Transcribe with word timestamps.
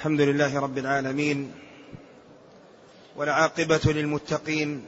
الحمد 0.00 0.20
لله 0.20 0.60
رب 0.60 0.78
العالمين 0.78 1.52
والعاقبة 3.16 3.80
للمتقين 3.84 4.84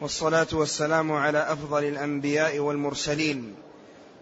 والصلاة 0.00 0.46
والسلام 0.52 1.12
على 1.12 1.38
أفضل 1.38 1.84
الأنبياء 1.84 2.58
والمرسلين 2.58 3.54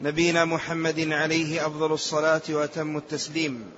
نبينا 0.01 0.45
محمد 0.45 1.13
عليه 1.13 1.67
أفضل 1.67 1.93
الصلاة 1.93 2.43
وأتم 2.51 2.97
التسليم. 2.97 3.71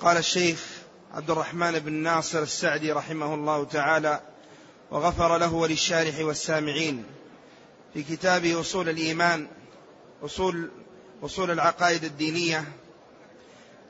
قال 0.00 0.16
الشيخ 0.16 0.66
عبد 1.14 1.30
الرحمن 1.30 1.78
بن 1.78 1.92
ناصر 1.92 2.42
السعدي 2.42 2.92
رحمه 2.92 3.34
الله 3.34 3.64
تعالى 3.64 4.20
وغفر 4.90 5.38
له 5.38 5.54
وللشارح 5.54 6.18
والسامعين 6.20 7.04
في 7.94 8.02
كتاب 8.02 8.44
أصول 8.44 8.88
الإيمان 8.88 9.46
أصول 10.24 10.70
أصول 11.22 11.50
العقائد 11.50 12.04
الدينية 12.04 12.64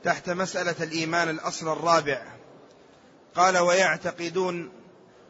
تحت 0.03 0.29
مسألة 0.29 0.75
الإيمان 0.81 1.29
الأصل 1.29 1.71
الرابع. 1.71 2.21
قال 3.35 3.57
ويعتقدون 3.57 4.69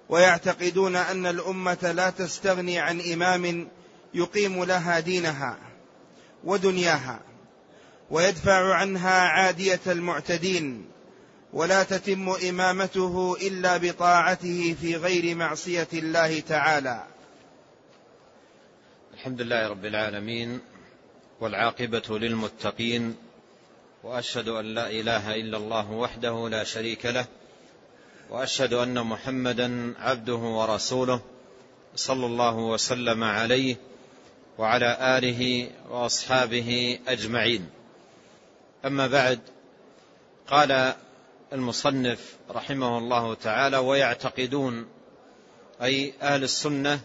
ويعتقدون 0.09 0.95
أن 0.95 1.25
الأمة 1.25 1.91
لا 1.95 2.09
تستغني 2.09 2.79
عن 2.79 3.01
إمام 3.01 3.67
يقيم 4.13 4.63
لها 4.63 4.99
دينها 4.99 5.57
ودنياها 6.43 7.19
ويدفع 8.09 8.73
عنها 8.73 9.19
عادية 9.21 9.79
المعتدين 9.87 10.85
ولا 11.53 11.83
تتم 11.83 12.29
إمامته 12.29 13.37
إلا 13.41 13.77
بطاعته 13.77 14.75
في 14.81 14.95
غير 14.95 15.35
معصية 15.35 15.87
الله 15.93 16.39
تعالى. 16.39 17.03
الحمد 19.13 19.41
لله 19.41 19.67
رب 19.67 19.85
العالمين 19.85 20.59
والعاقبة 21.41 22.19
للمتقين 22.19 23.15
وأشهد 24.03 24.47
أن 24.47 24.65
لا 24.65 24.89
إله 24.89 25.35
إلا 25.35 25.57
الله 25.57 25.91
وحده 25.91 26.49
لا 26.49 26.63
شريك 26.63 27.05
له 27.05 27.25
وأشهد 28.29 28.73
أن 28.73 29.05
محمدا 29.05 29.93
عبده 29.99 30.35
ورسوله 30.35 31.21
صلى 31.95 32.25
الله 32.25 32.57
وسلم 32.57 33.23
عليه 33.23 33.75
وعلى 34.57 35.17
آله 35.17 35.69
وأصحابه 35.89 36.99
أجمعين. 37.07 37.69
أما 38.85 39.07
بعد 39.07 39.39
قال 40.47 40.93
المصنف 41.53 42.35
رحمه 42.51 42.97
الله 42.97 43.33
تعالى 43.33 43.77
ويعتقدون 43.77 44.87
أي 45.81 46.13
أهل 46.21 46.43
السنة 46.43 46.99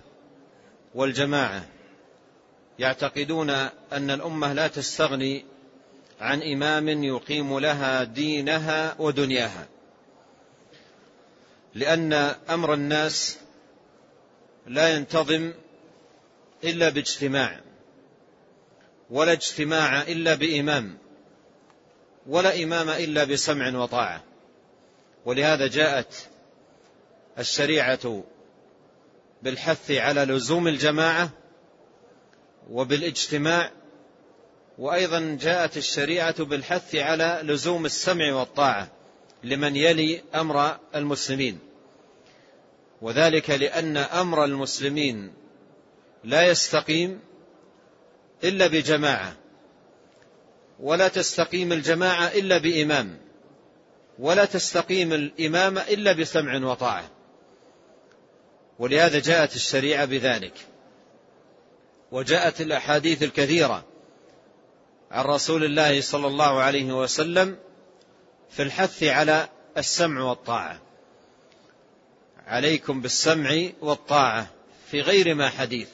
والجماعة 0.94 1.64
يعتقدون 2.78 3.50
أن 3.92 4.11
الأمة 4.11 4.53
لا 4.53 4.69
تستغني 4.69 5.44
عن 6.20 6.42
إمام 6.42 6.89
يقيم 6.89 7.58
لها 7.58 8.05
دينها 8.05 8.97
ودنياها 8.98 9.66
لأن 11.75 12.12
أمر 12.50 12.75
الناس 12.75 13.39
لا 14.66 14.89
ينتظم 14.89 15.53
إلا 16.64 16.89
باجتماع 16.89 17.61
ولا 19.11 19.33
اجتماع 19.33 20.03
إلا 20.03 20.34
بإمام 20.34 20.98
ولا 22.27 22.62
إمام 22.62 22.88
إلا 22.91 23.25
بسمع 23.25 23.78
وطاعة. 23.78 24.22
ولهذا 25.25 25.66
جاءت 25.66 26.14
الشريعة 27.38 28.25
بالحث 29.42 29.91
على 29.91 30.25
لزوم 30.25 30.69
الجماعة 30.69 31.31
وبالاجتماع 32.70 33.70
وأيضا 34.78 35.38
جاءت 35.40 35.76
الشريعة 35.76 36.44
بالحث 36.44 36.94
على 36.94 37.40
لزوم 37.42 37.86
السمع 37.86 38.34
والطاعة 38.34 38.88
لمن 39.44 39.76
يلي 39.76 40.22
أمر 40.34 40.78
المسلمين. 40.94 41.58
وذلك 43.02 43.50
لأن 43.50 43.96
أمر 43.96 44.44
المسلمين 44.44 45.32
لا 46.24 46.42
يستقيم 46.42 47.20
إلا 48.44 48.66
بجماعة 48.66 49.36
ولا 50.80 51.08
تستقيم 51.08 51.72
الجماعة 51.72 52.26
إلا 52.26 52.58
بإمام 52.58 53.19
ولا 54.19 54.44
تستقيم 54.44 55.12
الإمامة 55.12 55.80
إلا 55.80 56.12
بسمع 56.12 56.70
وطاعة. 56.70 57.10
ولهذا 58.78 59.19
جاءت 59.19 59.56
الشريعة 59.56 60.04
بذلك. 60.04 60.73
وجاءت 62.14 62.60
الأحاديث 62.60 63.22
الكثيرة 63.22 63.84
عن 65.10 65.25
رسول 65.25 65.64
الله 65.64 66.00
صلى 66.00 66.26
الله 66.26 66.62
عليه 66.62 66.92
وسلم 66.92 67.56
في 68.50 68.62
الحث 68.62 69.02
على 69.02 69.48
السمع 69.76 70.22
والطاعة. 70.22 70.80
عليكم 72.47 73.00
بالسمع 73.00 73.69
والطاعة 73.80 74.47
في 74.91 75.00
غير 75.00 75.34
ما 75.34 75.48
حديث 75.48 75.88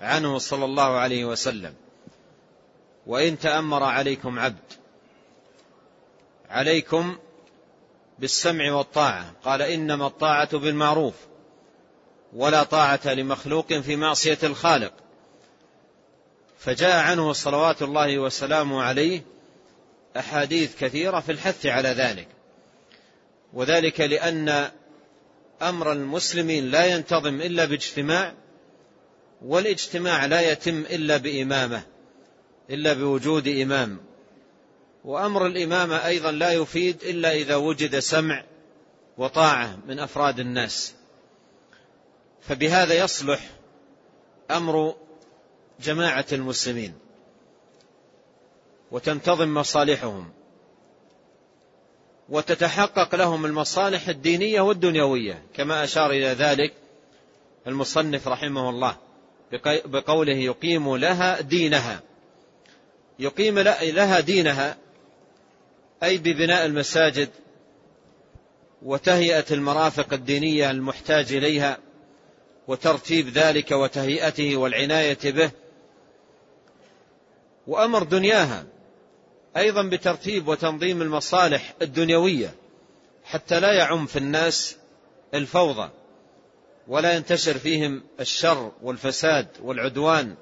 عنه 0.00 0.38
صلى 0.38 0.64
الله 0.64 0.98
عليه 0.98 1.24
وسلم. 1.24 1.74
وإن 3.06 3.38
تأمر 3.38 3.82
عليكم 3.82 4.38
عبد 4.38 4.72
عليكم 6.50 7.18
بالسمع 8.18 8.72
والطاعة. 8.72 9.32
قال 9.44 9.62
إنما 9.62 10.06
الطاعة 10.06 10.58
بالمعروف 10.58 11.14
ولا 12.32 12.62
طاعة 12.62 13.14
لمخلوق 13.14 13.72
في 13.72 13.96
معصية 13.96 14.38
الخالق. 14.42 14.92
فجاء 16.60 16.96
عنه 16.96 17.32
صلوات 17.32 17.82
الله 17.82 18.18
وسلامه 18.18 18.82
عليه 18.82 19.22
أحاديث 20.16 20.76
كثيرة 20.80 21.20
في 21.20 21.32
الحث 21.32 21.66
على 21.66 21.88
ذلك. 21.88 22.28
وذلك 23.52 24.00
لأن 24.00 24.70
أمر 25.62 25.92
المسلمين 25.92 26.70
لا 26.70 26.86
ينتظم 26.86 27.40
إلا 27.40 27.64
باجتماع 27.64 28.34
والاجتماع 29.42 30.26
لا 30.26 30.52
يتم 30.52 30.80
إلا 30.80 31.16
بإمامة 31.16 31.82
إلا 32.70 32.92
بوجود 32.92 33.48
إمام. 33.48 34.00
وأمر 35.04 35.46
الإمامة 35.46 36.06
أيضا 36.06 36.32
لا 36.32 36.52
يفيد 36.52 37.02
إلا 37.02 37.32
إذا 37.32 37.56
وجد 37.56 37.98
سمع 37.98 38.44
وطاعة 39.18 39.78
من 39.86 39.98
أفراد 39.98 40.40
الناس. 40.40 40.94
فبهذا 42.40 43.04
يصلح 43.04 43.40
أمر 44.50 44.94
جماعة 45.82 46.26
المسلمين 46.32 46.94
وتنتظم 48.90 49.54
مصالحهم 49.54 50.30
وتتحقق 52.28 53.14
لهم 53.14 53.46
المصالح 53.46 54.08
الدينية 54.08 54.60
والدنيوية 54.60 55.42
كما 55.54 55.84
أشار 55.84 56.10
إلى 56.10 56.26
ذلك 56.26 56.74
المصنف 57.66 58.28
رحمه 58.28 58.70
الله 58.70 58.96
بقوله 59.84 60.36
يقيم 60.36 60.96
لها 60.96 61.40
دينها. 61.40 62.00
يقيم 63.18 63.58
لها 63.58 64.20
دينها 64.20 64.76
أي 66.02 66.18
ببناء 66.18 66.66
المساجد 66.66 67.28
وتهيئة 68.82 69.44
المرافق 69.50 70.12
الدينية 70.12 70.70
المحتاج 70.70 71.32
إليها 71.32 71.78
وترتيب 72.68 73.28
ذلك 73.28 73.70
وتهيئته 73.70 74.56
والعناية 74.56 75.18
به 75.24 75.50
وأمر 77.70 78.02
دنياها 78.02 78.66
أيضا 79.56 79.82
بترتيب 79.82 80.48
وتنظيم 80.48 81.02
المصالح 81.02 81.74
الدنيوية 81.82 82.54
حتى 83.24 83.60
لا 83.60 83.72
يعم 83.72 84.06
في 84.06 84.18
الناس 84.18 84.76
الفوضى 85.34 85.90
ولا 86.88 87.12
ينتشر 87.12 87.58
فيهم 87.58 88.02
الشر 88.20 88.72
والفساد 88.82 89.46
والعدوان. 89.62 90.34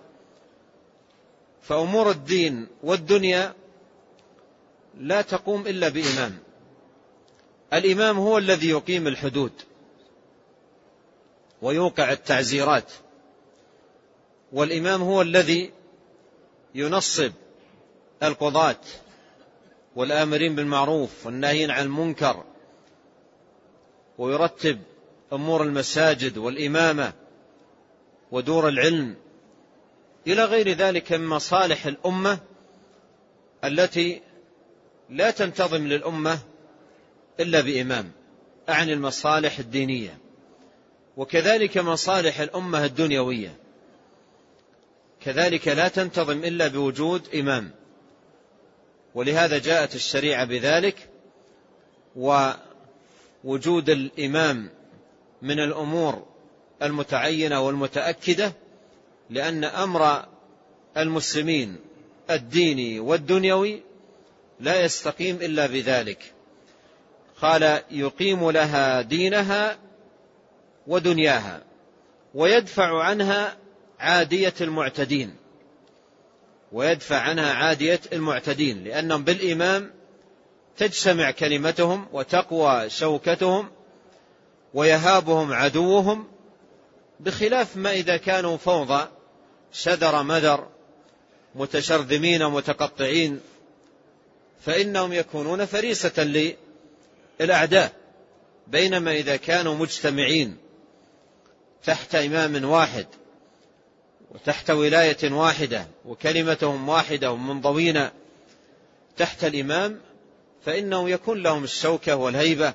فأمور 1.62 2.10
الدين 2.10 2.66
والدنيا 2.82 3.54
لا 4.98 5.22
تقوم 5.22 5.66
إلا 5.66 5.88
بإمام. 5.88 6.38
الإمام 7.72 8.19
هو 8.19 8.38
الذي 8.38 8.70
يقيم 8.70 9.06
الحدود 9.06 9.52
ويوقع 11.62 12.12
التعزيرات 12.12 12.92
والإمام 14.52 15.02
هو 15.02 15.22
الذي 15.22 15.77
ينصب 16.75 17.32
القضاة 18.23 18.81
والآمرين 19.97 20.55
بالمعروف 20.55 21.26
والناهين 21.26 21.70
عن 21.70 21.85
المنكر 21.85 22.44
ويرتب 24.19 24.79
أمور 25.32 25.62
المساجد 25.62 26.38
والإمامة 26.38 27.12
ودور 28.32 28.69
العلم 28.69 29.17
إلى 30.26 30.44
غير 30.44 30.69
ذلك 30.69 31.12
من 31.12 31.26
مصالح 31.26 31.87
الأمة 31.87 32.38
التي 33.65 34.23
لا 35.11 35.31
تنتظم 35.31 35.87
للأمة 35.87 36.38
إلا 37.41 37.61
بإمام 37.61 38.11
أعني 38.69 38.93
المصالح 38.93 39.59
الدينية. 39.59 40.19
وكذلك 41.17 41.79
مصالح 41.79 42.41
الأمة 42.41 42.85
الدنيوية. 42.85 43.56
كذلك 45.20 45.69
لا 45.69 45.88
تنتظم 45.88 46.44
إلا 46.44 46.69
بوجود 46.69 47.35
إمام. 47.35 47.70
ولهذا 49.15 49.59
جاءت 49.59 49.94
الشريعة 49.94 50.44
بذلك 50.44 51.09
ووجود 52.17 53.91
الإمام 53.91 54.70
من 55.43 55.61
الأمور 55.61 56.26
المتعينة 56.82 57.61
والمتأكدة 57.61 58.53
لأن 59.31 59.65
أمر 59.65 60.25
المسلمين 60.97 61.76
الديني 62.31 63.00
والدنيوي 63.00 63.82
لا 64.61 64.85
يستقيم 64.85 65.37
إلا 65.37 65.67
بذلك. 65.67 66.32
قال 67.43 67.82
يقيم 67.91 68.50
لها 68.50 69.03
دينها 69.03 69.79
ودنياها 70.87 71.62
ويدفع 72.35 73.03
عنها 73.03 73.56
عادية 74.00 74.54
المعتدين 74.60 75.36
ويدفع 76.72 77.16
عنها 77.16 77.52
عادية 77.54 78.00
المعتدين 78.12 78.84
لأنهم 78.84 79.24
بالإمام 79.24 79.90
تجتمع 80.76 81.30
كلمتهم 81.30 82.06
وتقوى 82.12 82.90
شوكتهم 82.90 83.70
ويهابهم 84.74 85.52
عدوهم 85.52 86.28
بخلاف 87.20 87.76
ما 87.76 87.92
إذا 87.92 88.16
كانوا 88.16 88.56
فوضى 88.56 89.08
شذر 89.72 90.22
مذر 90.22 90.68
متشرذمين 91.54 92.46
متقطعين 92.46 93.40
فإنهم 94.60 95.12
يكونون 95.12 95.64
فريسة 95.64 96.54
للأعداء 97.40 97.92
بينما 98.66 99.12
إذا 99.12 99.36
كانوا 99.36 99.74
مجتمعين 99.74 100.56
تحت 101.84 102.14
إمام 102.14 102.64
واحد. 102.64 103.06
وتحت 104.34 104.70
ولاية 104.70 105.32
واحدة 105.32 105.86
وكلمتهم 106.04 106.88
واحدة 106.88 107.32
ومنضوين 107.32 108.08
تحت 109.16 109.44
الإمام 109.44 110.00
فإنه 110.64 111.10
يكون 111.10 111.42
لهم 111.42 111.64
الشوكة 111.64 112.16
والهيبة 112.16 112.75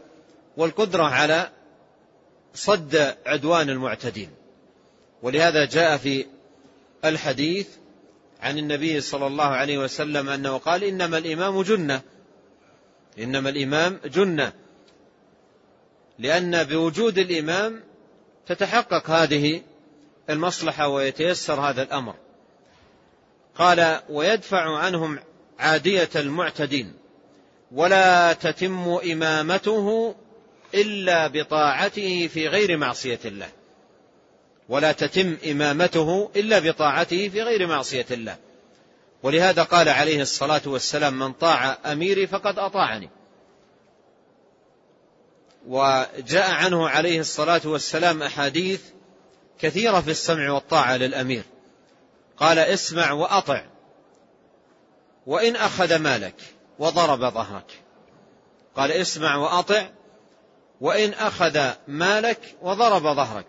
والقدرة 0.57 1.03
على 1.03 1.49
صد 2.53 3.15
عدوان 3.25 3.69
المعتدين. 3.69 4.29
ولهذا 5.21 5.65
جاء 5.65 5.97
في 5.97 6.25
الحديث 7.05 7.67
عن 8.41 8.57
النبي 8.57 9.01
صلى 9.01 9.27
الله 9.27 9.45
عليه 9.45 9.77
وسلم 9.77 10.29
أنه 10.29 10.57
قال 10.57 10.83
إنما 10.83 11.17
الإمام 11.17 11.61
جنة 11.61 12.01
إنما 13.19 13.49
الإمام 13.49 13.99
جنة 14.05 14.53
لأن 16.19 16.63
بوجود 16.63 17.17
الإمام 17.17 17.83
تتحقق 18.47 19.09
هذه 19.09 19.61
المصلحة 20.29 20.87
ويتيسر 20.87 21.59
هذا 21.59 21.83
الأمر. 21.83 22.15
قال 23.55 24.01
ويدفع 24.09 24.77
عنهم 24.77 25.19
عادية 25.59 26.09
المعتدين 26.15 26.93
ولا 27.71 28.33
تتم 28.33 28.99
إمامته 29.11 30.15
إلا 30.73 31.27
بطاعته 31.27 32.27
في 32.27 32.47
غير 32.47 32.77
معصية 32.77 33.19
الله. 33.25 33.49
ولا 34.69 34.91
تتم 34.91 35.37
إمامته 35.51 36.29
إلا 36.35 36.59
بطاعته 36.59 37.29
في 37.29 37.41
غير 37.41 37.67
معصية 37.67 38.05
الله. 38.11 38.37
ولهذا 39.23 39.63
قال 39.63 39.89
عليه 39.89 40.21
الصلاة 40.21 40.61
والسلام 40.65 41.19
من 41.19 41.33
طاع 41.33 41.77
أميري 41.85 42.27
فقد 42.27 42.59
أطاعني. 42.59 43.09
وجاء 45.67 46.51
عنه 46.51 46.89
عليه 46.89 47.19
الصلاة 47.19 47.61
والسلام 47.65 48.23
أحاديث 48.23 48.81
كثيرة 49.59 50.01
في 50.01 50.11
السمع 50.11 50.51
والطاعة 50.51 50.97
للأمير. 50.97 51.43
قال 52.37 52.59
اسمع 52.59 53.11
وأطع 53.11 53.63
وإن 55.27 55.55
أخذ 55.55 55.95
مالك 55.97 56.35
وضرب 56.79 57.19
ظهرك. 57.19 57.81
قال 58.75 58.91
اسمع 58.91 59.35
وأطع 59.35 59.89
وإن 60.81 61.13
أخذ 61.13 61.71
مالك 61.87 62.55
وضرب 62.61 63.03
ظهرك. 63.03 63.45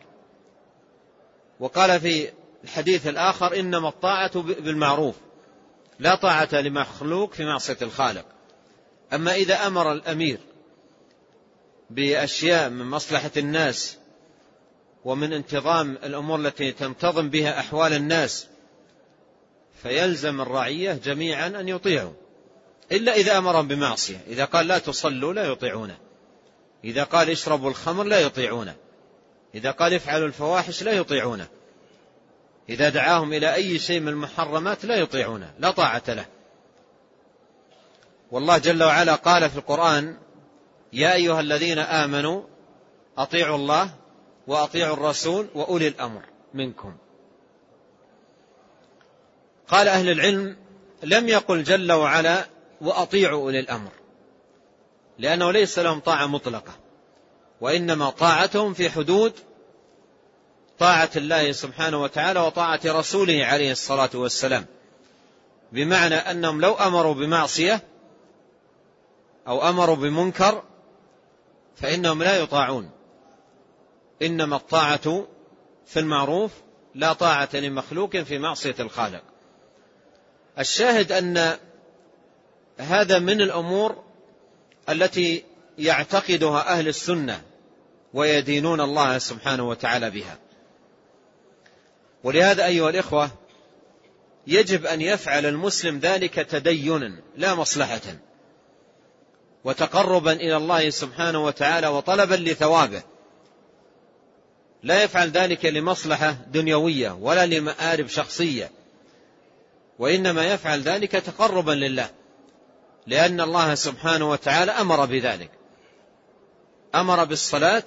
وقال 1.60 2.00
في 2.00 2.32
الحديث 2.64 3.06
الآخر 3.06 3.60
إنما 3.60 3.88
الطاعة 3.88 4.42
بالمعروف 4.42 5.14
لا 5.98 6.14
طاعة 6.14 6.54
لمخلوق 6.54 7.32
في 7.32 7.44
معصية 7.44 7.78
الخالق. 7.82 8.24
أما 9.12 9.34
إذا 9.34 9.66
أمر 9.66 9.92
الأمير 9.92 10.38
بأشياء 11.90 12.70
من 12.70 12.90
مصلحة 12.90 13.30
الناس 13.36 13.98
ومن 15.04 15.32
انتظام 15.32 15.98
الأمور 16.04 16.38
التي 16.38 16.72
تنتظم 16.72 17.30
بها 17.30 17.60
أحوال 17.60 17.92
الناس 17.92 18.46
فيلزم 19.82 20.40
الرعية 20.40 20.92
جميعا 20.92 21.46
أن 21.46 21.68
يطيعوا. 21.68 22.12
إلا 22.92 23.14
إذا 23.14 23.38
أمرهم 23.38 23.68
بمعصية. 23.68 24.20
إذا 24.28 24.44
قال 24.44 24.68
لا 24.68 24.78
تصلوا 24.78 25.32
لا 25.32 25.44
يطيعونه 25.44 25.96
إذا 26.84 27.04
قال 27.04 27.30
اشربوا 27.30 27.70
الخمر 27.70 28.04
لا 28.04 28.20
يطيعونه 28.20 28.74
إذا 29.54 29.70
قال 29.70 29.94
افعلوا 29.94 30.26
الفواحش 30.26 30.82
لا 30.82 30.92
يطيعونه 30.92 31.48
إذا 32.68 32.88
دعاهم 32.88 33.32
إلى 33.32 33.54
أي 33.54 33.78
شيء 33.78 34.00
من 34.00 34.08
المحرمات 34.08 34.84
لا 34.84 34.96
يطيعونه 34.96 35.52
لا 35.58 35.70
طاعة 35.70 36.02
له. 36.08 36.26
والله 38.30 38.58
جل 38.58 38.82
وعلا 38.82 39.14
قال 39.14 39.50
في 39.50 39.56
القرآن 39.56 40.16
يا 40.92 41.14
أيها 41.14 41.40
الذين 41.40 41.78
آمنوا 41.78 42.42
أطيعوا 43.18 43.56
الله 43.56 43.90
وأطيعوا 44.46 44.94
الرسول 44.94 45.46
وأولي 45.54 45.88
الأمر 45.88 46.22
منكم. 46.54 46.96
قال 49.68 49.88
أهل 49.88 50.08
العلم 50.08 50.56
لم 51.02 51.28
يقل 51.28 51.62
جل 51.62 51.92
وعلا 51.92 52.46
وأطيعوا 52.80 53.42
أولي 53.42 53.60
الأمر 53.60 53.90
لأنه 55.18 55.50
ليس 55.50 55.78
لهم 55.78 56.00
طاعة 56.00 56.26
مطلقة 56.26 56.72
وإنما 57.60 58.10
طاعتهم 58.10 58.74
في 58.74 58.90
حدود 58.90 59.32
طاعة 60.78 61.10
الله 61.16 61.52
سبحانه 61.52 62.02
وتعالى 62.02 62.40
وطاعة 62.40 62.80
رسوله 62.86 63.44
عليه 63.44 63.72
الصلاة 63.72 64.10
والسلام. 64.14 64.66
بمعنى 65.72 66.14
أنهم 66.14 66.60
لو 66.60 66.74
أمروا 66.74 67.14
بمعصية 67.14 67.82
أو 69.48 69.68
أمروا 69.68 69.96
بمنكر 69.96 70.62
فإنهم 71.76 72.22
لا 72.22 72.38
يطاعون. 72.38 72.90
إنما 74.22 74.56
الطاعة 74.56 75.26
في 75.86 76.00
المعروف 76.00 76.50
لا 76.94 77.12
طاعة 77.12 77.48
لمخلوق 77.54 78.16
في 78.16 78.38
معصية 78.38 78.74
الخالق. 78.80 79.22
الشاهد 80.58 81.12
أن 81.12 81.56
هذا 82.78 83.18
من 83.18 83.40
الأمور 83.40 84.04
التي 84.88 85.44
يعتقدها 85.78 86.78
أهل 86.78 86.88
السنة 86.88 87.42
ويدينون 88.14 88.80
الله 88.80 89.18
سبحانه 89.18 89.68
وتعالى 89.68 90.10
بها. 90.10 90.38
ولهذا 92.24 92.66
أيها 92.66 92.90
الإخوة 92.90 93.30
يجب 94.46 94.86
أن 94.86 95.00
يفعل 95.00 95.46
المسلم 95.46 95.98
ذلك 95.98 96.34
تدينا 96.34 97.22
لا 97.36 97.54
مصلحة 97.54 98.00
وتقربا 99.64 100.32
إلى 100.32 100.56
الله 100.56 100.90
سبحانه 100.90 101.44
وتعالى 101.44 101.86
وطلبا 101.86 102.34
لثوابه. 102.34 103.02
لا 104.84 105.02
يفعل 105.02 105.30
ذلك 105.30 105.64
لمصلحة 105.64 106.30
دنيوية 106.30 107.10
ولا 107.10 107.46
لمآرب 107.46 108.06
شخصية. 108.06 108.70
وإنما 109.98 110.46
يفعل 110.46 110.80
ذلك 110.82 111.10
تقربا 111.12 111.72
لله 111.72 112.10
لأن 113.06 113.40
الله 113.40 113.74
سبحانه 113.74 114.30
وتعالى 114.30 114.72
أمر 114.72 115.04
بذلك. 115.04 115.50
أمر 116.94 117.24
بالصلاة 117.24 117.84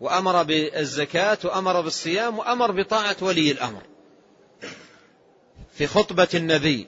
وأمر 0.00 0.42
بالزكاة 0.42 1.38
وأمر 1.44 1.80
بالصيام 1.80 2.38
وأمر 2.38 2.70
بطاعة 2.70 3.16
ولي 3.20 3.50
الأمر. 3.50 3.82
في 5.74 5.86
خطبة 5.86 6.28
النبي 6.34 6.86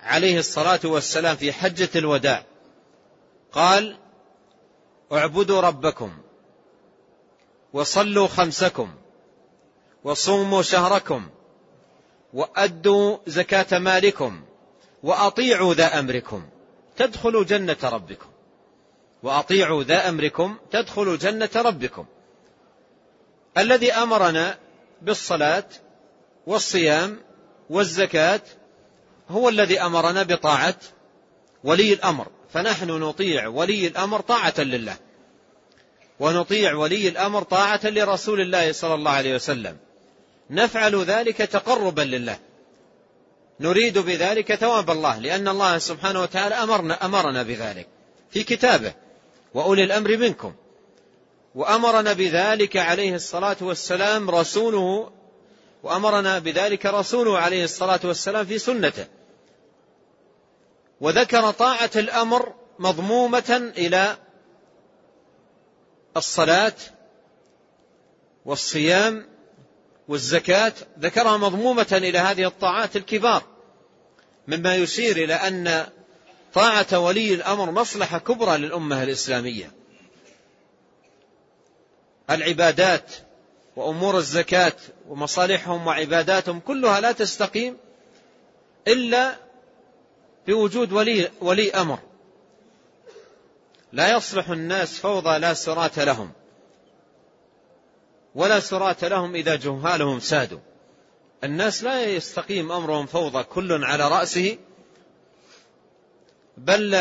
عليه 0.00 0.38
الصلاة 0.38 0.80
والسلام 0.84 1.36
في 1.36 1.52
حجة 1.52 1.88
الوداع 1.96 2.44
قال 3.52 3.96
اعبدوا 5.12 5.60
ربكم 5.60 6.12
وصلوا 7.74 8.28
خمسكم 8.28 8.94
وصوموا 10.04 10.62
شهركم 10.62 11.28
وأدوا 12.34 13.18
زكاة 13.26 13.78
مالكم 13.78 14.42
وأطيعوا 15.02 15.74
ذا 15.74 15.98
أمركم 15.98 16.46
تدخلوا 16.96 17.44
جنة 17.44 17.76
ربكم. 17.82 18.26
وأطيعوا 19.22 19.82
ذا 19.82 20.08
أمركم 20.08 20.56
تدخلوا 20.70 21.16
جنة 21.16 21.50
ربكم. 21.56 22.06
الذي 23.58 23.92
أمرنا 23.92 24.58
بالصلاة 25.02 25.68
والصيام 26.46 27.20
والزكاة 27.70 28.42
هو 29.30 29.48
الذي 29.48 29.80
أمرنا 29.80 30.22
بطاعة 30.22 30.76
ولي 31.64 31.92
الأمر. 31.92 32.26
فنحن 32.52 32.90
نطيع 32.90 33.46
ولي 33.46 33.86
الأمر 33.86 34.20
طاعة 34.20 34.54
لله. 34.58 34.96
ونطيع 36.20 36.74
ولي 36.74 37.08
الأمر 37.08 37.42
طاعة 37.42 37.80
لرسول 37.84 38.40
الله 38.40 38.72
صلى 38.72 38.94
الله 38.94 39.10
عليه 39.10 39.34
وسلم. 39.34 39.76
نفعل 40.50 41.04
ذلك 41.04 41.36
تقربا 41.36 42.02
لله. 42.02 42.38
نريد 43.60 43.98
بذلك 43.98 44.54
ثواب 44.54 44.90
الله 44.90 45.18
لأن 45.18 45.48
الله 45.48 45.78
سبحانه 45.78 46.22
وتعالى 46.22 46.54
أمرنا, 46.54 47.04
أمرنا 47.04 47.42
بذلك 47.42 47.86
في 48.30 48.42
كتابه. 48.42 48.92
وأولي 49.54 49.84
الأمر 49.84 50.16
منكم. 50.16 50.54
وأمرنا 51.54 52.12
بذلك 52.12 52.76
عليه 52.76 53.14
الصلاة 53.14 53.56
والسلام 53.60 54.30
رسوله. 54.30 55.10
وأمرنا 55.82 56.38
بذلك 56.38 56.86
رسوله 56.86 57.38
عليه 57.38 57.64
الصلاة 57.64 58.00
والسلام 58.04 58.46
في 58.46 58.58
سنته. 58.58 59.06
وذكر 61.00 61.50
طاعة 61.50 61.90
الأمر 61.96 62.52
مضمومة 62.78 63.72
إلى 63.76 64.16
الصلاة 66.16 66.72
والصيام 68.44 69.26
والزكاة 70.08 70.72
ذكرها 70.98 71.36
مضمومة 71.36 71.86
إلى 71.92 72.18
هذه 72.18 72.46
الطاعات 72.46 72.96
الكبار 72.96 73.42
مما 74.48 74.76
يشير 74.76 75.16
إلى 75.16 75.34
أن 75.34 75.86
طاعة 76.54 76.98
ولي 76.98 77.34
الأمر 77.34 77.70
مصلحة 77.70 78.18
كبرى 78.18 78.58
للأمة 78.58 79.02
الإسلامية. 79.02 79.70
العبادات 82.30 83.10
وأمور 83.76 84.18
الزكاة 84.18 84.76
ومصالحهم 85.08 85.86
وعباداتهم 85.86 86.60
كلها 86.60 87.00
لا 87.00 87.12
تستقيم 87.12 87.76
إلا 88.88 89.36
بوجود 90.46 90.92
ولي, 90.92 91.30
ولي 91.40 91.70
أمر. 91.70 91.98
لا 93.94 94.16
يصلح 94.16 94.48
الناس 94.48 94.98
فوضى 94.98 95.38
لا 95.38 95.54
سرات 95.54 95.98
لهم. 95.98 96.32
ولا 98.34 98.60
سرات 98.60 99.04
لهم 99.04 99.34
إذا 99.34 99.56
جهالهم 99.56 100.20
سادوا. 100.20 100.58
الناس 101.44 101.82
لا 101.82 102.04
يستقيم 102.04 102.72
أمرهم 102.72 103.06
فوضى 103.06 103.42
كل 103.42 103.84
على 103.84 104.08
رأسه 104.08 104.58
بل 106.56 106.94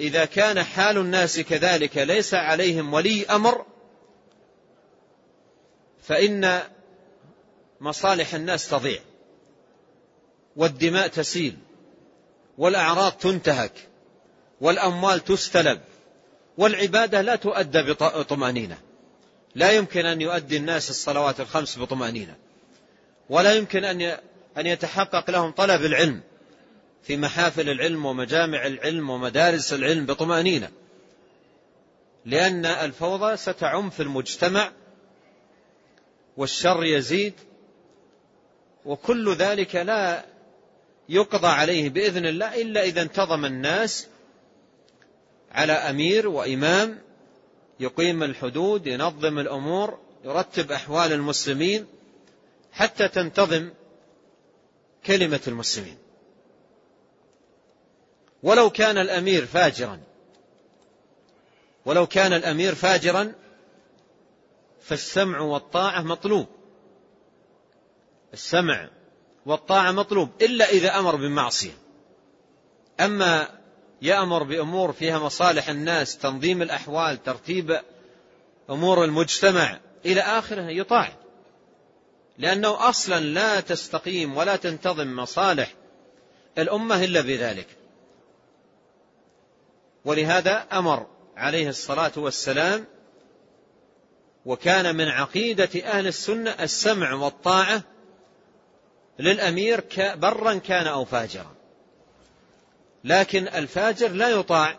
إذا 0.00 0.24
كان 0.24 0.62
حال 0.62 0.98
الناس 0.98 1.40
كذلك 1.40 1.96
ليس 1.96 2.34
عليهم 2.34 2.94
ولي 2.94 3.26
أمر 3.26 3.66
فإن 6.02 6.60
مصالح 7.80 8.34
الناس 8.34 8.68
تضيع 8.68 9.00
والدماء 10.56 11.08
تسيل 11.08 11.58
والأعراض 12.58 13.12
تنتهك. 13.12 13.89
والأموال 14.60 15.24
تستلب 15.24 15.80
والعبادة 16.58 17.20
لا 17.20 17.36
تؤدى 17.36 17.82
بطمأنينة. 17.92 18.78
لا 19.54 19.70
يمكن 19.72 20.06
أن 20.06 20.20
يؤدي 20.20 20.56
الناس 20.56 20.90
الصلوات 20.90 21.40
الخمس 21.40 21.78
بطمأنينة. 21.78 22.36
ولا 23.28 23.54
يمكن 23.54 23.84
أن 24.56 24.66
يتحقق 24.66 25.30
لهم 25.30 25.50
طلب 25.50 25.84
العلم 25.84 26.20
في 27.02 27.16
محافل 27.16 27.70
العلم 27.70 28.06
ومجامع 28.06 28.66
العلم 28.66 29.10
ومدارس 29.10 29.72
العلم 29.72 30.06
بطمأنينة. 30.06 30.70
لأن 32.26 32.66
الفوضى 32.66 33.36
ستعم 33.36 33.90
في 33.90 34.02
المجتمع 34.02 34.72
والشر 36.36 36.84
يزيد 36.84 37.34
وكل 38.84 39.34
ذلك 39.34 39.76
لا 39.76 40.24
يقضى 41.08 41.46
عليه 41.46 41.88
بإذن 41.88 42.26
الله 42.26 42.62
إلا 42.62 42.82
إذا 42.82 43.02
انتظم 43.02 43.44
الناس 43.44 44.06
على 45.52 45.72
أمير 45.72 46.28
وإمام 46.28 46.98
يقيم 47.80 48.22
الحدود 48.22 48.86
ينظم 48.86 49.38
الأمور 49.38 49.98
يرتب 50.24 50.72
أحوال 50.72 51.12
المسلمين 51.12 51.86
حتى 52.72 53.08
تنتظم 53.08 53.70
كلمة 55.06 55.40
المسلمين. 55.46 55.98
ولو 58.42 58.70
كان 58.70 58.98
الأمير 58.98 59.46
فاجرا 59.46 60.00
ولو 61.84 62.06
كان 62.06 62.32
الأمير 62.32 62.74
فاجرا 62.74 63.32
فالسمع 64.80 65.40
والطاعة 65.40 66.02
مطلوب. 66.02 66.46
السمع 68.32 68.90
والطاعة 69.46 69.92
مطلوب 69.92 70.30
إلا 70.42 70.68
إذا 70.70 70.98
أمر 70.98 71.16
بمعصية. 71.16 71.78
أما 73.00 73.59
يأمر 74.02 74.42
بأمور 74.42 74.92
فيها 74.92 75.18
مصالح 75.18 75.68
الناس 75.68 76.18
تنظيم 76.18 76.62
الأحوال 76.62 77.22
ترتيب 77.22 77.80
أمور 78.70 79.04
المجتمع 79.04 79.80
إلى 80.06 80.20
آخره 80.20 80.62
يطاع. 80.62 81.12
لأنه 82.38 82.88
أصلا 82.88 83.20
لا 83.20 83.60
تستقيم 83.60 84.36
ولا 84.36 84.56
تنتظم 84.56 85.16
مصالح 85.16 85.74
الأمة 86.58 87.04
إلا 87.04 87.20
بذلك. 87.20 87.66
ولهذا 90.04 90.66
أمر 90.72 91.06
عليه 91.36 91.68
الصلاة 91.68 92.12
والسلام 92.16 92.84
وكان 94.46 94.96
من 94.96 95.08
عقيدة 95.08 95.70
أهل 95.84 96.06
السنة 96.06 96.50
السمع 96.50 97.12
والطاعة 97.12 97.82
للأمير 99.18 99.84
برا 100.14 100.54
كان 100.54 100.86
أو 100.86 101.04
فاجرا. 101.04 101.59
لكن 103.04 103.48
الفاجر 103.48 104.08
لا 104.08 104.28
يطاع 104.28 104.78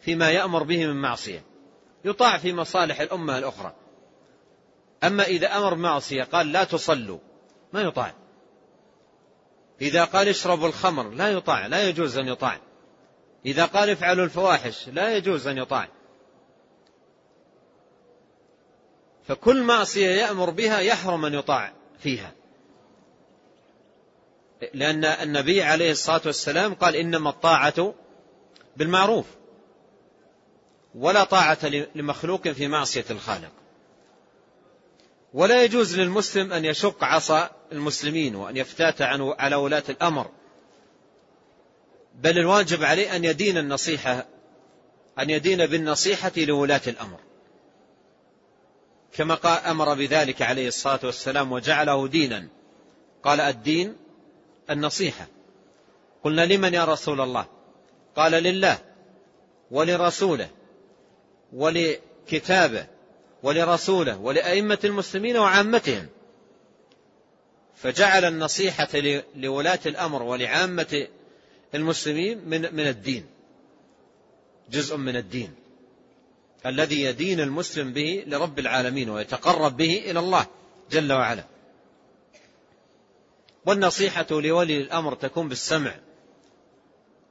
فيما 0.00 0.30
يأمر 0.30 0.62
به 0.62 0.86
من 0.86 1.02
معصية. 1.02 1.44
يطاع 2.04 2.38
في 2.38 2.52
مصالح 2.52 3.00
الأمة 3.00 3.38
الأخرى. 3.38 3.74
أما 5.04 5.24
إذا 5.24 5.56
أمر 5.56 5.74
معصية 5.74 6.22
قال 6.22 6.52
لا 6.52 6.64
تصلوا 6.64 7.18
ما 7.72 7.80
يطاع. 7.82 8.14
إذا 9.80 10.04
قال 10.04 10.28
اشربوا 10.28 10.68
الخمر 10.68 11.10
لا 11.10 11.28
يطاع 11.28 11.66
لا 11.66 11.88
يجوز 11.88 12.18
أن 12.18 12.28
يطاع. 12.28 12.60
إذا 13.46 13.64
قال 13.64 13.90
افعلوا 13.90 14.24
الفواحش 14.24 14.88
لا 14.88 15.16
يجوز 15.16 15.46
أن 15.46 15.58
يطاع. 15.58 15.88
فكل 19.24 19.62
معصية 19.62 20.08
يأمر 20.08 20.50
بها 20.50 20.78
يحرم 20.78 21.24
أن 21.24 21.34
يطاع 21.34 21.72
فيها. 21.98 22.32
لأن 24.74 25.04
النبي 25.04 25.62
عليه 25.62 25.90
الصلاة 25.90 26.20
والسلام 26.26 26.74
قال 26.74 26.96
إنما 26.96 27.30
الطاعة 27.30 27.94
بالمعروف 28.76 29.26
ولا 30.94 31.24
طاعة 31.24 31.58
لمخلوق 31.94 32.48
في 32.48 32.68
معصية 32.68 33.04
الخالق. 33.10 33.52
ولا 35.34 35.64
يجوز 35.64 35.98
للمسلم 35.98 36.52
أن 36.52 36.64
يشق 36.64 37.04
عصا 37.04 37.50
المسلمين 37.72 38.36
وأن 38.36 38.56
يفتات 38.56 39.02
على 39.38 39.56
ولاة 39.56 39.82
الأمر. 39.88 40.30
بل 42.14 42.38
الواجب 42.38 42.84
عليه 42.84 43.16
أن 43.16 43.24
يدين 43.24 43.58
النصيحة 43.58 44.26
أن 45.18 45.30
يدين 45.30 45.66
بالنصيحة 45.66 46.32
لولاة 46.36 46.80
الأمر. 46.86 47.18
كما 49.12 49.34
قال 49.34 49.58
أمر 49.58 49.94
بذلك 49.94 50.42
عليه 50.42 50.68
الصلاة 50.68 51.00
والسلام 51.04 51.52
وجعله 51.52 52.08
دينا. 52.08 52.48
قال 53.22 53.40
الدين 53.40 53.96
النصيحة. 54.70 55.26
قلنا 56.24 56.46
لمن 56.46 56.74
يا 56.74 56.84
رسول 56.84 57.20
الله؟ 57.20 57.46
قال 58.16 58.32
لله 58.32 58.78
ولرسوله 59.70 60.48
ولكتابه 61.52 62.86
ولرسوله 63.42 64.18
ولأئمة 64.18 64.78
المسلمين 64.84 65.36
وعامتهم. 65.36 66.06
فجعل 67.76 68.24
النصيحة 68.24 68.88
لولاة 69.36 69.78
الأمر 69.86 70.22
ولعامة 70.22 71.06
المسلمين 71.74 72.38
من 72.38 72.74
من 72.74 72.88
الدين. 72.88 73.26
جزء 74.70 74.96
من 74.96 75.16
الدين. 75.16 75.54
الذي 76.66 77.02
يدين 77.02 77.40
المسلم 77.40 77.92
به 77.92 78.24
لرب 78.26 78.58
العالمين 78.58 79.10
ويتقرب 79.10 79.76
به 79.76 80.10
إلى 80.10 80.18
الله 80.18 80.46
جل 80.90 81.12
وعلا. 81.12 81.44
والنصيحة 83.66 84.26
لولي 84.30 84.78
الأمر 84.80 85.14
تكون 85.14 85.48
بالسمع 85.48 85.94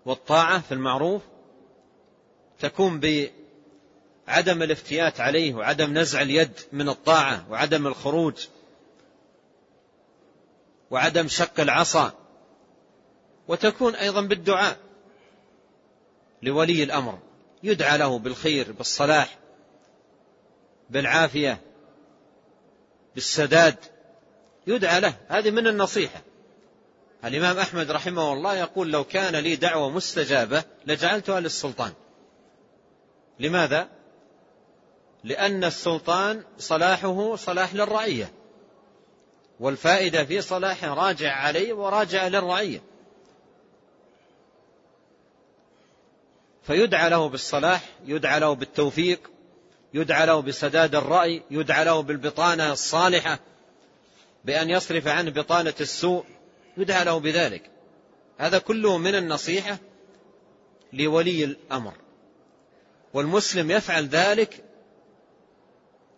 والطاعة 0.06 0.62
في 0.62 0.72
المعروف 0.72 1.22
تكون 2.60 3.00
بعدم 3.00 4.64
الافتيات 4.64 5.20
عليه 5.20 5.54
وعدم 5.54 5.98
نزع 5.98 6.22
اليد 6.22 6.60
من 6.72 6.90
الطاعة 6.90 7.46
وعدم 7.50 7.88
الخروج 7.88 8.48
وعدم 10.92 11.28
شق 11.28 11.60
العصا 11.60 12.14
وتكون 13.48 13.96
أيضا 13.96 14.22
بالدعاء 14.22 14.78
لولي 16.42 16.84
الأمر 16.84 17.20
يدعى 17.64 17.98
له 17.98 18.20
بالخير 18.20 18.72
بالصلاح 18.72 19.38
بالعافية 20.90 21.62
بالسداد 23.16 23.95
يدعى 24.68 25.00
له. 25.00 25.14
هذه 25.28 25.52
من 25.52 25.68
النصيحة. 25.68 26.22
الإمام 27.26 27.58
أحمد 27.58 27.92
رحمه 27.92 28.34
الله 28.34 28.56
يقول 28.56 28.92
لو 28.92 29.04
كان 29.04 29.36
لي 29.36 29.56
دعوة 29.56 29.90
مستجابة 29.90 30.64
لجعلتها 30.86 31.40
للسلطان 31.40 31.94
لماذا؟ 33.40 33.88
لأن 35.24 35.64
السلطان 35.64 36.44
صلاحه 36.58 37.36
صلاح 37.36 37.74
للرعية. 37.74 38.32
والفائدة 39.60 40.26
في 40.26 40.42
صلاحه 40.42 40.94
راجع 40.94 41.34
عليه 41.34 41.74
وراجع 41.74 42.28
للرعية. 42.28 42.82
فيدعى 46.64 47.10
له 47.10 47.30
بالصلاح 47.30 47.82
يدعى 48.06 48.40
له 48.40 48.54
بالتوفيق 48.54 49.32
يدعى 49.94 50.26
له 50.26 50.42
بسداد 50.42 50.96
الرأي 50.96 51.44
يدعى 51.52 51.86
له 51.86 52.02
بالبطانة 52.02 52.72
الصالحة. 52.72 53.40
بأن 54.46 54.70
يصرف 54.70 55.08
عنه 55.08 55.32
بطانة 55.32 55.74
السوء 55.82 56.26
يدعى 56.78 57.06
له 57.06 57.18
بذلك. 57.20 57.72
هذا 58.38 58.60
كله 58.60 58.98
من 58.98 59.16
النصيحة 59.16 59.78
لولي 60.94 61.44
الأمر. 61.44 61.94
والمسلم 63.14 63.72
يفعل 63.72 64.08
ذلك 64.08 64.64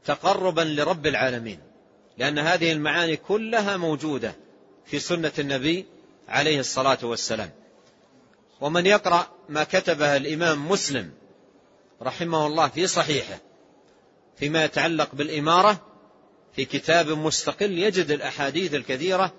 تقربا 0.06 0.62
لرب 0.62 1.08
العالمين 1.08 1.60
لأن 2.18 2.40
هذه 2.40 2.72
المعاني 2.72 3.18
كلها 3.18 3.78
موجودة 3.78 4.36
في 4.86 5.00
سنة 5.00 5.32
النبي 5.40 5.86
عليه 6.28 6.60
الصلاة 6.60 7.00
والسلام. 7.04 7.50
ومن 8.62 8.86
يقرأ 8.86 9.28
ما 9.50 9.64
كتبه 9.64 10.16
الإمام 10.18 10.70
مسلم 10.70 11.12
رحمه 12.02 12.48
الله 12.48 12.68
في 12.68 12.88
صحيحه 12.88 13.38
فيما 14.38 14.66
يتعلق 14.66 15.16
بالإمارة 15.16 15.82
في 16.58 16.66
كتاب 16.66 17.10
مستقل 17.10 17.72
يجد 17.72 18.12
الأحاديث 18.12 18.74
الكثيرة 18.74 19.34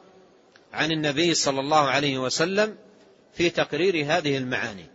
عن 0.72 0.92
النبي 0.92 1.34
صلى 1.34 1.60
الله 1.60 1.88
عليه 1.88 2.18
وسلم 2.18 2.76
في 3.34 3.50
تقرير 3.50 4.04
هذه 4.06 4.36
المعاني. 4.36 4.86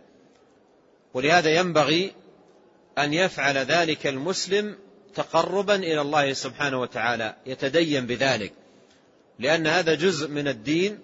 ولهذا 1.14 1.50
ينبغي 1.50 2.12
أن 2.98 3.14
يفعل 3.14 3.58
ذلك 3.58 4.06
المسلم 4.06 4.76
تقربا 5.14 5.74
إلى 5.74 6.00
الله 6.00 6.32
سبحانه 6.32 6.80
وتعالى 6.80 7.36
يتدين 7.46 8.06
بذلك. 8.06 8.52
لأن 9.38 9.66
هذا 9.66 9.94
جزء 9.94 10.28
من 10.28 10.48
الدين 10.48 10.98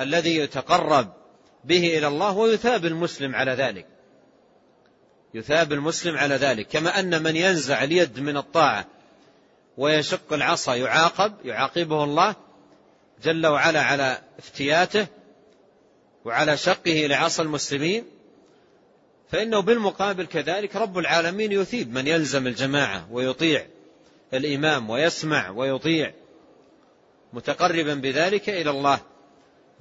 الذي 0.00 0.36
يتقرب 0.36 1.12
به 1.64 1.98
إلى 1.98 2.06
الله 2.06 2.36
ويثاب 2.36 2.84
المسلم 2.84 3.34
على 3.34 3.52
ذلك. 3.52 3.86
يثاب 5.34 5.72
المسلم 5.72 6.16
على 6.16 6.34
ذلك. 6.34 6.66
كما 6.66 7.00
أن 7.00 7.22
من 7.22 7.36
ينزع 7.36 7.84
اليد 7.84 8.20
من 8.20 8.36
الطاعة 8.36 8.97
ويشق 9.78 10.32
العصا 10.32 10.74
يعاقب 10.74 11.34
يعاقبه 11.44 12.04
الله 12.04 12.34
جل 13.22 13.46
وعلا 13.46 13.82
على 13.82 14.20
افتياته 14.38 15.06
وعلى 16.24 16.56
شقه 16.56 17.06
لعصا 17.06 17.42
المسلمين. 17.42 18.04
فإنه 19.30 19.60
بالمقابل 19.60 20.26
كذلك 20.26 20.76
رب 20.76 20.98
العالمين 20.98 21.52
يثيب 21.52 21.94
من 21.94 22.06
يلزم 22.06 22.46
الجماعة 22.46 23.06
ويطيع 23.10 23.66
الإمام 24.34 24.90
ويسمع 24.90 25.50
ويطيع 25.50 26.12
متقربا 27.32 27.94
بذلك 27.94 28.48
إلى 28.48 28.70
الله 28.70 29.00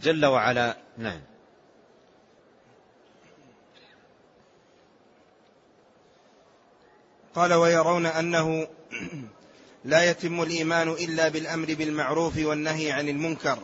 جل 0.01 0.25
وعلا. 0.25 0.77
نعم. 0.98 1.22
قال 7.36 7.54
ويرون 7.54 8.06
أنه 8.06 8.68
لا 9.86 10.10
يتم 10.10 10.41
الإيمان 10.41 10.89
إلا 10.89 11.27
بالأمر 11.27 11.74
بالمعروف 11.74 12.38
والنهي 12.38 12.91
عن 12.91 13.10
المنكر 13.10 13.60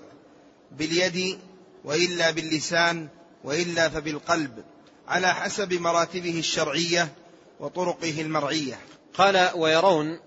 باليد 0.72 1.40
وإلا 1.84 2.32
باللسان 2.32 3.08
وإلا 3.44 3.90
فبالقلب 3.90 4.64
على 5.08 5.34
حسب 5.34 5.74
مراتبه 5.74 6.40
الشرعية 6.40 7.08
وطرقه 7.60 8.22
المرعية. 8.22 8.80
قال 9.14 9.52
ويرون 9.56 10.20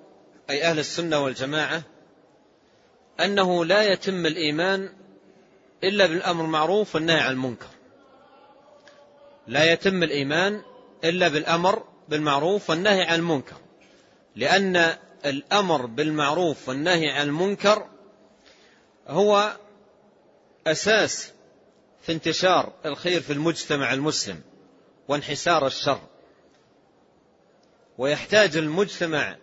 أي 0.51 0.63
أهل 0.63 0.79
السنة 0.79 1.25
والجماعة 1.25 1.83
أنه 3.21 3.65
لا 3.65 3.93
يتم 3.93 4.27
الإيمان 4.27 4.93
إلا 5.85 6.07
بالأمر 6.07 6.45
المعروف 6.45 6.95
والنهي 6.95 7.21
عن 7.21 7.33
المنكر. 7.33 7.67
لا 9.47 9.73
يتم 9.73 10.03
الإيمان 10.03 10.63
إلا 11.05 11.29
بالأمر 11.29 11.85
بالمعروف 12.09 12.71
والنهي 12.71 13.03
عن 13.03 13.19
المنكر 13.19 13.57
لأن 14.37 14.97
الأمر 15.27 15.87
بالمعروف 15.87 16.69
والنهي 16.69 17.11
عن 17.11 17.27
المنكر 17.27 17.87
هو 19.09 19.57
أساس 20.67 21.33
في 22.03 22.13
انتشار 22.13 22.73
الخير 22.87 23.21
في 23.21 23.33
المجتمع 23.33 23.93
المسلم 23.93 24.41
وانحسار 25.09 25.67
الشر. 25.67 26.01
ويحتاج 27.99 28.57
المجتمع 28.57 29.37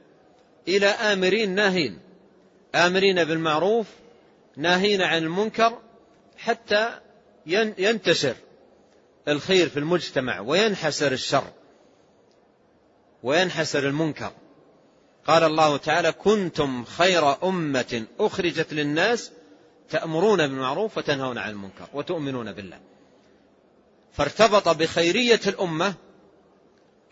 إلى 0.67 0.85
آمرين 0.85 1.55
ناهين 1.55 1.99
آمرين 2.75 3.23
بالمعروف 3.23 3.87
ناهين 4.57 5.01
عن 5.01 5.23
المنكر 5.23 5.79
حتى 6.37 6.99
ينتشر 7.77 8.35
الخير 9.27 9.69
في 9.69 9.79
المجتمع 9.79 10.39
وينحسر 10.39 11.11
الشر 11.11 11.47
وينحسر 13.23 13.87
المنكر. 13.87 14.31
قال 15.27 15.43
الله 15.43 15.77
تعالى 15.77 16.11
كنتم 16.11 16.85
خير 16.85 17.43
أمة 17.43 18.05
أخرجت 18.19 18.73
للناس 18.73 19.31
تأمرون 19.89 20.47
بالمعروف 20.47 20.97
وتنهون 20.97 21.37
عن 21.37 21.49
المنكر 21.49 21.87
وتؤمنون 21.93 22.51
بالله. 22.51 22.79
فارتبط 24.13 24.69
بخيرية 24.69 25.39
الأمة 25.47 25.93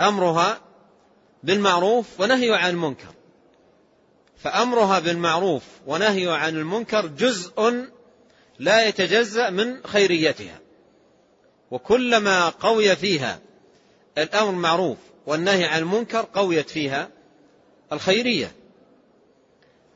أمرها 0.02 0.62
بالمعروف 1.44 2.20
ونهي 2.20 2.56
عن 2.56 2.70
المنكر. 2.70 3.14
فأمرها 4.38 5.00
بالمعروف 5.00 5.64
ونهي 5.88 6.30
عن 6.32 6.56
المنكر 6.56 7.06
جزء 7.06 7.86
لا 8.60 8.88
يتجزأ 8.88 9.50
من 9.50 9.84
خيريتها. 9.84 10.60
وكلما 11.72 12.50
قوي 12.50 12.96
فيها 12.96 13.40
الأمر 14.18 14.50
المعروف 14.50 14.98
والنهي 15.26 15.66
عن 15.66 15.80
المنكر 15.82 16.28
قويت 16.34 16.70
فيها 16.70 17.10
الخيرية. 17.92 18.52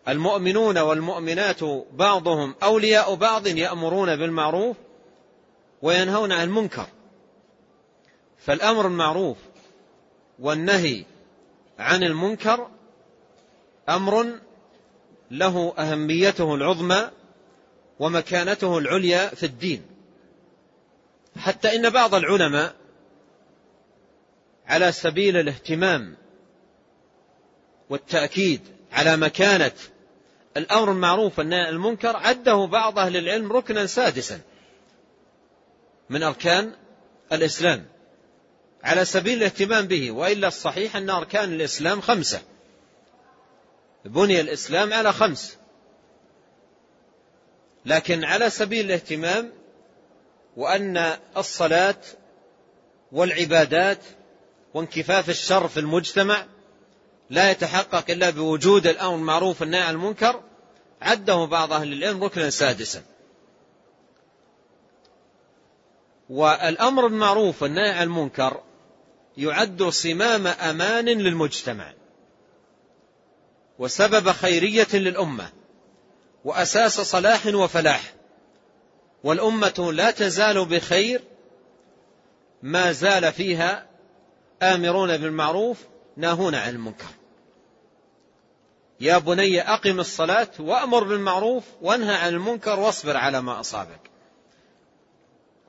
المؤمنون 0.07 0.77
والمؤمنات 0.77 1.63
بعضهم 1.93 2.55
أولياء 2.63 3.15
بعض 3.15 3.47
يأمرون 3.47 4.15
بالمعروف 4.15 4.77
وينهون 5.81 6.31
عن 6.31 6.43
المنكر. 6.43 6.87
فالأمر 8.37 8.87
المعروف 8.87 9.37
والنهي 10.39 11.05
عن 11.79 12.03
المنكر 12.03 12.67
أمر 13.89 14.39
له 15.31 15.73
أهميته 15.77 16.55
العظمى 16.55 17.09
ومكانته 17.99 18.77
العليا 18.77 19.27
في 19.27 19.45
الدين. 19.45 19.85
حتى 21.37 21.75
إن 21.75 21.89
بعض 21.89 22.15
العلماء 22.15 22.75
على 24.67 24.91
سبيل 24.91 25.37
الاهتمام 25.37 26.15
والتأكيد 27.89 28.61
على 28.91 29.17
مكانة 29.17 29.71
الأمر 30.57 30.91
المعروف 30.91 31.39
والنهي 31.39 31.69
المنكر 31.69 32.17
عده 32.17 32.65
بعض 32.65 32.99
أهل 32.99 33.17
العلم 33.17 33.51
ركنا 33.51 33.85
سادسا 33.85 34.39
من 36.09 36.23
أركان 36.23 36.71
الإسلام 37.31 37.85
على 38.83 39.05
سبيل 39.05 39.37
الاهتمام 39.37 39.87
به 39.87 40.11
وإلا 40.11 40.47
الصحيح 40.47 40.95
أن 40.95 41.09
أركان 41.09 41.53
الإسلام 41.53 42.01
خمسة. 42.01 42.41
بني 44.05 44.41
الإسلام 44.41 44.93
على 44.93 45.13
خمس. 45.13 45.57
لكن 47.85 48.23
على 48.23 48.49
سبيل 48.49 48.85
الاهتمام 48.85 49.51
وأن 50.57 51.17
الصلاة 51.37 52.01
والعبادات 53.11 53.99
وانكفاف 54.73 55.29
الشر 55.29 55.67
في 55.67 55.79
المجتمع 55.79 56.45
لا 57.29 57.51
يتحقق 57.51 58.11
إلا 58.11 58.29
بوجود 58.29 58.87
الأمر 58.87 59.15
المعروف 59.15 59.61
والنهي 59.61 59.81
عن 59.81 59.93
المنكر 59.93 60.41
عده 61.01 61.45
بعض 61.45 61.73
أهل 61.73 61.93
العلم 61.93 62.23
ركنا 62.23 62.49
سادسا. 62.49 63.03
والأمر 66.29 67.07
المعروف 67.07 67.61
والنهي 67.61 67.89
عن 67.91 68.03
المنكر 68.03 68.61
يعد 69.37 69.83
صمام 69.83 70.47
أمان 70.47 71.05
للمجتمع 71.05 71.93
وسبب 73.79 74.31
خيرية 74.31 74.87
للأمة 74.93 75.49
وأساس 76.45 77.01
صلاح 77.01 77.45
وفلاح 77.45 78.13
والأمة 79.23 79.91
لا 79.93 80.11
تزال 80.11 80.65
بخير 80.65 81.21
ما 82.63 82.91
زال 82.91 83.33
فيها 83.33 83.85
آمرون 84.61 85.17
بالمعروف 85.17 85.77
ناهون 86.17 86.55
عن 86.55 86.69
المنكر. 86.69 87.05
يا 88.99 89.17
بني 89.17 89.61
أقم 89.61 89.99
الصلاة 89.99 90.49
وأمر 90.59 91.03
بالمعروف 91.03 91.63
وانهى 91.81 92.15
عن 92.15 92.33
المنكر 92.33 92.79
واصبر 92.79 93.17
على 93.17 93.41
ما 93.41 93.59
أصابك. 93.59 93.99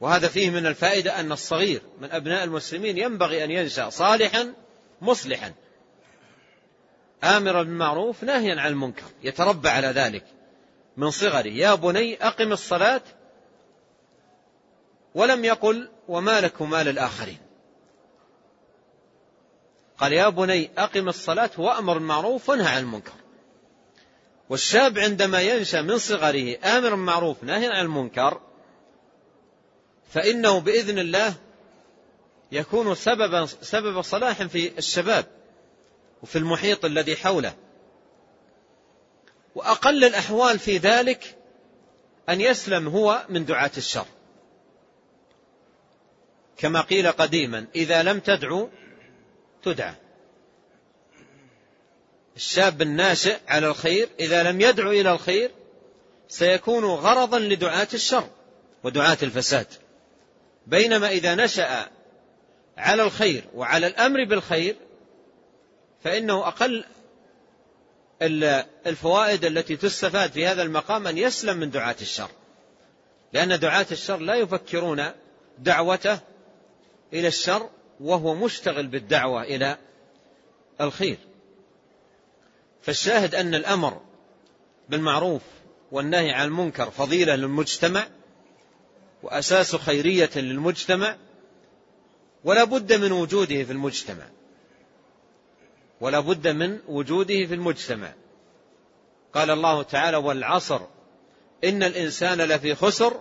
وهذا 0.00 0.28
فيه 0.28 0.50
من 0.50 0.66
الفائدة 0.66 1.20
أن 1.20 1.32
الصغير 1.32 1.82
من 2.00 2.10
أبناء 2.10 2.44
المسلمين 2.44 2.98
ينبغي 2.98 3.44
أن 3.44 3.50
ينشأ 3.50 3.90
صالحا 3.90 4.52
مصلحا. 5.02 5.52
آمرا 7.24 7.62
بالمعروف 7.62 8.24
ناهيا 8.24 8.60
عن 8.60 8.72
المنكر 8.72 9.06
يتربى 9.22 9.68
على 9.68 9.86
ذلك 9.86 10.24
من 10.96 11.10
صغره. 11.10 11.48
يا 11.48 11.74
بني 11.74 12.26
أقم 12.26 12.52
الصلاة 12.52 13.02
ولم 15.14 15.44
يقل 15.44 15.88
وما 16.08 16.40
لك 16.40 16.60
وما 16.60 16.82
للآخرين 16.82 17.45
قال 19.98 20.12
يا 20.12 20.28
بني 20.28 20.70
أقم 20.78 21.08
الصلاة 21.08 21.50
وأمر 21.58 21.96
المعروف 21.96 22.48
وانهى 22.48 22.74
عن 22.74 22.82
المنكر. 22.82 23.12
والشاب 24.48 24.98
عندما 24.98 25.40
ينشأ 25.40 25.82
من 25.82 25.98
صغره 25.98 26.58
آمر 26.64 26.90
بالمعروف 26.90 27.42
ناهي 27.42 27.66
عن 27.66 27.84
المنكر 27.84 28.40
فإنه 30.12 30.60
بإذن 30.60 30.98
الله 30.98 31.34
يكون 32.52 32.94
سببا 32.94 33.46
سبب 33.46 34.02
صلاح 34.02 34.42
في 34.42 34.78
الشباب 34.78 35.26
وفي 36.22 36.38
المحيط 36.38 36.84
الذي 36.84 37.16
حوله. 37.16 37.54
وأقل 39.54 40.04
الأحوال 40.04 40.58
في 40.58 40.78
ذلك 40.78 41.38
أن 42.28 42.40
يسلم 42.40 42.88
هو 42.88 43.26
من 43.28 43.44
دعاة 43.44 43.70
الشر. 43.76 44.06
كما 46.56 46.80
قيل 46.80 47.12
قديما 47.12 47.66
إذا 47.74 48.02
لم 48.02 48.20
تدعو 48.20 48.70
تدعى. 49.66 49.94
الشاب 52.36 52.82
الناشئ 52.82 53.36
على 53.48 53.66
الخير 53.66 54.08
إذا 54.20 54.42
لم 54.42 54.60
يدعو 54.60 54.90
إلى 54.90 55.12
الخير 55.12 55.50
سيكون 56.28 56.84
غرضا 56.84 57.38
لدعاة 57.38 57.88
الشر 57.94 58.28
ودعاة 58.84 59.18
الفساد. 59.22 59.66
بينما 60.66 61.08
إذا 61.08 61.34
نشأ 61.34 61.88
على 62.76 63.02
الخير 63.02 63.44
وعلى 63.54 63.86
الأمر 63.86 64.24
بالخير 64.24 64.76
فإنه 66.04 66.48
أقل 66.48 66.84
الفوائد 68.86 69.44
التي 69.44 69.76
تستفاد 69.76 70.32
في 70.32 70.46
هذا 70.46 70.62
المقام 70.62 71.06
أن 71.06 71.18
يسلم 71.18 71.56
من 71.56 71.70
دعاة 71.70 71.96
الشر. 72.00 72.30
لأن 73.32 73.58
دعاة 73.58 73.86
الشر 73.92 74.16
لا 74.16 74.34
يفكرون 74.34 75.04
دعوته 75.58 76.18
إلى 77.12 77.28
الشر 77.28 77.70
وهو 78.00 78.34
مشتغل 78.34 78.86
بالدعوة 78.86 79.42
إلى 79.42 79.78
الخير. 80.80 81.18
فالشاهد 82.82 83.34
أن 83.34 83.54
الأمر 83.54 84.00
بالمعروف 84.88 85.42
والنهي 85.92 86.30
عن 86.30 86.46
المنكر 86.46 86.90
فضيلة 86.90 87.36
للمجتمع 87.36 88.06
وأساس 89.22 89.76
خيرية 89.76 90.30
للمجتمع 90.36 91.16
ولا 92.44 92.64
بد 92.64 92.92
من 92.92 93.12
وجوده 93.12 93.64
في 93.64 93.72
المجتمع. 93.72 94.28
ولا 96.00 96.20
بد 96.20 96.48
من 96.48 96.78
وجوده 96.88 97.46
في 97.46 97.54
المجتمع. 97.54 98.12
قال 99.34 99.50
الله 99.50 99.82
تعالى 99.82 100.16
والعصر 100.16 100.80
إن 101.64 101.82
الإنسان 101.82 102.38
لفي 102.38 102.74
خسر 102.74 103.20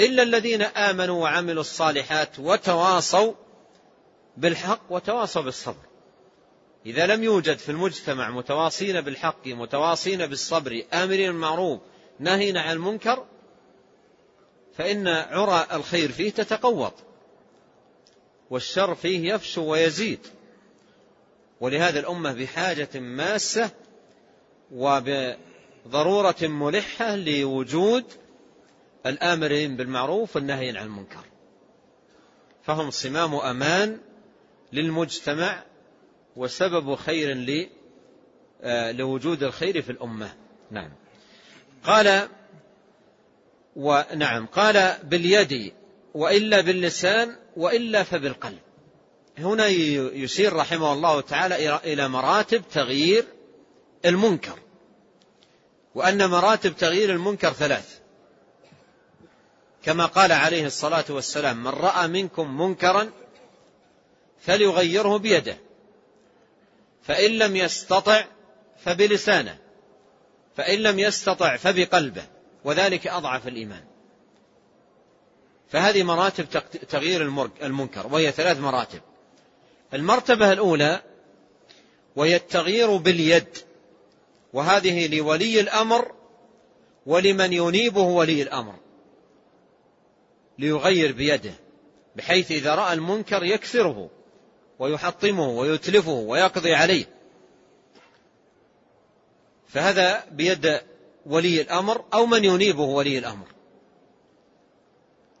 إلا 0.00 0.22
الذين 0.22 0.62
آمنوا 0.62 1.22
وعملوا 1.22 1.60
الصالحات 1.60 2.38
وتواصوا 2.38 3.32
بالحق 4.36 4.80
وتواصوا 4.90 5.42
بالصبر. 5.42 5.90
إذا 6.86 7.06
لم 7.06 7.24
يوجد 7.24 7.58
في 7.58 7.68
المجتمع 7.68 8.30
متواصين 8.30 9.00
بالحق 9.00 9.46
متواصين 9.46 10.26
بالصبر 10.26 10.82
آمرين 10.92 11.32
بالمعروف 11.32 11.80
ناهين 12.18 12.56
عن 12.56 12.72
المنكر 12.72 13.26
فإن 14.76 15.08
عرى 15.08 15.66
الخير 15.72 16.12
فيه 16.12 16.30
تتقوض. 16.30 16.92
والشر 18.50 18.94
فيه 18.94 19.34
يفشو 19.34 19.62
ويزيد. 19.62 20.26
ولهذا 21.60 22.00
الأمة 22.00 22.32
بحاجة 22.32 22.88
ماسة 22.94 23.70
وبضرورة 24.72 26.36
ملحة 26.42 27.16
لوجود 27.16 28.04
الآمرين 29.06 29.76
بالمعروف 29.76 30.36
والنهي 30.36 30.68
عن 30.68 30.86
المنكر. 30.86 31.24
فهم 32.62 32.90
صمام 32.90 33.34
أمان 33.34 34.00
للمجتمع 34.72 35.62
وسبب 36.36 36.94
خير 36.94 37.32
آه، 38.62 38.92
لوجود 38.92 39.42
الخير 39.42 39.82
في 39.82 39.92
الأمة. 39.92 40.34
نعم. 40.70 40.92
قال 41.84 42.28
ونعم 43.76 44.46
قال 44.46 44.96
باليد 45.02 45.72
وإلا 46.14 46.60
باللسان 46.60 47.36
وإلا 47.56 48.02
فبالقلب. 48.02 48.58
هنا 49.38 49.66
يشير 49.66 50.52
رحمه 50.52 50.92
الله 50.92 51.20
تعالى 51.20 51.76
إلى 51.76 52.08
مراتب 52.08 52.62
تغيير 52.72 53.24
المنكر. 54.04 54.58
وأن 55.94 56.30
مراتب 56.30 56.76
تغيير 56.76 57.10
المنكر 57.10 57.52
ثلاث. 57.52 58.00
كما 59.82 60.06
قال 60.06 60.32
عليه 60.32 60.66
الصلاة 60.66 61.04
والسلام 61.08 61.62
من 61.62 61.68
رأى 61.68 62.08
منكم 62.08 62.60
منكرا 62.60 63.10
فليغيره 64.40 65.16
بيده. 65.16 65.58
فإن 67.02 67.30
لم 67.30 67.56
يستطع 67.56 68.24
فبلسانه. 68.84 69.58
فإن 70.56 70.78
لم 70.78 70.98
يستطع 70.98 71.56
فبقلبه. 71.56 72.22
وذلك 72.64 73.06
أضعف 73.06 73.48
الإيمان. 73.48 73.84
فهذه 75.68 76.02
مراتب 76.02 76.48
تغيير 76.88 77.22
المنكر 77.62 78.06
وهي 78.06 78.32
ثلاث 78.32 78.58
مراتب. 78.58 79.00
المرتبة 79.94 80.52
الأولى 80.52 81.02
وهي 82.16 82.36
التغيير 82.36 82.96
باليد. 82.96 83.58
وهذه 84.52 85.16
لولي 85.16 85.60
الأمر 85.60 86.12
ولمن 87.06 87.52
ينيبه 87.52 88.02
ولي 88.02 88.42
الأمر. 88.42 88.74
ليغير 90.58 91.12
بيده 91.12 91.54
بحيث 92.16 92.50
إذا 92.50 92.74
رأى 92.74 92.92
المنكر 92.92 93.44
يكسره. 93.44 94.10
ويحطمه 94.80 95.48
ويتلفه 95.48 96.12
ويقضي 96.12 96.74
عليه. 96.74 97.04
فهذا 99.68 100.24
بيد 100.30 100.80
ولي 101.26 101.60
الأمر 101.60 102.04
أو 102.14 102.26
من 102.26 102.44
ينيبه 102.44 102.82
ولي 102.82 103.18
الأمر. 103.18 103.46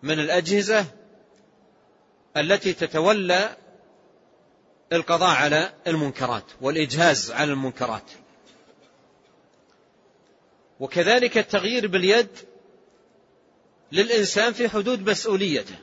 من 0.02 0.20
الأجهزة 0.20 0.86
التي 2.36 2.72
تتولى 2.72 3.56
القضاء 4.92 5.36
على 5.36 5.72
المنكرات 5.86 6.44
والإجهاز 6.60 7.30
على 7.30 7.52
المنكرات. 7.52 8.10
وكذلك 10.80 11.38
التغيير 11.38 11.86
باليد 11.86 12.28
للإنسان 13.92 14.52
في 14.52 14.68
حدود 14.68 15.10
مسؤوليته 15.10 15.76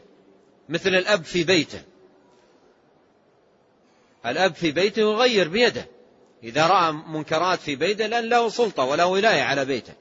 مثل 0.70 0.89
الأب 0.89 1.24
في 1.24 1.43
بيته. 1.43 1.82
الأب 4.28 4.56
في 4.56 4.72
بيته 4.72 5.00
يغير 5.00 5.48
بيده. 5.48 5.88
إذا 6.44 6.68
رأى 6.68 6.92
منكرات 6.92 7.60
في 7.60 7.76
بيته 7.76 8.08
لأن 8.08 8.30
له 8.30 8.50
سلطة 8.50 8.84
ولا 8.84 9.04
ولاية 9.04 9.42
على 9.42 9.66
بيته. 9.66 9.94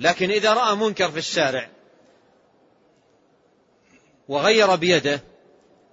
لكن 0.00 0.30
إذا 0.30 0.52
رأى 0.52 0.76
منكر 0.76 1.10
في 1.10 1.18
الشارع 1.18 1.68
وغير 4.28 4.74
بيده 4.74 5.20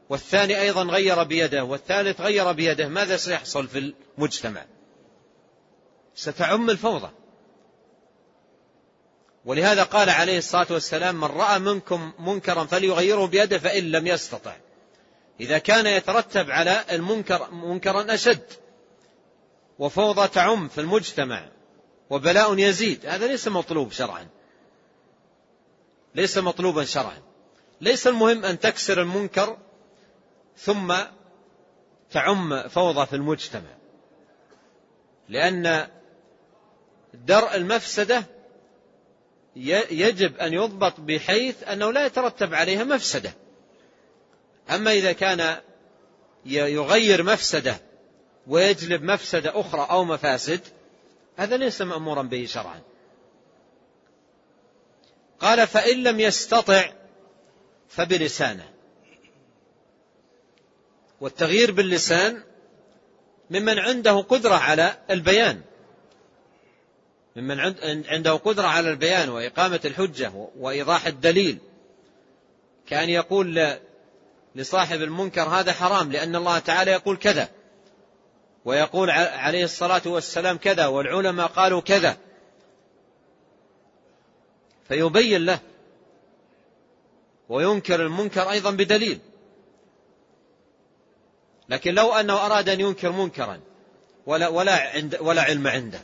والثاني 0.09 0.61
أيضا 0.61 0.83
غير 0.83 1.23
بيده 1.23 1.63
والثالث 1.63 2.21
غير 2.21 2.51
بيده 2.51 2.87
ماذا 2.87 3.17
سيحصل 3.17 3.67
في 3.67 3.93
المجتمع؟ 4.17 4.65
ستعم 6.15 6.69
الفوضى. 6.69 7.09
ولهذا 9.45 9.83
قال 9.83 10.09
عليه 10.09 10.37
الصلاة 10.37 10.67
والسلام 10.69 11.15
من 11.15 11.23
رأى 11.23 11.59
منكم 11.59 12.11
منكرا 12.19 12.63
فليغيره 12.63 13.25
بيده 13.25 13.59
فإن 13.59 13.83
لم 13.91 14.07
يستطع. 14.07 14.55
إذا 15.39 15.57
كان 15.57 15.85
يترتب 15.85 16.51
على 16.51 16.85
المنكر 16.91 17.51
منكرا 17.51 18.13
أشد 18.13 18.43
وفوضى 19.79 20.27
تعم 20.27 20.67
في 20.67 20.81
المجتمع 20.81 21.49
وبلاء 22.09 22.59
يزيد 22.59 23.05
هذا 23.05 23.27
ليس 23.27 23.47
مطلوب 23.47 23.91
شرعا. 23.91 24.27
ليس 26.15 26.37
مطلوبا 26.37 26.83
شرعا. 26.83 27.21
ليس 27.81 28.07
المهم 28.07 28.45
أن 28.45 28.59
تكسر 28.59 29.01
المنكر 29.01 29.57
ثم 30.57 30.95
تعم 32.11 32.67
فوضى 32.67 33.05
في 33.05 33.15
المجتمع. 33.15 33.75
لأن 35.29 35.87
درء 37.13 37.55
المفسدة 37.55 38.23
يجب 39.91 40.37
أن 40.37 40.53
يضبط 40.53 40.99
بحيث 40.99 41.63
أنه 41.63 41.91
لا 41.91 42.05
يترتب 42.05 42.53
عليها 42.53 42.83
مفسدة. 42.83 43.33
أما 44.69 44.91
إذا 44.91 45.11
كان 45.11 45.57
يغير 46.45 47.23
مفسدة 47.23 47.77
ويجلب 48.47 49.03
مفسدة 49.03 49.59
أخرى 49.59 49.87
أو 49.89 50.03
مفاسد 50.03 50.61
هذا 51.37 51.57
ليس 51.57 51.81
مأمورا 51.81 52.21
به 52.21 52.45
شرعا. 52.45 52.81
قال 55.39 55.67
فإن 55.67 56.03
لم 56.03 56.19
يستطع 56.19 56.91
فبلسانه. 57.89 58.69
والتغيير 61.21 61.71
باللسان 61.71 62.43
ممن 63.49 63.79
عنده 63.79 64.21
قدرة 64.21 64.55
على 64.55 64.97
البيان. 65.09 65.61
ممن 67.35 67.59
عنده 68.07 68.33
قدرة 68.33 68.67
على 68.67 68.89
البيان 68.89 69.29
وإقامة 69.29 69.79
الحجة 69.85 70.49
وإيضاح 70.57 71.07
الدليل. 71.07 71.57
كأن 72.87 73.09
يقول 73.09 73.77
لصاحب 74.55 75.01
المنكر 75.01 75.41
هذا 75.41 75.73
حرام 75.73 76.11
لأن 76.11 76.35
الله 76.35 76.59
تعالى 76.59 76.91
يقول 76.91 77.17
كذا. 77.17 77.49
ويقول 78.65 79.09
عليه 79.11 79.63
الصلاة 79.63 80.01
والسلام 80.05 80.57
كذا 80.57 80.87
والعلماء 80.87 81.47
قالوا 81.47 81.81
كذا. 81.81 82.17
فيبين 84.87 85.45
له. 85.45 85.59
وينكر 87.49 88.01
المنكر 88.05 88.51
أيضا 88.51 88.71
بدليل. 88.71 89.19
لكن 91.69 91.93
لو 91.93 92.13
أنه 92.13 92.45
أراد 92.45 92.69
أن 92.69 92.79
ينكر 92.79 93.11
منكرا 93.11 93.59
ولا, 94.25 94.47
ولا, 94.47 94.89
عند 94.89 95.17
ولا 95.21 95.41
علم 95.41 95.67
عنده. 95.67 95.99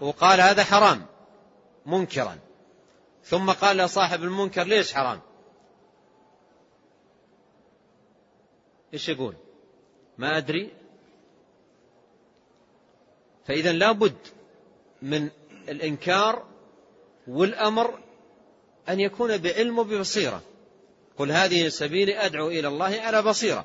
وقال 0.00 0.40
هذا 0.40 0.64
حرام 0.64 1.06
منكرا. 1.86 2.38
ثم 3.24 3.50
قال 3.50 3.76
لصاحب 3.76 4.22
المنكر 4.22 4.64
ليش 4.64 4.94
حرام؟ 4.94 5.20
إيش 8.96 9.08
يقول؟ 9.08 9.34
ما 10.18 10.36
أدري. 10.36 10.70
فإذا 13.46 13.72
لابد 13.72 14.16
من 15.02 15.28
الإنكار 15.68 16.46
والأمر 17.28 17.98
أن 18.88 19.00
يكون 19.00 19.36
بعلم 19.36 19.78
وببصيرة. 19.78 20.42
قل 21.18 21.32
هذه 21.32 21.68
سبيلي 21.68 22.26
أدعو 22.26 22.48
إلى 22.48 22.68
الله 22.68 23.00
على 23.00 23.22
بصيرة. 23.22 23.64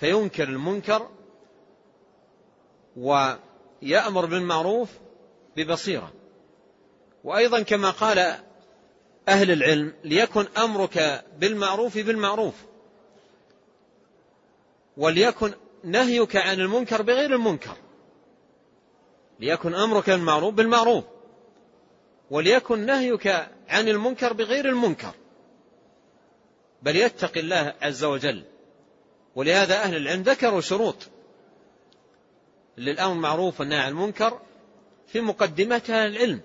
فينكر 0.00 0.48
المنكر 0.48 1.08
ويأمر 2.96 4.26
بالمعروف 4.26 4.90
ببصيرة. 5.56 6.12
وأيضا 7.24 7.62
كما 7.62 7.90
قال 7.90 8.18
أهل 9.28 9.50
العلم 9.50 9.92
ليكن 10.04 10.46
أمرك 10.58 11.24
بالمعروف 11.38 11.98
بالمعروف. 11.98 12.54
وليكن 14.96 15.54
نهيك 15.84 16.36
عن 16.36 16.60
المنكر 16.60 17.02
بغير 17.02 17.34
المنكر. 17.34 17.76
ليكن 19.40 19.74
أمرك 19.74 20.10
بالمعروف 20.10 20.54
بالمعروف. 20.54 21.04
وليكن 22.30 22.86
نهيك 22.86 23.26
عن 23.68 23.88
المنكر 23.88 24.32
بغير 24.32 24.68
المنكر. 24.68 25.14
بل 26.82 26.96
يتقي 26.96 27.40
الله 27.40 27.74
عز 27.82 28.04
وجل. 28.04 28.44
ولهذا 29.36 29.74
أهل 29.74 29.96
العلم 29.96 30.22
ذكروا 30.22 30.60
شروط 30.60 30.96
للأمر 32.76 33.12
المعروف 33.12 33.60
والنهي 33.60 33.78
عن 33.78 33.88
المنكر 33.88 34.40
في 35.06 35.20
مقدمتها 35.20 36.06
العلم 36.06 36.40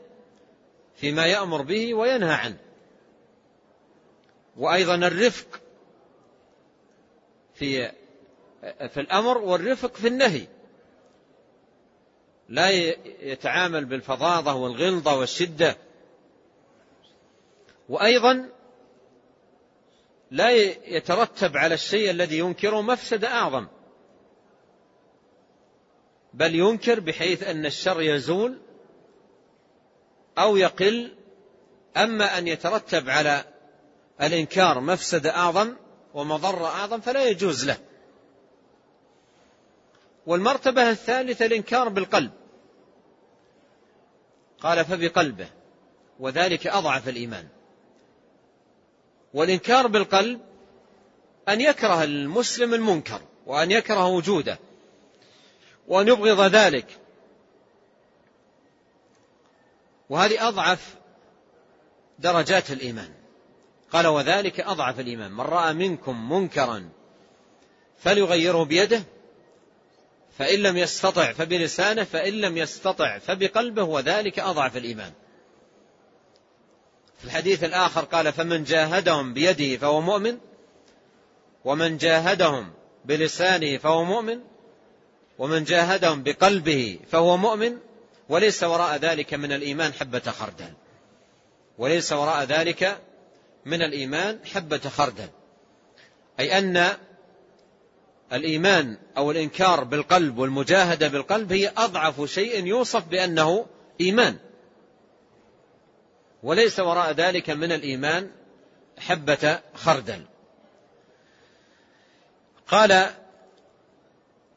فيما 0.95 1.25
يأمر 1.25 1.62
به 1.62 1.93
وينهى 1.93 2.33
عنه. 2.33 2.57
وأيضا 4.57 4.95
الرفق 4.95 5.62
في 7.55 7.91
في 8.62 9.00
الأمر 9.00 9.38
والرفق 9.38 9.96
في 9.96 10.08
النهي. 10.08 10.48
لا 12.50 12.70
يتعامل 13.22 13.86
بالفظاظة 13.86 14.56
والغلظة 14.56 15.20
والشدة. 15.20 15.78
وأيضا 17.89 18.50
لا 20.32 20.50
يترتب 20.88 21.58
على 21.58 21.74
الشيء 21.74 22.10
الذي 22.10 22.38
ينكره 22.38 22.82
مفسدة 22.82 23.28
أعظم. 23.28 23.67
بل 26.34 26.56
ينكر 26.56 27.00
بحيث 27.00 27.43
أن 27.43 27.65
الشر 27.65 28.02
يزول 28.02 28.58
أو 30.38 30.58
يقل. 30.58 31.13
أما 31.98 32.38
أن 32.38 32.48
يترتب 32.48 33.10
على 33.10 33.43
الإنكار 34.22 34.80
مفسدة 34.80 35.36
أعظم 35.36 35.76
ومضرة 36.13 36.65
أعظم 36.65 37.02
فلا 37.02 37.26
يجوز 37.26 37.65
له. 37.65 37.78
والمرتبة 40.28 40.90
الثالثة 40.90 41.46
الإنكار 41.46 41.90
بالقلب. 41.90 42.32
قال 44.60 44.86
فبقلبه 44.86 45.50
وذلك 46.20 46.68
أضعف 46.68 47.10
الإيمان. 47.10 47.48
والإنكار 49.34 49.88
بالقلب 49.88 50.42
أن 51.50 51.62
يكره 51.62 52.04
المسلم 52.04 52.74
المنكر 52.74 53.22
وأن 53.46 53.72
يكره 53.72 54.08
وجوده 54.08 54.60
وأن 55.88 56.08
يبغض 56.08 56.42
ذلك. 56.56 57.00
وهذه 60.10 60.48
أضعف 60.48 60.96
درجات 62.20 62.72
الإيمان. 62.72 63.13
قال 63.92 64.08
وذلك 64.08 64.60
أضعف 64.60 65.00
الإيمان. 65.00 65.32
من 65.32 65.42
رأى 65.42 65.74
منكم 65.74 66.34
منكرا 66.34 66.90
فليغيره 67.98 68.63
بيده 68.63 69.04
فإن 70.38 70.60
لم 70.60 70.78
يستطع 70.78 71.34
فبلسانه 71.34 72.04
فإن 72.04 72.34
لم 72.34 72.58
يستطع 72.58 73.17
فبقلبه 73.17 73.84
وذلك 73.84 74.39
أضعف 74.39 74.78
الإيمان. 74.78 75.12
في 77.19 77.26
الحديث 77.26 77.63
الآخر 77.63 78.02
قال 78.02 78.34
فمن 78.34 78.63
جاهدهم 78.63 79.34
بيده 79.34 79.78
فهو 79.78 80.02
مؤمن 80.02 80.38
ومن 81.65 81.97
جاهدهم 81.97 82.73
بلسانه 83.06 83.78
فهو 83.78 84.04
مؤمن 84.04 84.39
ومن 85.38 85.63
جاهدهم 85.63 86.23
بقلبه 86.23 87.00
فهو 87.12 87.38
مؤمن 87.38 87.78
وليس 88.30 88.63
وراء 88.63 88.97
ذلك 88.97 89.34
من 89.34 89.52
الإيمان 89.52 89.93
حبة 89.93 90.19
خردل. 90.19 90.73
وليس 91.78 92.13
وراء 92.13 92.43
ذلك 92.43 92.97
من 93.65 93.82
الإيمان 93.82 94.39
حبة 94.45 94.89
خردل. 94.89 95.30
أي 96.39 96.58
أن 96.58 96.97
الإيمان 98.34 98.98
أو 99.18 99.32
الإنكار 99.32 99.84
بالقلب 99.84 100.38
والمجاهدة 100.38 101.08
بالقلب 101.08 101.54
هي 101.54 101.72
أضعف 101.78 102.26
شيء 102.26 102.66
يوصف 102.66 103.08
بأنه 103.08 103.66
إيمان. 104.02 104.38
وليس 106.44 106.80
وراء 106.80 107.12
ذلك 107.12 107.50
من 107.50 107.72
الإيمان 107.72 108.32
حبة 108.98 109.60
خردل. 109.74 110.26
قال 112.68 113.10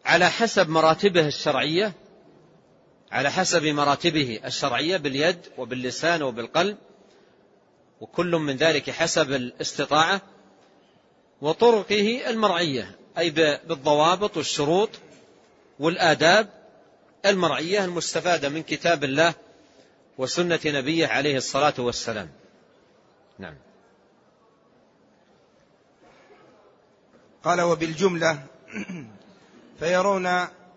على 0.04 0.30
حسب 0.30 0.68
مراتبه 0.68 1.26
الشرعية 1.26 1.92
على 3.12 3.30
حسب 3.30 3.64
مراتبه 3.64 4.40
الشرعية 4.44 4.96
باليد 4.96 5.38
وباللسان 5.58 6.22
وبالقلب 6.22 6.78
وكل 8.00 8.30
من 8.30 8.56
ذلك 8.56 8.90
حسب 8.90 9.32
الاستطاعة 9.32 10.20
وطرقه 11.40 12.30
المرعية. 12.30 12.99
أي 13.18 13.30
بالضوابط 13.30 14.36
والشروط 14.36 14.90
والآداب 15.78 16.48
المرعية 17.26 17.84
المستفادة 17.84 18.48
من 18.48 18.62
كتاب 18.62 19.04
الله 19.04 19.34
وسنة 20.18 20.60
نبيه 20.66 21.06
عليه 21.06 21.36
الصلاة 21.36 21.74
والسلام. 21.78 22.30
نعم. 23.38 23.54
قال 27.44 27.60
وبالجملة 27.60 28.46
فيرون 29.80 30.26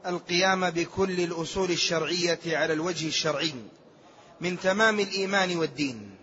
القيام 0.06 0.70
بكل 0.70 1.20
الأصول 1.20 1.72
الشرعية 1.72 2.40
على 2.46 2.74
الوجه 2.74 3.08
الشرعي 3.08 3.54
من 4.42 4.60
تمام 4.60 5.00
الإيمان 5.00 5.58
والدين 5.58 6.16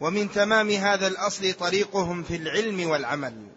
ومن 0.00 0.32
تمام 0.32 0.70
هذا 0.70 1.06
الأصل 1.06 1.52
طريقهم 1.52 2.22
في 2.22 2.36
العلم 2.36 2.90
والعمل. 2.90 3.51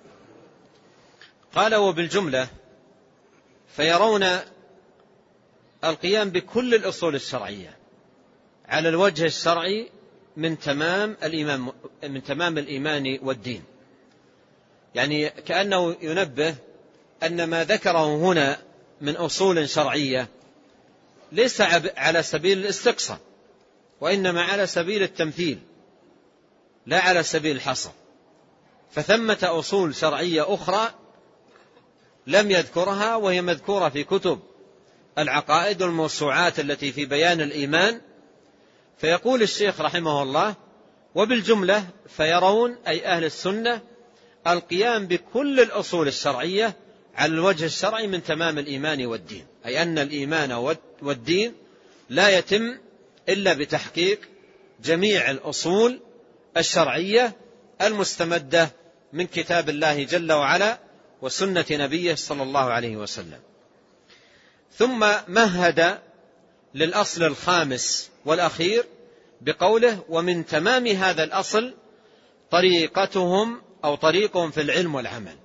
قال 1.56 1.76
وبالجملة 1.76 2.48
فيرون 3.76 4.26
القيام 5.84 6.30
بكل 6.30 6.76
الأصول 6.76 7.16
الشرعية 7.16 7.78
على 8.66 8.90
الوجه 8.90 9.26
الشرعي 9.26 9.90
من 10.38 10.60
تمام 10.60 11.18
الإيمان 11.24 11.72
من 12.04 12.24
تمام 12.24 12.58
الإيمان 12.58 13.20
والدين. 13.22 13.64
يعني 14.96 15.30
كأنه 15.30 15.96
ينبه 16.02 16.56
أن 17.24 17.44
ما 17.44 17.64
ذكره 17.64 18.16
هنا 18.16 18.58
من 19.02 19.16
أصول 19.16 19.70
شرعية 19.70 20.28
ليس 21.32 21.62
على 21.98 22.24
سبيل 22.24 22.58
الاستقصاء 22.58 23.20
وإنما 24.02 24.44
على 24.44 24.68
سبيل 24.68 25.04
التمثيل 25.04 25.60
لا 26.86 27.00
على 27.00 27.24
سبيل 27.24 27.56
الحصر. 27.56 27.92
فثمة 28.92 29.40
أصول 29.44 29.96
شرعية 29.96 30.54
أخرى 30.54 30.94
لم 32.28 32.52
يذكرها 32.52 33.16
وهي 33.16 33.42
مذكورة 33.42 33.90
في 33.90 34.04
كتب 34.04 34.40
العقائد 35.18 35.82
والموسوعات 35.82 36.60
التي 36.60 36.92
في 36.92 37.06
بيان 37.06 37.42
الإيمان. 37.42 38.02
فيقول 38.98 39.42
الشيخ 39.42 39.82
رحمه 39.82 40.24
الله 40.24 40.56
وبالجملة 41.16 41.86
فيرون 42.18 42.78
أي 42.88 43.06
أهل 43.06 43.24
السنة 43.24 43.82
القيام 44.48 45.08
بكل 45.08 45.60
الأصول 45.60 46.08
الشرعية 46.08 46.76
على 47.16 47.34
الوجه 47.34 47.66
الشرعي 47.66 48.08
من 48.08 48.24
تمام 48.24 48.60
الإيمان 48.60 49.06
والدين 49.06 49.46
أي 49.66 49.82
أن 49.82 50.00
الإيمان 50.00 50.76
والدين 51.02 51.54
لا 52.10 52.38
يتم 52.38 52.78
إلا 53.30 53.54
بتحقيق 53.54 54.20
جميع 54.84 55.32
الأصول 55.32 56.00
الشرعية 56.58 57.36
المستمدة 57.82 58.70
من 59.14 59.28
كتاب 59.28 59.70
الله 59.70 60.04
جل 60.04 60.32
وعلا 60.32 60.80
وسنة 61.22 61.66
نبيه 61.72 62.16
صلى 62.16 62.44
الله 62.44 62.64
عليه 62.64 62.98
وسلم. 62.98 63.40
ثم 64.72 65.06
مهد 65.28 66.00
للأصل 66.76 67.24
الخامس 67.24 68.12
والأخير 68.26 68.84
بقوله 69.42 70.04
ومن 70.10 70.46
تمام 70.46 70.88
هذا 70.88 71.24
الأصل 71.24 71.74
طريقتهم 72.52 73.62
أو 73.84 73.96
طريقهم 73.96 74.52
في 74.52 74.62
العلم 74.62 74.96
والعمل. 74.96 75.36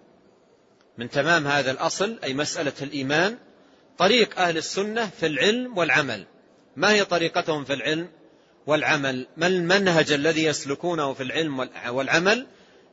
من 0.99 1.11
تمام 1.11 1.47
هذا 1.47 1.71
الأصل 1.71 2.19
أي 2.25 2.35
مسألة 2.35 2.73
الإيمان 2.83 3.39
طريق 3.99 4.39
أهل 4.39 4.57
السنة 4.57 5.11
في 5.21 5.27
العلم 5.27 5.79
والعمل. 5.79 6.27
ما 6.77 6.93
هي 6.93 7.05
طريقتهم 7.05 7.65
في 7.65 7.73
العلم 7.73 8.09
والعمل؟ 8.67 9.27
ما 9.37 9.47
المنهج 9.47 10.13
الذي 10.13 10.45
يسلكونه 10.45 11.13
في 11.13 11.23
العلم 11.23 11.69
والعمل 11.89 12.47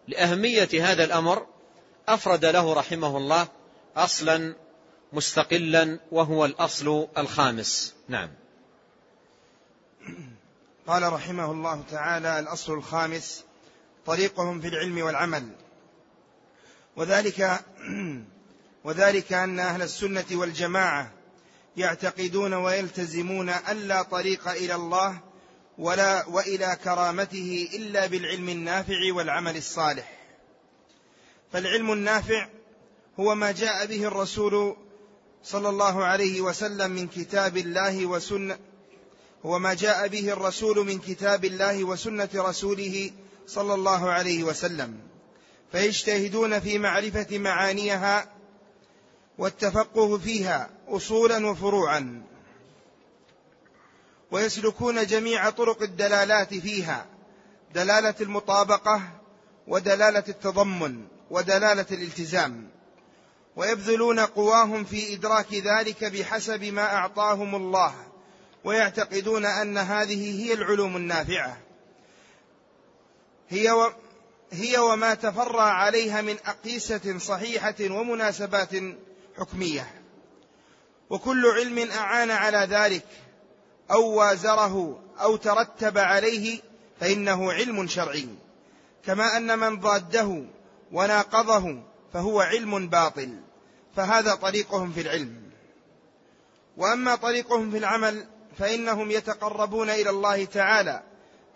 لأهمية 0.08 0.70
هذا 0.74 1.04
الأمر؟ 1.04 1.46
أفرد 2.10 2.46
له 2.46 2.74
رحمه 2.74 3.18
الله 3.18 3.48
أصلا 3.96 4.56
مستقلا 5.14 6.00
وهو 6.12 6.46
الأصل 6.46 7.08
الخامس. 7.18 7.94
نعم. 8.08 8.30
قال 10.88 11.14
رحمه 11.14 11.52
الله 11.52 11.84
تعالى 11.92 12.40
الأصل 12.40 12.74
الخامس 12.74 13.44
طريقهم 14.06 14.62
في 14.62 14.68
العلم 14.68 15.02
والعمل. 15.02 15.50
وذلك 16.96 17.60
وذلك 18.86 19.34
أن 19.34 19.60
أهل 19.60 19.82
السنة 19.82 20.26
والجماعة 20.32 21.12
يعتقدون 21.78 22.54
ويلتزمون 22.54 23.50
أن 23.50 23.78
لا 23.78 24.02
طريق 24.02 24.48
إلى 24.48 24.76
الله 24.76 25.20
ولا 25.78 26.28
وإلى 26.28 26.78
كرامته 26.84 27.70
إلا 27.74 28.06
بالعلم 28.06 28.50
النافع 28.50 29.14
والعمل 29.14 29.58
الصالح. 29.58 30.17
فالعلم 31.54 31.92
النافع 31.94 32.48
هو 33.20 33.36
ما 33.36 33.52
جاء 33.52 33.86
به 33.86 34.04
الرسول 34.04 34.76
صلى 35.44 35.70
الله 35.70 36.04
عليه 36.04 36.42
وسلم 36.42 36.92
من 36.92 37.08
كتاب 37.08 37.58
الله 37.58 38.06
وسنة 38.06 38.58
هو 39.46 39.60
ما 39.60 39.74
جاء 39.74 40.08
به 40.08 40.34
الرسول 40.34 40.86
من 40.86 41.00
كتاب 41.00 41.46
الله 41.46 41.84
وسنة 41.84 42.30
رسوله 42.36 43.12
صلى 43.48 43.74
الله 43.74 44.10
عليه 44.10 44.44
وسلم. 44.44 45.00
فيجتهدون 45.72 46.60
في 46.60 46.78
معرفة 46.80 47.38
معانيها 47.38 48.32
والتفقه 49.38 50.18
فيها 50.18 50.70
أصولا 50.88 51.48
وفروعا 51.48 52.24
ويسلكون 54.32 55.06
جميع 55.06 55.50
طرق 55.50 55.82
الدلالات 55.82 56.54
فيها 56.54 57.06
دلالة 57.74 58.16
المطابقة 58.22 59.02
ودلالة 59.68 60.24
التضمن. 60.30 61.17
ودلالة 61.32 61.86
الالتزام. 61.92 62.70
ويبذلون 63.56 64.20
قواهم 64.20 64.84
في 64.84 65.14
إدراك 65.14 65.54
ذلك 65.54 66.04
بحسب 66.04 66.64
ما 66.64 66.96
أعطاهم 66.96 67.56
الله 67.56 67.96
ويعتقدون 68.64 69.46
أن 69.46 69.78
هذه 69.78 70.44
هي 70.44 70.54
العلوم 70.54 70.98
النافعة. 70.98 71.58
هي 73.50 73.72
و 73.72 73.92
هي 74.52 74.78
وما 74.78 75.14
تفرع 75.14 75.64
عليها 75.64 76.22
من 76.22 76.38
أقيسة 76.46 77.18
صحيحة 77.18 77.76
ومناسبات 77.82 78.70
حكمية. 79.38 80.02
وكل 81.10 81.46
علم 81.46 81.92
أعان 81.92 82.32
على 82.32 82.58
ذلك 82.58 83.06
أو 83.92 84.10
وازره 84.10 85.04
أو 85.22 85.36
ترتب 85.36 85.98
عليه 85.98 86.62
فإنه 87.00 87.52
علم 87.54 87.88
شرعي. 87.88 88.28
كما 89.06 89.38
أن 89.38 89.60
من 89.60 89.80
ضاده 89.80 90.44
وناقضه 90.92 91.84
فهو 92.14 92.42
علم 92.42 92.88
باطل 92.88 93.40
فهذا 93.96 94.36
طريقهم 94.36 94.92
في 94.92 95.02
العلم. 95.02 95.42
وأما 96.78 97.16
طريقهم 97.16 97.72
في 97.72 97.78
العمل 97.78 98.26
فإنهم 98.58 99.12
يتقربون 99.12 99.90
إلى 99.90 100.10
الله 100.10 100.46
تعالى 100.46 101.04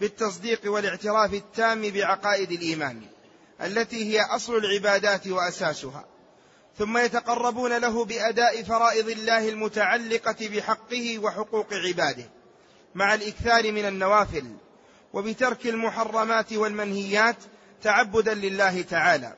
بالتصديق 0.01 0.61
والاعتراف 0.65 1.33
التام 1.33 1.81
بعقائد 1.81 2.51
الإيمان 2.51 3.01
التي 3.61 4.13
هي 4.13 4.21
أصل 4.21 4.55
العبادات 4.55 5.27
وأساسها. 5.27 6.05
ثم 6.77 6.97
يتقربون 6.97 7.77
له 7.77 8.05
بأداء 8.05 8.63
فرائض 8.63 9.09
الله 9.09 9.49
المتعلقة 9.49 10.35
بحقه 10.41 11.19
وحقوق 11.19 11.73
عباده 11.73 12.29
مع 12.95 13.13
الإكثار 13.13 13.71
من 13.71 13.85
النوافل 13.85 14.45
وبترك 15.13 15.67
المحرمات 15.67 16.53
والمنهيات 16.53 17.35
تعبدا 17.83 18.33
لله 18.33 18.81
تعالى. 18.81 19.35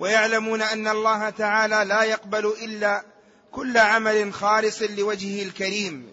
ويعلمون 0.00 0.62
أن 0.62 0.88
الله 0.88 1.30
تعالى 1.30 1.84
لا 1.88 2.02
يقبل 2.02 2.46
إلا 2.62 3.04
كل 3.52 3.78
عمل 3.78 4.32
خالص 4.34 4.82
لوجهه 4.82 5.42
الكريم 5.42 6.12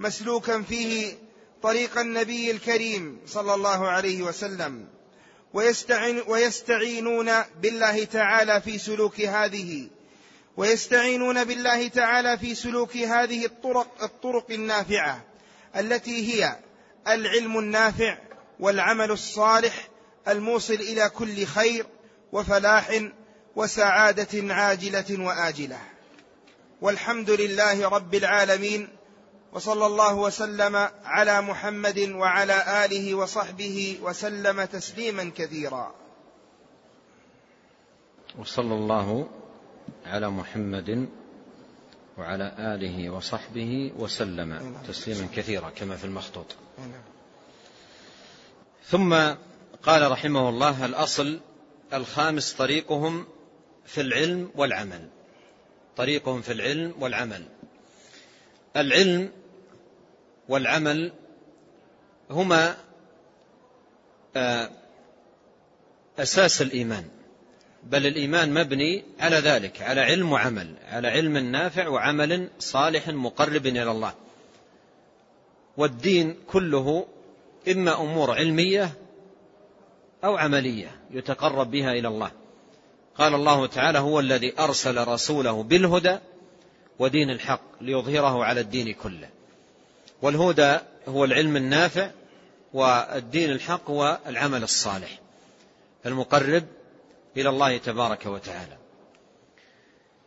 مسلوكا 0.00 0.62
فيه 0.62 1.12
طريق 1.62 1.98
النبي 1.98 2.50
الكريم 2.50 3.20
صلى 3.26 3.54
الله 3.54 3.88
عليه 3.88 4.22
وسلم. 4.22 4.88
ويستعين 5.54 6.22
ويستعينون 6.26 7.30
بالله 7.62 8.04
تعالى 8.04 8.60
في 8.60 8.78
سلوك 8.78 9.20
هذه. 9.20 9.88
ويستعينون 10.56 11.44
بالله 11.44 11.88
تعالى 11.88 12.38
في 12.38 12.54
سلوك 12.54 12.96
هذه 12.96 13.44
الطرق 13.44 14.02
الطرق 14.02 14.46
النافعة 14.50 15.24
التي 15.76 16.32
هي 16.32 16.56
العلم 17.08 17.58
النافع 17.58 18.18
والعمل 18.60 19.10
الصالح 19.10 19.88
الموصل 20.28 20.74
إلى 20.74 21.08
كل 21.08 21.44
خير 21.44 21.86
وفلاح 22.32 23.02
وسعادة 23.56 24.54
عاجلة 24.54 25.26
وآجلة. 25.26 25.78
والحمد 26.80 27.30
لله 27.30 27.88
رب 27.88 28.14
العالمين 28.14 28.88
وصلى 29.52 29.86
الله 29.86 30.14
وسلم 30.14 30.88
على 31.04 31.40
محمد 31.40 31.98
وعلى 31.98 32.84
آله 32.84 33.14
وصحبه 33.14 33.98
وسلم 34.02 34.64
تسليما 34.64 35.30
كثيرا. 35.36 35.94
وصلى 38.38 38.74
الله 38.74 39.28
على 40.06 40.30
محمد 40.30 41.08
وعلى 42.18 42.52
آله 42.58 43.10
وصحبه 43.10 43.92
وسلم 43.98 44.76
تسليما 44.88 45.28
كثيرا 45.36 45.70
كما 45.70 45.96
في 45.96 46.04
المخطوط. 46.04 46.46
ثم 48.86 49.34
قال 49.82 50.10
رحمه 50.10 50.48
الله 50.48 50.86
الأصل 50.86 51.40
الخامس 51.92 52.52
طريقهم 52.52 53.26
في 53.86 54.00
العلم 54.00 54.50
والعمل. 54.54 55.08
طريقهم 55.96 56.42
في 56.42 56.52
العلم 56.52 56.94
والعمل. 57.00 57.44
العلم 58.76 59.32
والعمل 60.48 61.12
هما 62.30 62.76
آه، 64.36 64.70
أساس 66.18 66.62
الإيمان. 66.62 67.08
بل 67.84 68.06
الإيمان 68.06 68.54
مبني 68.54 69.04
على 69.20 69.36
ذلك 69.36 69.82
على 69.82 70.00
علم 70.00 70.32
وعمل 70.32 70.74
على 70.88 71.08
علم 71.08 71.36
نافع 71.36 71.88
وعمل 71.88 72.48
صالح 72.58 73.08
مقرب 73.08 73.66
إلى 73.66 73.90
الله. 73.90 74.14
والدين 75.76 76.36
كله 76.46 77.06
إما 77.68 78.00
أمور 78.00 78.30
علمية 78.30 78.92
أو 80.24 80.36
عملية 80.36 80.90
يتقرب 81.10 81.70
بها 81.70 81.92
إلى 81.92 82.08
الله. 82.08 82.30
قال 83.18 83.34
الله 83.34 83.66
تعالى 83.66 83.98
هو 83.98 84.20
الذي 84.20 84.60
أرسل 84.60 85.08
رسوله 85.08 85.62
بالهدى 85.62 86.18
ودين 86.98 87.30
الحق 87.30 87.60
ليظهره 87.80 88.44
على 88.44 88.60
الدين 88.60 88.92
كله. 88.92 89.28
والهدى 90.22 90.78
هو 91.08 91.24
العلم 91.24 91.56
النافع 91.56 92.10
والدين 92.72 93.50
الحق 93.50 93.90
هو 93.90 94.18
العمل 94.26 94.62
الصالح 94.62 95.18
المقرب 96.06 96.64
إلى 97.36 97.48
الله 97.48 97.78
تبارك 97.78 98.26
وتعالى. 98.26 98.76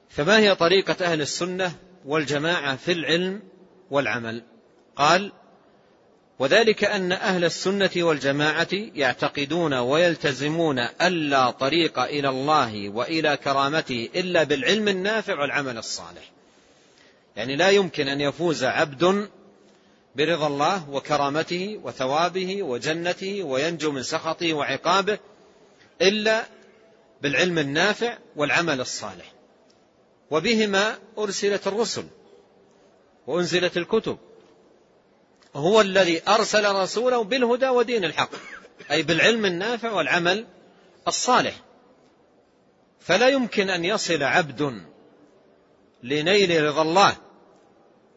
فما 0.09 0.39
هي 0.39 0.55
طريقة 0.55 1.05
أهل 1.05 1.21
السنة 1.21 1.75
والجماعة 2.05 2.75
في 2.75 2.91
العلم 2.91 3.41
والعمل؟ 3.91 4.43
قال 4.95 5.31
وذلك 6.39 6.83
أن 6.83 7.11
أهل 7.11 7.45
السنة 7.45 7.91
والجماعة 7.97 8.67
يعتقدون 8.71 9.73
ويلتزمون 9.73 10.79
ألا 10.79 11.51
طريق 11.51 11.99
إلى 11.99 12.29
الله 12.29 12.89
وإلى 12.89 13.37
كرامته 13.37 14.09
إلا 14.15 14.43
بالعلم 14.43 14.87
النافع 14.87 15.41
والعمل 15.41 15.77
الصالح. 15.77 16.31
يعني 17.35 17.55
لا 17.55 17.69
يمكن 17.69 18.07
أن 18.07 18.21
يفوز 18.21 18.63
عبد 18.63 19.29
برضا 20.15 20.47
الله 20.47 20.89
وكرامته 20.89 21.79
وثوابه 21.83 22.63
وجنته 22.63 23.43
وينجو 23.43 23.91
من 23.91 24.03
سخطه 24.03 24.53
وعقابه 24.53 25.19
إلا 26.01 26.45
بالعلم 27.21 27.59
النافع 27.59 28.17
والعمل 28.35 28.81
الصالح. 28.81 29.33
وبهما 30.31 30.97
أرسلت 31.17 31.67
الرسل 31.67 32.05
وأنزلت 33.27 33.77
الكتب. 33.77 34.17
هو 35.55 35.81
الذي 35.81 36.21
أرسل 36.27 36.75
رسوله 36.75 37.23
بالهدى 37.23 37.69
ودين 37.69 38.05
الحق 38.05 38.29
أي 38.91 39.03
بالعلم 39.03 39.45
النافع 39.45 39.91
والعمل 39.91 40.45
الصالح. 41.07 41.55
فلا 42.99 43.29
يمكن 43.29 43.69
أن 43.69 43.85
يصل 43.85 44.23
عبد 44.23 44.81
لنيل 46.03 46.63
رضا 46.63 46.81
الله 46.81 47.15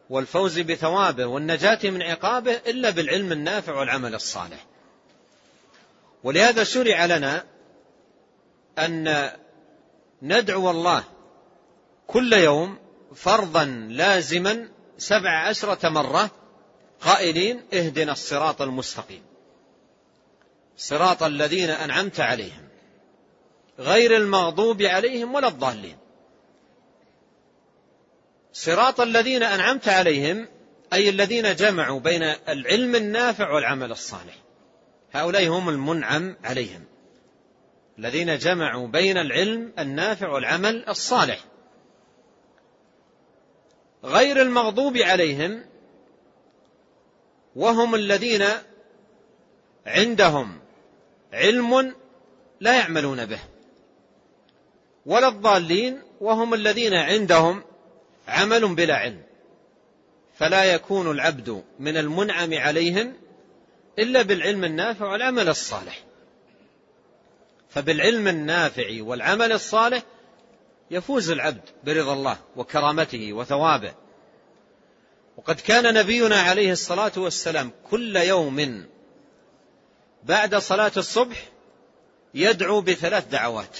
والفوز 0.09 0.59
بثوابه 0.59 1.25
والنجاة 1.25 1.79
من 1.83 2.01
عقابه 2.01 2.51
إلا 2.51 2.89
بالعلم 2.89 3.31
النافع 3.31 3.73
والعمل 3.79 4.15
الصالح. 4.15 4.65
ولهذا 6.23 6.63
شرع 6.63 7.05
لنا 7.05 7.43
أن 8.79 9.31
ندعو 10.21 10.71
الله 10.71 11.03
كل 12.07 12.33
يوم 12.33 12.77
فرضا 13.15 13.65
لازما 13.89 14.67
سبع 14.97 15.47
عشرة 15.47 15.89
مرة 15.89 16.31
قائلين 17.01 17.61
اهدنا 17.73 18.11
الصراط 18.11 18.61
المستقيم. 18.61 19.23
صراط 20.77 21.23
الذين 21.23 21.69
أنعمت 21.69 22.19
عليهم. 22.19 22.67
غير 23.79 24.17
المغضوب 24.17 24.81
عليهم 24.81 25.33
ولا 25.33 25.47
الضالين. 25.47 25.97
صراط 28.53 29.01
الذين 29.01 29.43
أنعمت 29.43 29.87
عليهم 29.87 30.47
أي 30.93 31.09
الذين 31.09 31.55
جمعوا 31.55 31.99
بين 31.99 32.23
العلم 32.23 32.95
النافع 32.95 33.51
والعمل 33.51 33.91
الصالح. 33.91 34.35
هؤلاء 35.13 35.47
هم 35.47 35.69
المنعم 35.69 36.37
عليهم. 36.43 36.83
الذين 37.99 38.37
جمعوا 38.37 38.87
بين 38.87 39.17
العلم 39.17 39.73
النافع 39.79 40.29
والعمل 40.29 40.89
الصالح. 40.89 41.39
غير 44.03 44.41
المغضوب 44.41 44.97
عليهم 44.97 45.63
وهم 47.57 47.95
الذين 47.95 48.43
عندهم 49.85 50.59
علم 51.33 51.95
لا 52.59 52.77
يعملون 52.77 53.25
به. 53.25 53.39
ولا 55.05 55.27
الضالين 55.27 56.01
وهم 56.21 56.53
الذين 56.53 56.93
عندهم 56.93 57.63
عمل 58.27 58.75
بلا 58.75 58.95
علم. 58.95 59.23
فلا 60.37 60.63
يكون 60.63 61.11
العبد 61.11 61.63
من 61.79 61.97
المنعم 61.97 62.53
عليهم 62.53 63.13
إلا 63.99 64.21
بالعلم 64.21 64.63
النافع 64.63 65.05
والعمل 65.05 65.49
الصالح. 65.49 66.03
فبالعلم 67.69 68.27
النافع 68.27 68.87
والعمل 68.99 69.51
الصالح 69.51 70.03
يفوز 70.91 71.29
العبد 71.29 71.69
برضا 71.83 72.13
الله 72.13 72.37
وكرامته 72.55 73.33
وثوابه. 73.33 74.06
وقد 75.47 75.59
كان 75.59 75.93
نبينا 75.93 76.41
عليه 76.41 76.71
الصلاة 76.71 77.11
والسلام 77.17 77.71
كل 77.91 78.15
يوم 78.15 78.85
بعد 80.23 80.55
صلاة 80.55 80.91
الصبح 80.97 81.43
يدعو 82.33 82.81
بثلاث 82.81 83.27
دعوات 83.27 83.77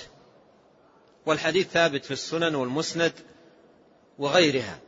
والحديث 1.26 1.68
ثابت 1.68 2.06
في 2.06 2.12
السنن 2.12 2.56
والمسند 2.56 3.14
وغيرها. 4.20 4.80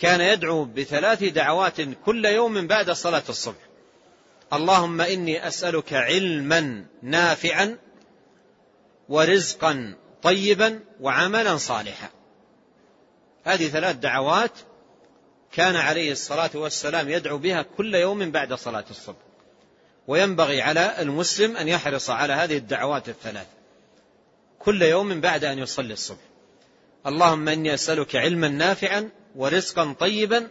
كان 0.00 0.20
يدعو 0.20 0.64
بثلاث 0.64 1.24
دعوات 1.24 1.80
كل 2.04 2.24
يوم 2.24 2.66
بعد 2.66 2.90
صلاة 2.90 3.24
الصبح. 3.28 3.68
اللهم 4.52 5.00
إني 5.00 5.48
أسألك 5.48 5.92
علما 5.92 6.86
نافعا 7.02 7.78
ورزقا 9.08 9.94
طيبا 10.22 10.80
وعملا 11.00 11.56
صالحا. 11.56 12.08
هذه 13.44 13.68
ثلاث 13.68 13.96
دعوات 13.96 14.52
كان 15.54 15.76
عليه 15.76 16.12
الصلاة 16.12 16.50
والسلام 16.54 17.08
يدعو 17.08 17.38
بها 17.38 17.62
كل 17.76 17.94
يوم 17.94 18.30
بعد 18.30 18.54
صلاة 18.54 18.84
الصبح. 18.90 19.16
وينبغي 20.06 20.62
على 20.62 21.02
المسلم 21.02 21.56
أن 21.56 21.68
يحرص 21.68 22.10
على 22.10 22.32
هذه 22.32 22.56
الدعوات 22.56 23.08
الثلاث. 23.08 23.46
كل 24.58 24.82
يوم 24.82 25.20
بعد 25.20 25.44
أن 25.44 25.58
يصلي 25.58 25.92
الصبح. 25.92 26.20
اللهم 27.06 27.48
إني 27.48 27.74
أسألك 27.74 28.16
علما 28.16 28.48
نافعا 28.48 29.10
ورزقا 29.36 29.92
طيبا 30.00 30.48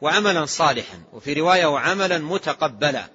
وعملا 0.00 0.44
صالحا. 0.46 1.02
وفي 1.12 1.32
رواية 1.32 1.66
وعملا 1.66 2.18
متقبلا. 2.18 3.06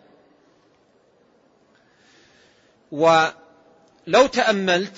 ولو 2.91 4.27
تأملت 4.31 4.97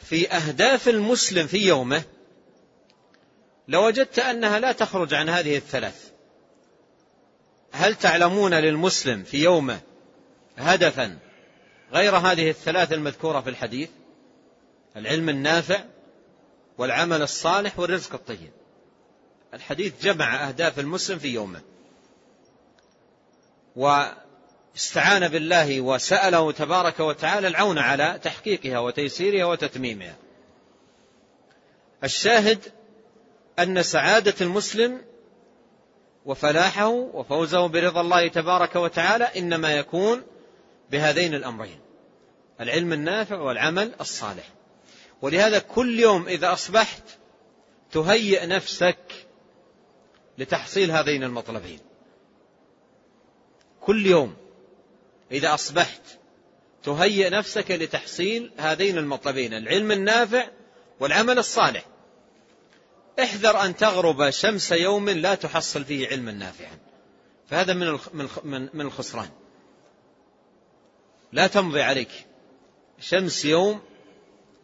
في 0.00 0.30
أهداف 0.30 0.88
المسلم 0.88 1.46
في 1.46 1.66
يومه 1.66 2.02
لوجدت 3.72 4.18
أنها 4.18 4.58
لا 4.58 4.72
تخرج 4.72 5.14
عن 5.14 5.28
هذه 5.28 5.56
الثلاث. 5.56 6.10
هل 7.72 7.94
تعلمون 7.94 8.54
للمسلم 8.54 9.22
في 9.22 9.42
يومه 9.42 9.80
هدفا 10.58 11.18
غير 11.92 12.16
هذه 12.16 12.50
الثلاث 12.50 12.92
المذكورة 12.92 13.40
في 13.40 13.50
الحديث؟ 13.50 13.88
العلم 14.96 15.28
النافع 15.28 15.84
والعمل 16.78 17.22
الصالح 17.22 17.78
والرزق 17.78 18.14
الطيب. 18.14 18.50
الحديث 19.54 20.02
جمع 20.02 20.48
أهداف 20.48 20.78
المسلم 20.78 21.18
في 21.18 21.28
يومه. 21.28 21.60
واستعان 23.76 25.28
بالله 25.28 25.80
وسأله 25.80 26.52
تبارك 26.52 27.00
وتعالى 27.00 27.48
العون 27.48 27.78
على 27.78 28.20
تحقيقها 28.22 28.78
وتيسيرها 28.78 29.44
وتتميمها. 29.44 30.16
الشاهد 32.04 32.72
أن 33.58 33.82
سعادة 33.82 34.34
المسلم 34.40 35.00
وفلاحه 36.24 36.88
وفوزه 36.88 37.66
برضا 37.66 38.00
الله 38.00 38.28
تبارك 38.28 38.76
وتعالى 38.76 39.24
إنما 39.24 39.76
يكون 39.76 40.22
بهذين 40.90 41.34
الأمرين 41.34 41.80
العلم 42.60 42.92
النافع 42.92 43.36
والعمل 43.36 43.92
الصالح. 44.00 44.48
ولهذا 45.22 45.58
كل 45.58 46.00
يوم 46.00 46.28
إذا 46.28 46.52
أصبحت 46.52 47.02
تهيئ 47.92 48.46
نفسك 48.46 48.98
لتحصيل 50.38 50.90
هذين 50.90 51.22
المطلبين. 51.24 51.78
كل 53.80 54.06
يوم 54.06 54.36
إذا 55.32 55.54
أصبحت 55.54 56.02
تهيئ 56.82 57.30
نفسك 57.30 57.70
لتحصيل 57.70 58.52
هذين 58.56 58.98
المطلبين 58.98 59.54
العلم 59.54 59.92
النافع 59.92 60.48
والعمل 61.00 61.38
الصالح. 61.38 61.84
احذر 63.20 63.64
أن 63.64 63.76
تغرب 63.76 64.30
شمس 64.30 64.72
يوم 64.72 65.10
لا 65.10 65.34
تحصل 65.34 65.84
فيه 65.84 66.08
علما 66.08 66.32
نافعا 66.32 66.78
فهذا 67.50 67.74
من 68.44 68.68
من 68.74 68.86
الخسران. 68.86 69.28
لا 71.32 71.46
تمضي 71.46 71.82
عليك 71.82 72.26
شمس 73.00 73.44
يوم 73.44 73.80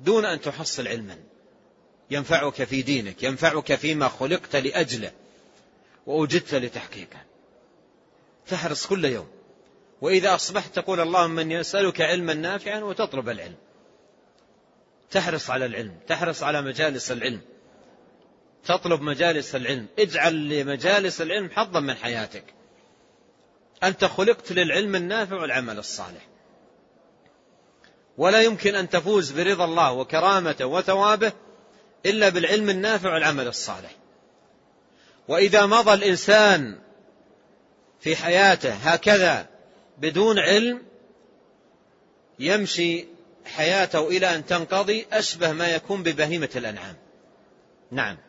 دون 0.01 0.25
أن 0.25 0.41
تحصل 0.41 0.89
علما. 0.89 1.19
ينفعك 2.11 2.65
في 2.65 2.83
دينك 2.83 3.23
ينفعك 3.23 3.75
فيما 3.75 4.09
خلقت 4.09 4.57
لأجله 4.57 5.13
وأوجدت 6.07 6.55
لتحقيقه. 6.55 7.21
تحرص 8.49 8.87
كل 8.87 9.05
يوم. 9.05 9.29
وإذا 10.01 10.35
أصبحت 10.35 10.75
تقول 10.75 11.01
اللهم 11.01 11.31
من 11.31 11.51
يسألك 11.51 12.01
علما 12.01 12.35
نافعا 12.35 12.81
وتطلب 12.81 13.29
العلم. 13.29 13.57
تحرص 15.11 15.51
على 15.51 15.67
العلم 15.67 15.95
تحرص 16.07 16.43
على 16.43 16.63
مجالس 16.63 17.13
العلم. 17.13 17.41
تطلب 18.69 19.03
مجالس 19.03 19.55
العلم. 19.55 19.87
اجعل 19.99 20.49
لمجالس 20.49 21.21
العلم 21.21 21.51
حظا 21.51 21.81
من 21.81 21.95
حياتك. 21.95 22.45
أنت 23.83 24.05
خلقت 24.05 24.53
للعلم 24.53 24.95
النافع 24.97 25.41
والعمل 25.41 25.79
الصالح. 25.79 26.27
ولا 28.17 28.43
يمكن 28.43 28.75
أن 28.75 28.89
تفوز 28.89 29.31
برضا 29.31 29.65
الله 29.65 29.93
وكرامته 29.93 30.67
وثوابه 30.67 31.33
إلا 32.07 32.29
بالعلم 32.29 32.71
النافع 32.71 33.15
والعمل 33.15 33.47
الصالح. 33.47 33.91
وإذا 35.29 35.67
مضى 35.67 35.93
الإنسان 35.93 36.79
في 38.01 38.17
حياته 38.17 38.73
هكذا 38.73 39.47
بدون 39.99 40.39
علم 40.39 40.83
يمشي 42.39 43.07
حياته 43.45 44.09
إلى 44.09 44.35
أن 44.35 44.47
تنقضي 44.47 45.07
أشبه 45.13 45.53
ما 45.53 45.69
يكون 45.69 46.03
ببهيمة 46.03 46.51
الأنعام. 46.57 46.97
نعم. 47.91 48.28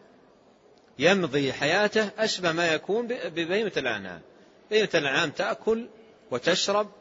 يمضي 0.99 1.53
حياته 1.53 2.09
أشبه 2.17 2.51
ما 2.51 2.73
يكون 2.73 3.07
ببهيمة 3.07 3.71
الأنعام. 3.77 4.21
بهيمة 4.71 4.89
الأنعام 4.93 5.29
تأكل 5.29 5.87
وتشرب 6.31 6.91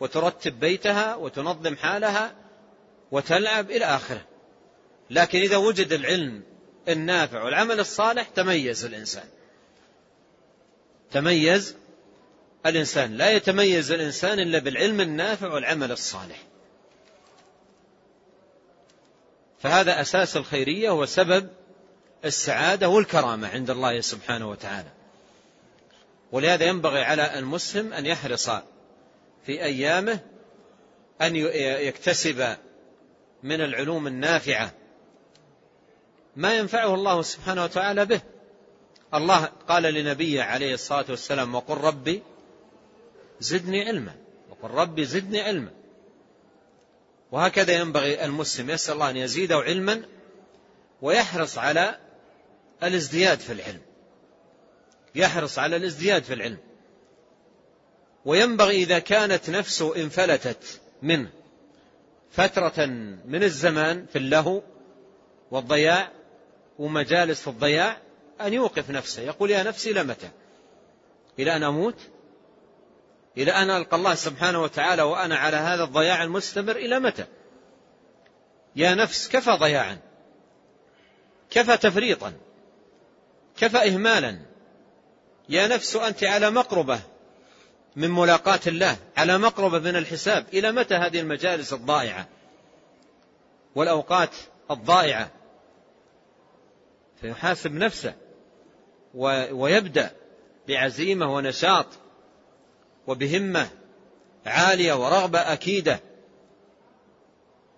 وترتب 0.00 0.60
بيتها 0.60 1.14
وتنظم 1.14 1.76
حالها 1.76 2.34
وتلعب 3.10 3.70
إلى 3.70 3.84
آخره. 3.84 4.24
لكن 5.10 5.38
إذا 5.38 5.56
وجد 5.56 5.92
العلم 5.92 6.42
النافع 6.88 7.42
والعمل 7.42 7.80
الصالح 7.80 8.28
تميز 8.28 8.84
الإنسان. 8.84 9.28
تميز 11.10 11.76
الإنسان. 12.66 13.16
لا 13.16 13.30
يتميز 13.30 13.92
الإنسان 13.92 14.38
إلا 14.38 14.58
بالعلم 14.58 15.00
النافع 15.00 15.52
والعمل 15.52 15.92
الصالح. 15.92 16.42
فهذا 19.58 20.00
أساس 20.00 20.36
الخيرية 20.36 20.90
وسبب 20.90 21.48
السعادة 22.24 22.88
والكرامة 22.88 23.48
عند 23.48 23.70
الله 23.70 24.00
سبحانه 24.00 24.50
وتعالى. 24.50 24.88
ولهذا 26.32 26.64
ينبغي 26.64 27.02
على 27.02 27.38
المسلم 27.38 27.92
أن 27.92 28.06
يحرص 28.06 28.50
في 29.46 29.62
أيامه 29.64 30.20
أن 31.22 31.36
يكتسب 31.86 32.56
من 33.42 33.60
العلوم 33.60 34.06
النافعة 34.06 34.72
ما 36.36 36.56
ينفعه 36.56 36.94
الله 36.94 37.22
سبحانه 37.22 37.64
وتعالى 37.64 38.06
به. 38.06 38.20
الله 39.14 39.44
قال 39.44 39.82
لنبيه 39.82 40.42
عليه 40.42 40.74
الصلاة 40.74 41.04
والسلام 41.08 41.54
وقل 41.54 41.76
ربي 41.76 42.22
زدني 43.40 43.88
علما 43.88 44.14
وقل 44.50 44.70
ربي 44.74 45.04
زدني 45.04 45.40
علما. 45.40 45.70
وهكذا 47.32 47.72
ينبغي 47.72 48.24
المسلم 48.24 48.70
يسأل 48.70 48.94
الله 48.94 49.10
أن 49.10 49.16
يزيده 49.16 49.56
علما 49.56 50.02
ويحرص 51.02 51.58
على 51.58 51.98
الازدياد 52.82 53.40
في 53.40 53.52
العلم. 53.52 53.80
يحرص 55.14 55.58
على 55.58 55.76
الازدياد 55.76 56.22
في 56.22 56.34
العلم. 56.34 56.58
وينبغي 58.24 58.76
إذا 58.76 58.98
كانت 58.98 59.50
نفسه 59.50 59.96
انفلتت 59.96 60.80
منه 61.02 61.30
فترة 62.30 62.86
من 63.26 63.42
الزمان 63.42 64.06
في 64.06 64.18
اللهو 64.18 64.62
والضياع 65.50 66.10
ومجالس 66.78 67.40
في 67.40 67.48
الضياع 67.48 67.96
أن 68.40 68.52
يوقف 68.52 68.90
نفسه. 68.90 69.22
يقول 69.22 69.50
يا 69.50 69.62
نفسي 69.62 69.90
إلى 69.90 70.02
متى؟ 70.02 70.30
إلى 71.38 71.56
أن 71.56 71.62
أموت؟ 71.62 71.98
إلى 73.38 73.50
أن 73.50 73.70
ألقى 73.70 73.96
الله 73.96 74.14
سبحانه 74.14 74.62
وتعالى 74.62 75.02
وأنا 75.02 75.36
على 75.36 75.56
هذا 75.56 75.84
الضياع 75.84 76.22
المستمر 76.22 76.76
إلى 76.76 77.00
متى؟ 77.00 77.24
يا 78.76 78.94
نفس 78.94 79.28
كفى 79.28 79.50
ضياعا. 79.50 79.98
كفى 81.50 81.76
تفريطا. 81.76 82.32
كفى 83.62 83.78
إهمالا. 83.78 84.38
يا 85.48 85.66
نفس 85.66 85.96
أنت 85.96 86.24
على 86.24 86.50
مقربة 86.50 87.00
من 87.96 88.10
ملاقاة 88.10 88.60
الله 88.66 88.96
على 89.16 89.38
مقربة 89.38 89.78
من 89.78 89.96
الحساب. 89.96 90.46
إلى 90.52 90.72
متى 90.72 90.94
هذه 90.94 91.20
المجالس 91.20 91.72
الضائعة؟ 91.72 92.28
والأوقات 93.74 94.30
الضائعة. 94.70 95.30
فيحاسب 97.20 97.72
نفسه 97.72 98.14
ويبدأ 99.50 100.10
بعزيمة 100.68 101.34
ونشاط 101.34 101.86
وبهمة 103.06 103.68
عالية 104.46 104.92
ورغبة 104.92 105.38
أكيدة. 105.38 106.00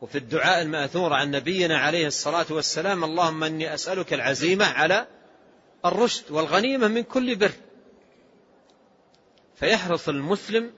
وفي 0.01 0.19
الدعاء 0.19 0.63
المأثور 0.63 1.13
عن 1.13 1.31
نبينا 1.31 1.79
عليه 1.79 2.07
الصلاة 2.07 2.47
والسلام 2.51 3.05
اللهم 3.05 3.45
أني 3.45 3.75
أسألك 3.75 4.15
العزيمة 4.15 4.65
على 4.65 5.07
الرشد 5.85 6.31
والغنيمة 6.31 6.89
من 6.89 7.03
كل 7.03 7.37
بر. 7.37 7.53
فيحرص 9.57 10.09
المسلم 10.09 10.73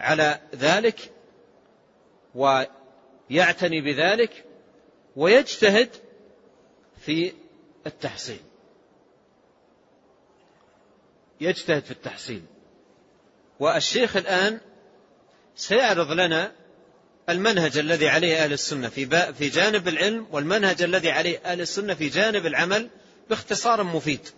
على 0.00 0.40
ذلك 0.54 1.12
ويعتني 2.34 3.80
بذلك 3.80 4.44
ويجتهد 5.16 5.90
في 7.00 7.32
التحصيل. 7.86 8.40
يجتهد 11.40 11.84
في 11.84 11.90
التحصيل. 11.90 12.42
والشيخ 13.60 14.16
الآن 14.16 14.60
سيعرض 15.56 16.10
لنا 16.12 16.52
المنهج 17.28 17.78
الذي 17.78 18.08
عليه 18.08 18.44
أهل 18.44 18.52
السنة 18.52 18.88
في, 18.88 19.32
في 19.32 19.48
جانب 19.48 19.88
العلم 19.88 20.26
والمنهج 20.30 20.82
الذي 20.82 21.10
عليه 21.10 21.40
أهل 21.44 21.60
السنة 21.60 21.94
في 21.94 22.08
جانب 22.08 22.46
العمل 22.46 22.90
باختصار 23.30 23.82
مفيد. 23.82 24.28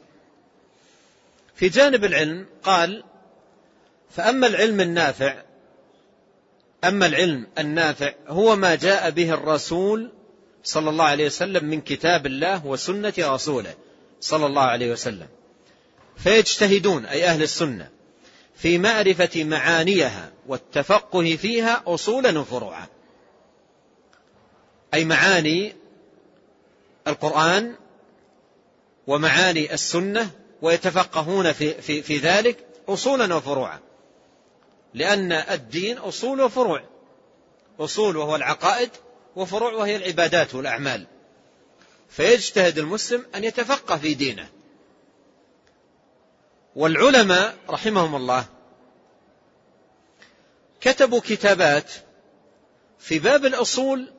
في 1.55 1.68
جانب 1.68 2.05
العلم 2.05 2.47
قال 2.62 3.05
فأما 4.11 4.47
العلم 4.47 4.80
النافع 4.80 5.43
أما 6.84 7.07
العلم 7.07 7.47
النافع 7.59 8.12
هو 8.28 8.57
ما 8.57 8.74
جاء 8.74 9.11
به 9.11 9.34
الرسول 9.34 10.11
صلى 10.64 10.90
الله 10.90 11.05
عليه 11.05 11.26
وسلم 11.26 11.64
من 11.64 11.80
كتاب 11.80 12.26
الله 12.26 12.66
وسنة 12.66 13.14
رسوله 13.18 13.74
صلى 14.20 14.47
الله 14.47 14.62
عليه 14.62 14.93
وسلم. 14.93 15.28
فيجتهدون 16.16 17.07
أي 17.07 17.24
أهل 17.24 17.43
السنة 17.43 17.88
في 18.57 18.78
معرفة 18.78 19.45
معانيها 19.45 20.32
والتفقه 20.47 21.36
فيها 21.36 21.82
أصولا 21.86 22.38
وفروعا. 22.38 22.86
أي 24.95 25.05
معاني 25.05 25.74
القرآن 27.07 27.74
ومعاني 29.07 29.74
السنة 29.74 30.30
ويتفقهون 30.62 31.53
في, 31.53 31.74
في, 31.82 32.03
في 32.03 32.18
ذلك 32.18 32.66
أصولا 32.88 33.34
وفروعا. 33.34 33.80
لأن 34.94 35.32
الدين 35.32 35.98
أصول 35.98 36.40
وفروع. 36.40 36.82
أصول 37.80 38.16
وهو 38.16 38.36
العقائد 38.36 38.90
وفروع 39.36 39.72
وهي 39.72 39.96
العبادات 39.96 40.55
والأعمال. 40.55 41.07
فيجتهد 42.09 42.78
المسلم 42.78 43.26
أن 43.34 43.44
يتفقه 43.44 43.96
في 43.96 44.14
دينه. 44.14 44.48
والعلماء 46.76 47.57
رحمهم 47.68 48.16
الله 48.16 48.44
كتبوا 50.80 51.20
كتابات 51.20 51.92
في 52.98 53.18
باب 53.18 53.44
الأصول 53.44 54.12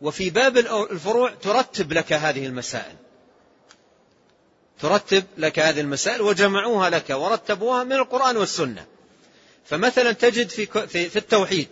وفي 0.00 0.30
باب 0.30 0.58
الفروع 0.58 1.30
ترتب 1.30 1.92
لك 1.92 2.12
هذه 2.12 2.46
المسائل. 2.46 2.96
ترتب 4.82 5.24
لك 5.38 5.58
هذه 5.58 5.80
المسائل 5.80 6.20
وجمعوها 6.20 6.90
لك 6.90 7.10
ورتبوها 7.10 7.84
من 7.84 7.92
القرآن 7.92 8.36
والسنة. 8.36 8.86
فمثلا 9.64 10.12
تجد 10.12 10.48
في 10.48 10.66
في 10.86 11.16
التوحيد. 11.16 11.68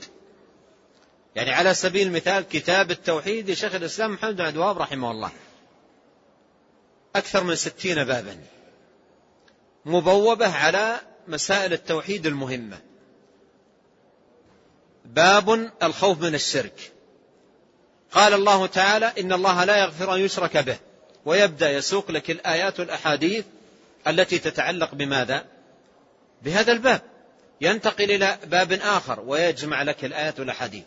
يعني 1.34 1.52
على 1.52 1.74
سبيل 1.74 2.06
المثال 2.06 2.48
كتاب 2.48 2.90
التوحيد 2.90 3.50
لشيخ 3.50 3.74
الإسلام 3.74 4.12
محمد 4.12 4.36
بن 4.36 4.42
عبد 4.42 4.54
الوهاب 4.54 4.78
رحمه 4.78 5.10
الله. 5.10 5.30
أكثر 7.16 7.44
من 7.44 7.54
ستين 7.54 8.04
بابا. 8.04 8.36
مبوبة 9.84 10.56
على 10.56 11.00
مسائل 11.28 11.72
التوحيد 11.72 12.26
المهمة. 12.26 12.78
باب 15.04 15.70
الخوف 15.82 16.20
من 16.20 16.34
الشرك. 16.34 16.92
قال 18.12 18.34
الله 18.34 18.66
تعالى 18.66 19.12
إن 19.20 19.32
الله 19.32 19.64
لا 19.64 19.76
يغفر 19.76 20.14
أن 20.14 20.20
يشرك 20.20 20.56
به. 20.56 20.87
ويبدأ 21.24 21.70
يسوق 21.70 22.10
لك 22.10 22.30
الآيات 22.30 22.80
والأحاديث 22.80 23.44
التي 24.06 24.38
تتعلق 24.38 24.94
بماذا؟ 24.94 25.46
بهذا 26.42 26.72
الباب. 26.72 27.02
ينتقل 27.60 28.10
إلى 28.10 28.38
باب 28.46 28.72
آخر 28.72 29.20
ويجمع 29.20 29.82
لك 29.82 30.04
الآيات 30.04 30.40
والأحاديث. 30.40 30.84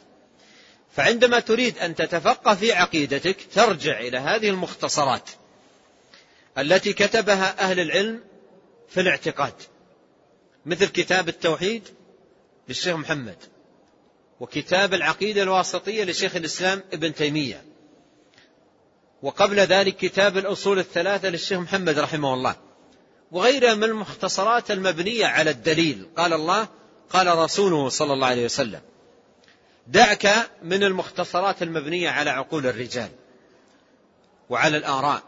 فعندما 0.95 1.39
تريد 1.39 1.77
أن 1.77 1.95
تتفقه 1.95 2.55
في 2.55 2.73
عقيدتك 2.73 3.38
ترجع 3.53 3.99
إلى 3.99 4.17
هذه 4.17 4.49
المختصرات 4.49 5.29
التي 6.57 6.93
كتبها 6.93 7.59
أهل 7.59 7.79
العلم 7.79 8.23
في 8.89 9.01
الاعتقاد. 9.01 9.53
مثل 10.65 10.86
كتاب 10.86 11.29
التوحيد 11.29 11.84
للشيخ 12.69 12.95
محمد 12.95 13.38
وكتاب 14.39 14.93
العقيدة 14.93 15.43
الواسطية 15.43 16.03
لشيخ 16.03 16.36
الإسلام 16.36 16.84
ابن 16.93 17.13
تيمية. 17.13 17.70
وقبل 19.22 19.59
ذلك 19.59 19.95
كتاب 19.95 20.38
الأصول 20.38 20.80
الثلاثة 20.80 21.30
للشيخ 21.30 21.59
محمد 21.59 21.99
رحمه 21.99 22.34
الله. 22.34 22.55
وغيرها 23.32 23.74
من 23.74 23.84
المختصرات 23.84 24.72
المبنية 24.72 25.26
على 25.26 25.49
الدليل. 25.49 26.07
قال 26.17 26.34
الله 26.34 26.67
قال 27.09 27.38
رسوله 27.38 27.89
صلى 27.89 28.13
الله 28.13 28.28
عليه 28.28 28.45
وسلم 28.45 28.82
دعك 29.88 30.49
من 30.63 30.84
المختصرات 30.84 31.63
المبنية 31.63 32.09
على 32.09 32.30
عقول 32.30 32.67
الرجال 32.67 33.09
وعلى 34.49 34.78
الآراء 34.78 35.24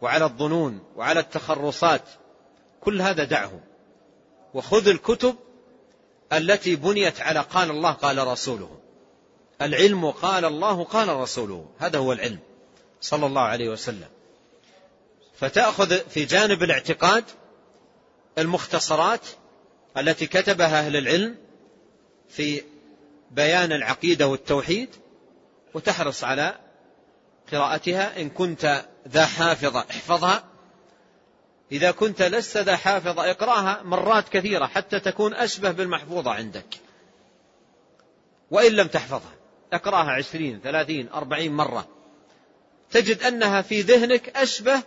وعلى 0.00 0.24
الظنون 0.24 0.80
وعلى 0.96 1.20
التخرصات. 1.20 2.02
كل 2.80 3.02
هذا 3.02 3.24
دعه. 3.24 3.60
وخذ 4.54 4.88
الكتب 4.88 5.36
التي 6.32 6.76
بنيت 6.76 7.20
على 7.20 7.40
قال 7.40 7.70
الله 7.70 7.92
قال 7.92 8.26
رسوله. 8.26 8.78
العلم 9.62 10.10
قال 10.10 10.44
الله 10.44 10.84
قال 10.84 11.08
رسوله. 11.08 11.68
هذا 11.78 11.98
هو 11.98 12.12
العلم. 12.12 12.47
صلى 13.00 13.26
الله 13.26 13.42
عليه 13.42 13.68
وسلم. 13.68 14.08
فتأخذ 15.34 16.08
في 16.08 16.24
جانب 16.24 16.62
الاعتقاد 16.62 17.24
المختصرات 18.38 19.20
التي 19.96 20.26
كتبها 20.26 20.86
أهل 20.86 20.96
العلم 20.96 21.36
في 22.28 22.62
بيان 23.30 23.72
العقيدة 23.72 24.28
والتوحيد 24.28 24.88
وتحرص 25.74 26.24
على 26.24 26.58
قراءتها. 27.52 28.20
إن 28.20 28.30
كنت 28.30 28.84
ذا 29.08 29.26
حافظة 29.26 29.80
احفظها. 29.80 30.44
إذا 31.72 31.90
كنت 31.90 32.22
لست 32.22 32.56
ذا 32.56 32.76
حافظة 32.76 33.30
اقرأها 33.30 33.82
مرات 33.82 34.28
كثيرة 34.28 34.66
حتى 34.66 35.00
تكون 35.00 35.34
أشبه 35.34 35.70
بالمحفوظة 35.70 36.30
عندك. 36.30 36.74
وإن 38.50 38.72
لم 38.72 38.86
تحفظها 38.86 39.34
اقرأها 39.72 40.10
عشرين 40.10 40.60
ثلاثين 40.60 41.08
أربعين 41.08 41.52
مرة. 41.52 41.97
تجد 42.90 43.22
أنها 43.22 43.62
في 43.62 43.80
ذهنك 43.80 44.28
أشبه 44.36 44.82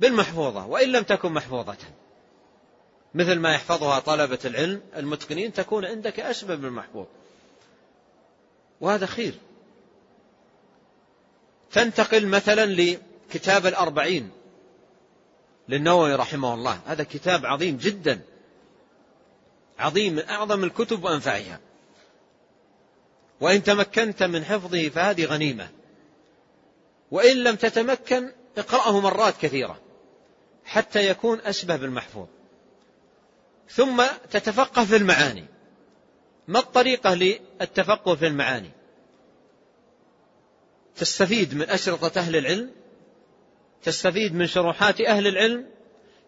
بالمحفوظة 0.00 0.66
وإن 0.66 0.92
لم 0.92 1.02
تكن 1.02 1.32
محفوظة. 1.32 1.76
مثل 3.14 3.38
ما 3.38 3.54
يحفظها 3.54 3.98
طلبة 3.98 4.38
العلم 4.44 4.82
المتقنين 4.96 5.52
تكون 5.52 5.84
عندك 5.84 6.20
أشبه 6.20 6.54
بالمحفوظ. 6.54 7.06
وهذا 8.80 9.06
خير. 9.06 9.34
تنتقل 11.72 12.26
مثلا 12.26 12.66
لكتاب 12.66 13.66
الأربعين 13.66 14.30
للنووي 15.68 16.14
رحمه 16.14 16.54
الله. 16.54 16.80
هذا 16.86 17.04
كتاب 17.04 17.46
عظيم 17.46 17.76
جدا. 17.76 18.20
عظيم 19.78 20.12
من 20.12 20.28
أعظم 20.28 20.64
الكتب 20.64 21.04
وأنفعها. 21.04 21.60
وإن 23.40 23.62
تمكنت 23.62 24.22
من 24.22 24.44
حفظه 24.44 24.88
فهذه 24.88 25.24
غنيمة. 25.24 25.68
وإن 27.12 27.36
لم 27.36 27.56
تتمكن 27.56 28.32
اقرأه 28.58 29.00
مرات 29.00 29.34
كثيرة 29.40 29.80
حتى 30.64 31.08
يكون 31.08 31.40
أشبه 31.40 31.76
بالمحفوظ. 31.76 32.26
ثم 33.68 34.02
تتفقه 34.30 34.84
في 34.84 34.96
المعاني. 34.96 35.44
ما 36.48 36.58
الطريقة 36.58 37.14
للتفقه 37.14 38.14
في 38.14 38.26
المعاني؟ 38.26 38.70
تستفيد 40.96 41.54
من 41.54 41.70
أشرطة 41.70 42.20
أهل 42.20 42.36
العلم 42.36 42.70
تستفيد 43.82 44.34
من 44.34 44.46
شروحات 44.46 45.00
أهل 45.00 45.26
العلم 45.26 45.66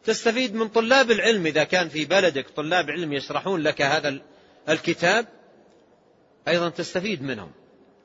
تستفيد 0.04 0.54
من 0.54 0.68
طلاب 0.68 1.10
العلم. 1.10 1.46
إذا 1.46 1.64
كان 1.64 1.88
في 1.88 2.04
بلدك 2.04 2.48
طلاب 2.48 2.90
علم 2.90 3.12
يشرحون 3.12 3.60
لك 3.60 3.82
هذا 3.82 4.18
الكتاب 4.68 5.26
أيضا 6.48 6.68
تستفيد 6.68 7.22
منهم. 7.22 7.50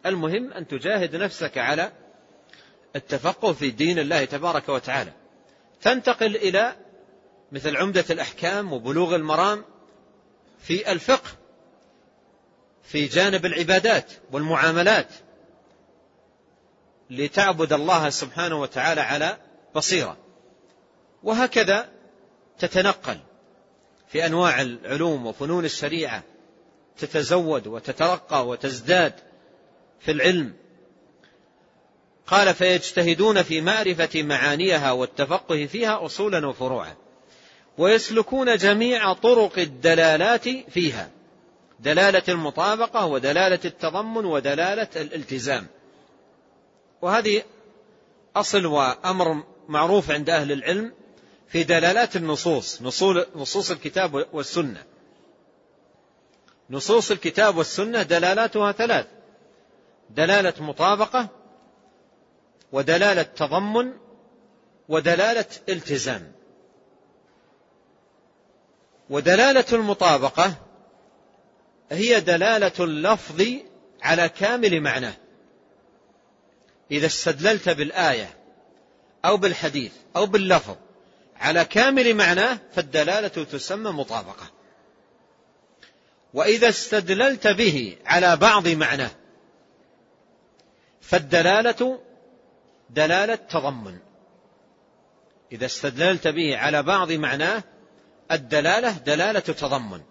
المهم 0.05 0.53
أن 0.53 0.67
تجاهد 0.67 1.15
نفسك 1.15 1.57
على 1.57 1.91
التفقه 2.95 3.53
في 3.53 3.71
دين 3.71 3.99
الله 3.99 4.25
تبارك 4.25 4.69
وتعالى. 4.69 5.11
تنتقل 5.81 6.35
إلى 6.35 6.75
مثل 7.51 7.77
عمدة 7.77 8.05
الأحكام 8.09 8.73
وبلوغ 8.73 9.15
المرام 9.15 9.65
في 10.59 10.91
الفقه 10.91 11.29
في 12.83 13.05
جانب 13.05 13.45
العبادات 13.45 14.11
والمعاملات 14.31 15.07
لتعبد 17.09 17.73
الله 17.73 18.09
سبحانه 18.09 18.61
وتعالى 18.61 19.01
على 19.01 19.37
بصيرة. 19.75 20.17
وهكذا 21.23 21.89
تتنقل 22.59 23.19
في 24.07 24.25
أنواع 24.25 24.61
العلوم 24.61 25.25
وفنون 25.25 25.65
الشريعة 25.65 26.23
تتزود 26.97 27.67
وتترقى 27.67 28.47
وتزداد 28.47 29.13
في 29.99 30.11
العلم 30.11 30.53
قال 32.29 32.53
فيجتهدون 32.53 33.43
في 33.43 33.61
معرفة 33.61 34.23
معانيها 34.23 34.91
والتفقه 34.91 35.65
فيها 35.65 36.05
أصولا 36.05 36.47
وفروعا 36.47 36.95
ويسلكون 37.77 38.57
جميع 38.57 39.13
طرق 39.13 39.59
الدلالات 39.59 40.49
فيها 40.49 41.09
دلالة 41.79 42.23
المطابقة 42.29 43.05
ودلالة 43.05 43.59
التضمن 43.65 44.25
ودلالة 44.25 44.87
الالتزام. 44.95 45.67
وهذه 47.01 47.43
أصل 48.35 48.65
وأمر 48.65 49.43
معروف 49.67 50.11
عند 50.11 50.29
أهل 50.29 50.51
العلم 50.51 50.93
في 51.47 51.63
دلالات 51.63 52.15
النصوص 52.15 52.81
نصوص 53.35 53.71
الكتاب 53.71 54.25
والسنة. 54.33 54.83
نصوص 56.69 57.11
الكتاب 57.11 57.57
والسنة 57.57 58.03
دلالاتها 58.03 58.71
ثلاث 58.71 59.05
دلالة 60.09 60.53
مطابقة 60.59 61.38
ودلالة 62.71 63.23
تضمن 63.23 63.93
ودلالة 64.89 65.45
التزام. 65.69 66.31
ودلالة 69.09 69.65
المطابقة 69.73 70.53
هي 71.91 72.19
دلالة 72.19 72.71
اللفظ 72.79 73.43
على 74.01 74.29
كامل 74.29 74.81
معناه. 74.81 75.13
إذا 76.91 77.05
استدللت 77.05 77.69
بالآية 77.69 78.37
أو 79.25 79.37
بالحديث 79.37 79.91
أو 80.15 80.25
باللفظ 80.25 80.75
على 81.35 81.65
كامل 81.65 82.13
معناه 82.13 82.59
فالدلالة 82.75 83.27
تسمى 83.27 83.91
مطابقة. 83.91 84.51
وإذا 86.33 86.69
استدللت 86.69 87.47
به 87.47 87.97
على 88.05 88.37
بعض 88.37 88.67
معناه 88.67 89.11
فالدلالة 91.01 91.99
دلالة 92.89 93.35
تضمن. 93.35 93.99
إذا 95.51 95.65
استدللت 95.65 96.27
به 96.27 96.57
على 96.57 96.83
بعض 96.83 97.11
معناه 97.11 97.63
الدلالة 98.31 98.91
دلالة 98.91 99.39
تضمن. 99.39 100.01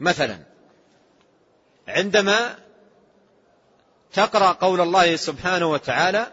مثلا 0.00 0.38
عندما 1.88 2.58
تقرأ 4.12 4.52
قول 4.52 4.80
الله 4.80 5.16
سبحانه 5.16 5.66
وتعالى 5.66 6.32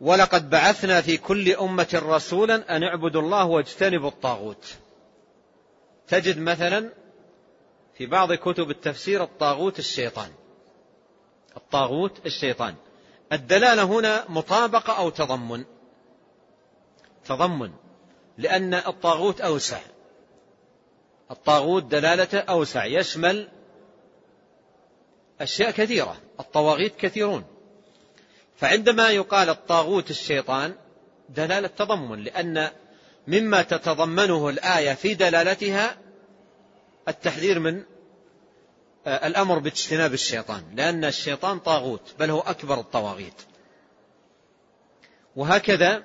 ولقد 0.00 0.50
بعثنا 0.50 1.00
في 1.00 1.16
كل 1.16 1.52
أمة 1.54 2.02
رسولا 2.04 2.76
أن 2.76 2.82
اعبدوا 2.82 3.22
الله 3.22 3.44
واجتنبوا 3.44 4.08
الطاغوت. 4.08 4.74
تجد 6.08 6.38
مثلا 6.38 6.92
في 7.94 8.06
بعض 8.06 8.32
كتب 8.32 8.70
التفسير 8.70 9.22
الطاغوت 9.22 9.78
الشيطان. 9.78 10.30
الطاغوت 11.56 12.26
الشيطان. 12.26 12.74
الدلالة 13.32 13.82
هنا 13.82 14.24
مطابقة 14.28 14.98
أو 14.98 15.10
تضمن. 15.10 15.64
تضمن. 17.24 17.72
لأن 18.38 18.74
الطاغوت 18.74 19.40
أوسع. 19.40 19.80
الطاغوت 21.30 21.84
دلالته 21.84 22.38
أوسع. 22.38 22.84
يشمل 22.84 23.48
أشياء 25.40 25.70
كثيرة. 25.70 26.16
الطواغيت 26.40 26.96
كثيرون. 26.96 27.44
فعندما 28.56 29.10
يقال 29.10 29.48
الطاغوت 29.48 30.10
الشيطان 30.10 30.74
دلالة 31.28 31.68
تضمن. 31.68 32.24
لأن 32.24 32.70
مما 33.26 33.62
تتضمنه 33.62 34.48
الآية 34.48 34.94
في 34.94 35.14
دلالتها 35.14 35.96
التحذير 37.08 37.58
من 37.58 37.82
الأمر 39.06 39.58
باجتناب 39.58 40.14
الشيطان 40.14 40.62
لأن 40.74 41.04
الشيطان 41.04 41.58
طاغوت 41.58 42.14
بل 42.18 42.30
هو 42.30 42.40
أكبر 42.40 42.80
الطواغيت. 42.80 43.42
وهكذا 45.36 46.04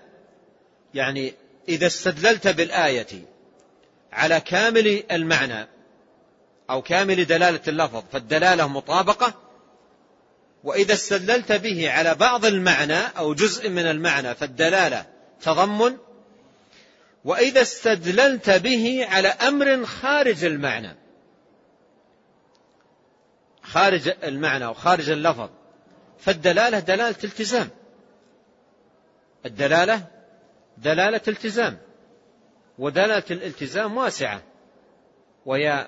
يعني 0.94 1.34
إذا 1.70 1.88
استدللت 1.88 2.48
بالآية 2.48 3.26
على 4.12 4.40
كامل 4.40 5.04
المعنى 5.12 5.68
أو 6.70 6.82
كامل 6.82 7.26
دلالة 7.26 7.62
اللفظ 7.68 8.04
فالدلالة 8.12 8.68
مطابقة 8.68 9.34
وإذا 10.64 10.94
استدللت 10.94 11.52
به 11.52 11.92
على 11.92 12.16
بعض 12.16 12.46
المعنى 12.46 13.00
أو 13.18 13.34
جزء 13.34 13.70
من 13.70 13.86
المعنى 13.86 14.36
فالدلالة 14.36 15.06
تضمن. 15.42 15.98
وإذا 17.26 17.62
استدللت 17.62 18.50
به 18.50 19.08
على 19.10 19.28
أمر 19.28 19.86
خارج 19.86 20.46
المعنى 20.46 21.05
خارج 23.76 24.14
المعنى 24.24 24.66
وخارج 24.66 25.10
اللفظ. 25.10 25.50
فالدلالة 26.20 26.80
دلالة 26.80 27.16
التزام. 27.24 27.70
الدلالة 29.46 30.08
دلالة 30.78 31.22
التزام. 31.28 31.78
ودلالة 32.80 33.24
الالتزام 33.32 33.98
واسعة. 33.98 34.42
وهي 35.46 35.88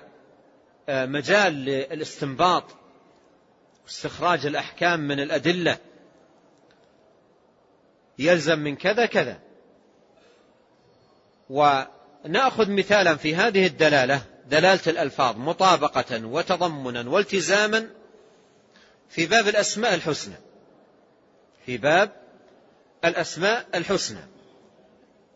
آه، 0.88 1.06
مجال 1.06 1.52
للاستنباط 1.52 2.64
واستخراج 3.84 4.46
الأحكام 4.46 5.00
من 5.00 5.20
الأدلة. 5.20 5.78
يلزم 8.18 8.58
من 8.58 8.76
كذا 8.76 9.06
كذا. 9.06 9.38
ونأخذ 11.50 12.70
مثالا 12.70 13.16
في 13.16 13.34
هذه 13.34 13.66
الدلالة. 13.66 14.22
دلالة 14.48 14.80
الألفاظ 14.86 15.36
مطابقة 15.36 16.26
وتضمنا 16.26 17.10
والتزاما 17.10 17.90
في 19.08 19.26
باب 19.26 19.48
الأسماء 19.48 19.94
الحسنى. 19.94 20.34
في 21.66 21.76
باب 21.76 22.12
الأسماء 23.04 23.66
الحسنى. 23.74 24.20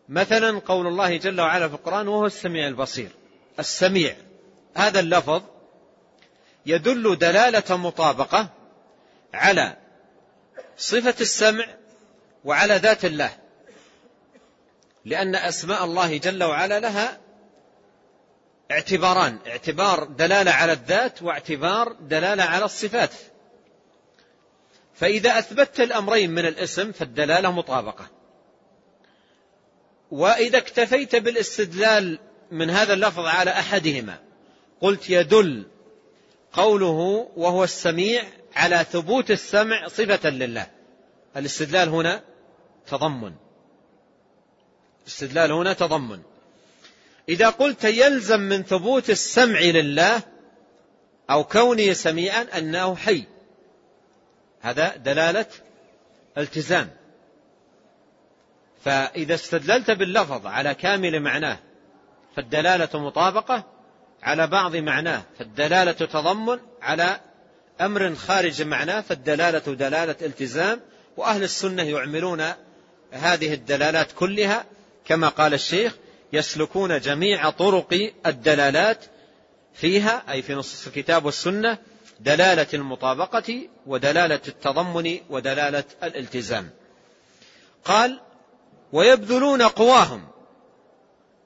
مثلا 0.09 0.59
قول 0.59 0.87
الله 0.87 1.17
جل 1.17 1.41
وعلا 1.41 1.67
في 1.67 1.73
القرآن 1.73 2.07
وهو 2.07 2.25
السميع 2.25 2.67
البصير. 2.67 3.09
السميع. 3.59 4.15
هذا 4.75 4.99
اللفظ 4.99 5.41
يدل 6.65 7.17
دلالة 7.17 7.77
مطابقة 7.77 8.49
على 9.33 9.77
صفة 10.77 11.15
السمع 11.21 11.65
وعلى 12.45 12.75
ذات 12.75 13.05
الله. 13.05 13.31
لأن 15.05 15.35
أسماء 15.35 15.85
الله 15.85 16.17
جل 16.17 16.43
وعلا 16.43 16.79
لها 16.79 17.22
اعتباران 18.71 19.39
اعتبار 19.47 20.03
دلالة 20.03 20.51
على 20.51 20.71
الذات 20.71 21.21
واعتبار 21.21 21.91
دلالة 21.91 22.43
على 22.43 22.65
الصفات. 22.65 23.11
فإذا 24.93 25.39
أثبتت 25.39 25.79
الأمرين 25.79 26.31
من 26.31 26.45
الاسم 26.45 26.91
فالدلالة 26.91 27.51
مطابقة. 27.51 28.07
وإذا 30.11 30.57
اكتفيت 30.57 31.15
بالاستدلال 31.15 32.19
من 32.51 32.69
هذا 32.69 32.93
اللفظ 32.93 33.25
على 33.25 33.51
أحدهما 33.51 34.19
قلت 34.81 35.09
يدل 35.09 35.67
قوله 36.53 37.29
وهو 37.35 37.63
السميع 37.63 38.23
على 38.55 38.85
ثبوت 38.91 39.31
السمع 39.31 39.87
صفة 39.87 40.29
لله. 40.29 40.67
الاستدلال 41.37 41.89
هنا 41.89 42.23
تضمن. 42.87 43.33
الاستدلال 45.01 45.51
هنا 45.51 45.73
تضمن. 45.73 46.21
إذا 47.29 47.49
قلت 47.49 47.83
يلزم 47.83 48.39
من 48.39 48.63
ثبوت 48.63 49.09
السمع 49.09 49.59
لله 49.59 50.21
أو 51.29 51.43
كونه 51.43 51.93
سميعا 51.93 52.47
أنه 52.57 52.95
حي. 52.95 53.23
هذا 54.61 54.95
دلالة 54.95 55.45
التزام. 56.37 56.89
فإذا 58.85 59.33
استدللت 59.33 59.91
باللفظ 59.91 60.47
على 60.47 60.75
كامل 60.75 61.19
معناه 61.19 61.59
فالدلالة 62.35 62.89
مطابقة 62.99 63.63
على 64.23 64.47
بعض 64.47 64.75
معناه 64.75 65.23
فالدلالة 65.39 65.91
تضمن 65.91 66.59
على 66.81 67.19
أمر 67.81 68.15
خارج 68.15 68.61
معناه 68.61 69.01
فالدلالة 69.01 69.59
دلالة 69.59 70.15
التزام 70.21 70.79
وأهل 71.17 71.43
السنة 71.43 71.83
يعملون 71.83 72.43
هذه 73.11 73.53
الدلالات 73.53 74.11
كلها 74.11 74.65
كما 75.05 75.29
قال 75.29 75.53
الشيخ 75.53 75.95
يسلكون 76.33 76.99
جميع 76.99 77.49
طرق 77.49 78.11
الدلالات 78.25 79.05
فيها 79.73 80.23
أي 80.31 80.41
في 80.41 80.53
نص 80.53 80.87
الكتاب 80.87 81.25
والسنة 81.25 81.77
دلالة 82.19 82.67
المطابقة 82.73 83.69
ودلالة 83.85 84.41
التضمن 84.47 85.19
ودلالة 85.29 85.83
الالتزام. 86.03 86.69
قال 87.85 88.19
ويبذلون 88.93 89.61
قواهم 89.61 90.27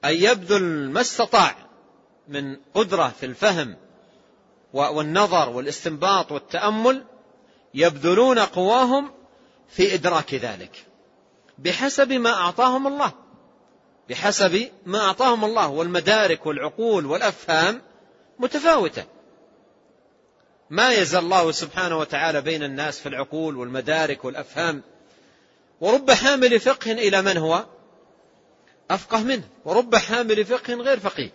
أي 0.04 0.22
يبذل 0.22 0.90
ما 0.90 1.00
استطاع 1.00 1.56
من 2.28 2.56
قدرة 2.74 3.12
في 3.20 3.26
الفهم 3.26 3.76
والنظر 4.72 5.48
والاستنباط 5.48 6.32
والتأمل 6.32 7.04
يبذلون 7.74 8.38
قواهم 8.38 9.10
في 9.68 9.94
إدراك 9.94 10.34
ذلك 10.34 10.86
بحسب 11.58 12.12
ما 12.12 12.30
أعطاهم 12.30 12.86
الله. 12.86 13.27
بحسب 14.08 14.70
ما 14.86 14.98
أعطاهم 14.98 15.44
الله 15.44 15.68
والمدارك 15.68 16.46
والعقول 16.46 17.06
والأفهام 17.06 17.82
متفاوتة. 18.38 19.04
ما 20.70 20.92
يزال 20.92 21.24
الله 21.24 21.52
سبحانه 21.52 21.98
وتعالى 21.98 22.40
بين 22.40 22.62
الناس 22.62 23.00
في 23.00 23.08
العقول 23.08 23.56
والمدارك 23.56 24.24
والأفهام 24.24 24.82
ورب 25.80 26.10
حامل 26.10 26.60
فقه 26.60 26.92
إلى 26.92 27.22
من 27.22 27.36
هو؟ 27.36 27.66
أفقه 28.90 29.22
منه. 29.22 29.48
ورب 29.64 29.96
حامل 29.96 30.44
فقه 30.44 30.74
غير 30.74 31.00
فقيه. 31.00 31.30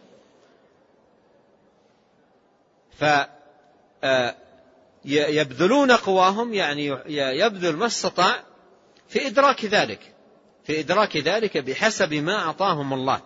فيبذلون 5.06 5.92
قواهم 5.92 6.54
يعني 6.54 6.86
يبذل 7.08 7.76
ما 7.76 7.86
استطاع 7.86 8.44
في 9.08 9.28
إدراك 9.28 9.66
ذلك. 9.66 10.13
في 10.66 10.80
إدراك 10.80 11.18
ذلك 11.18 11.58
بحسب 11.58 12.14
ما 12.14 12.36
أعطاهم 12.36 12.94
الله. 12.94 13.22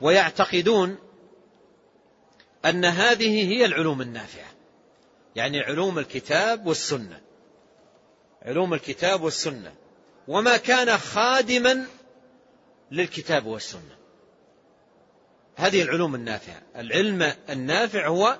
ويعتقدون 0.00 0.96
أن 2.64 2.84
هذه 2.84 3.48
هي 3.48 3.64
العلوم 3.64 4.02
النافعة. 4.02 4.52
يعني 5.36 5.60
علوم 5.60 5.98
الكتاب 5.98 6.66
والسنة. 6.66 7.20
علوم 8.42 8.74
الكتاب 8.74 9.22
والسنة. 9.22 9.74
وما 10.28 10.56
كان 10.56 10.98
خادما 10.98 11.86
للكتاب 12.90 13.46
والسنة. 13.46 13.96
هذه 15.56 15.82
العلوم 15.82 16.14
النافعة. 16.14 16.62
العلم 16.76 17.32
النافع 17.50 18.06
هو 18.06 18.38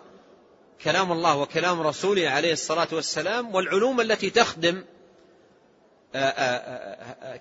كلام 0.82 1.12
الله 1.12 1.36
وكلام 1.36 1.80
رسوله 1.80 2.28
عليه 2.28 2.52
الصلاة 2.52 2.88
والسلام 2.92 3.54
والعلوم 3.54 4.00
التي 4.00 4.30
تخدم 4.30 4.84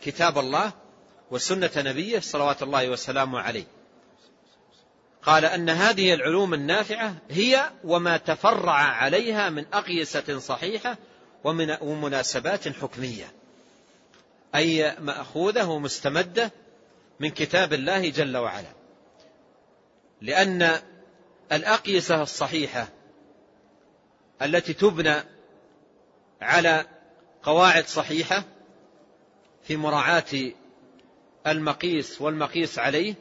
كتاب 0.01 0.38
الله 0.38 0.71
وسنة 1.32 1.71
نبيه 1.78 2.19
صلوات 2.19 2.63
الله 2.63 2.89
وسلامه 2.89 3.39
عليه. 3.39 3.65
قال 5.24 5.45
أن 5.45 5.69
هذه 5.69 6.13
العلوم 6.13 6.53
النافعة 6.53 7.15
هي 7.30 7.71
وما 7.84 8.17
تفرع 8.17 8.74
عليها 8.74 9.49
من 9.49 9.65
أقيسة 9.74 10.39
صحيحة 10.39 10.97
ومن 11.43 11.78
ومناسبات 11.82 12.67
حكمية. 12.67 13.32
أي 14.55 14.95
مأخوذة 14.99 15.65
ومستمدة 15.65 16.51
من 17.19 17.30
كتاب 17.30 17.74
الله 17.74 18.09
جل 18.09 18.38
وعلا. 18.38 18.74
لأن 20.21 20.80
الأقيسة 21.51 22.21
الصحيحة 22.21 22.88
التي 24.41 24.74
تبنى 24.74 25.15
على 26.41 26.86
قواعد 27.43 27.88
صحيحة 27.88 28.43
في 29.64 29.78
مراعاة 29.78 30.51
المقيس 31.47 32.22
والمقيس 32.22 32.80
عليه 32.80 33.16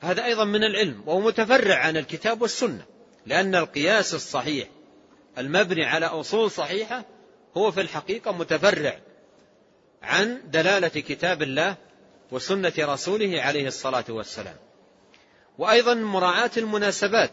هذا 0.00 0.24
أيضا 0.24 0.44
من 0.44 0.64
العلم 0.64 1.02
وهو 1.06 1.20
متفرع 1.20 1.76
عن 1.76 1.96
الكتاب 1.96 2.42
والسنة 2.42 2.84
لأن 3.26 3.54
القياس 3.54 4.14
الصحيح 4.14 4.68
المبني 5.38 5.84
على 5.84 6.06
أصول 6.06 6.50
صحيحة 6.50 7.04
هو 7.56 7.70
في 7.70 7.80
الحقيقة 7.80 8.32
متفرع 8.32 9.00
عن 10.02 10.40
دلالة 10.50 10.88
كتاب 10.88 11.42
الله 11.42 11.76
وسنة 12.32 12.72
رسوله 12.78 13.42
عليه 13.42 13.66
الصلاة 13.66 14.04
والسلام. 14.08 14.56
وأيضا 15.58 15.94
مراعاة 15.94 16.50
المناسبات 16.56 17.30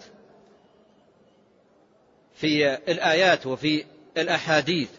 في 2.36 2.74
الآيات 2.74 3.48
وفي 3.48 3.86
الأحاديث 4.18 4.90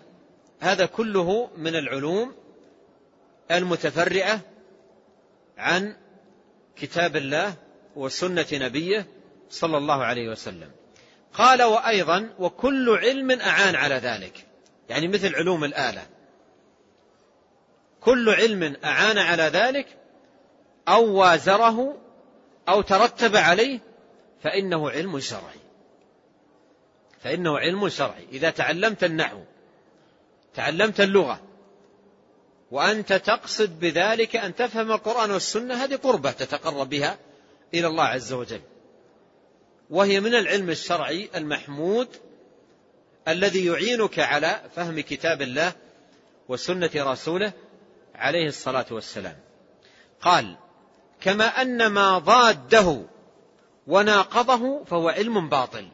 هذا 0.62 0.86
كله 0.86 1.50
من 1.56 1.76
العلوم 1.76 2.34
المتفرعة 3.50 4.40
عن 5.58 5.96
كتاب 6.76 7.16
الله 7.16 7.54
وسنة 7.96 8.46
نبيه 8.52 9.06
صلى 9.50 9.78
الله 9.78 10.04
عليه 10.04 10.28
وسلم. 10.28 10.70
قال 11.34 11.62
وأيضا 11.62 12.34
وكل 12.38 12.90
علم 12.90 13.30
أعان 13.30 13.74
على 13.74 13.94
ذلك. 13.94 14.46
يعني 14.88 15.08
مثل 15.08 15.34
علوم 15.34 15.64
الآلة. 15.64 16.06
كل 18.00 18.30
علم 18.30 18.76
أعان 18.84 19.18
على 19.18 19.42
ذلك 19.42 19.86
أو 20.88 21.14
وازره 21.14 21.98
أو 22.68 22.82
ترتب 22.82 23.36
عليه 23.36 23.80
فإنه 24.42 24.90
علم 24.90 25.20
شرعي. 25.20 25.60
فإنه 27.20 27.58
علم 27.58 27.88
شرعي. 27.88 28.26
إذا 28.32 28.50
تعلمت 28.50 29.04
النحو 29.04 29.38
تعلمت 30.54 31.00
اللغة. 31.00 31.40
وأنت 32.70 33.12
تقصد 33.12 33.80
بذلك 33.80 34.36
أن 34.36 34.54
تفهم 34.54 34.92
القرآن 34.92 35.30
والسنة 35.30 35.74
هذه 35.74 35.96
قربة 35.96 36.30
تتقرب 36.30 36.88
بها 36.88 37.18
إلى 37.74 37.86
الله 37.86 38.04
عز 38.04 38.32
وجل. 38.32 38.60
وهي 39.90 40.20
من 40.20 40.34
العلم 40.34 40.70
الشرعي 40.70 41.30
المحمود 41.34 42.08
الذي 43.28 43.66
يعينك 43.66 44.18
على 44.18 44.60
فهم 44.76 45.00
كتاب 45.00 45.42
الله 45.42 45.72
وسنة 46.48 46.90
رسوله 46.96 47.52
عليه 48.14 48.46
الصلاة 48.46 48.86
والسلام. 48.90 49.36
قال 50.20 50.56
كما 51.20 51.62
أن 51.62 51.86
ما 51.86 52.18
ضاده 52.18 53.02
وناقضه 53.86 54.84
فهو 54.84 55.08
علم 55.08 55.48
باطل. 55.48 55.88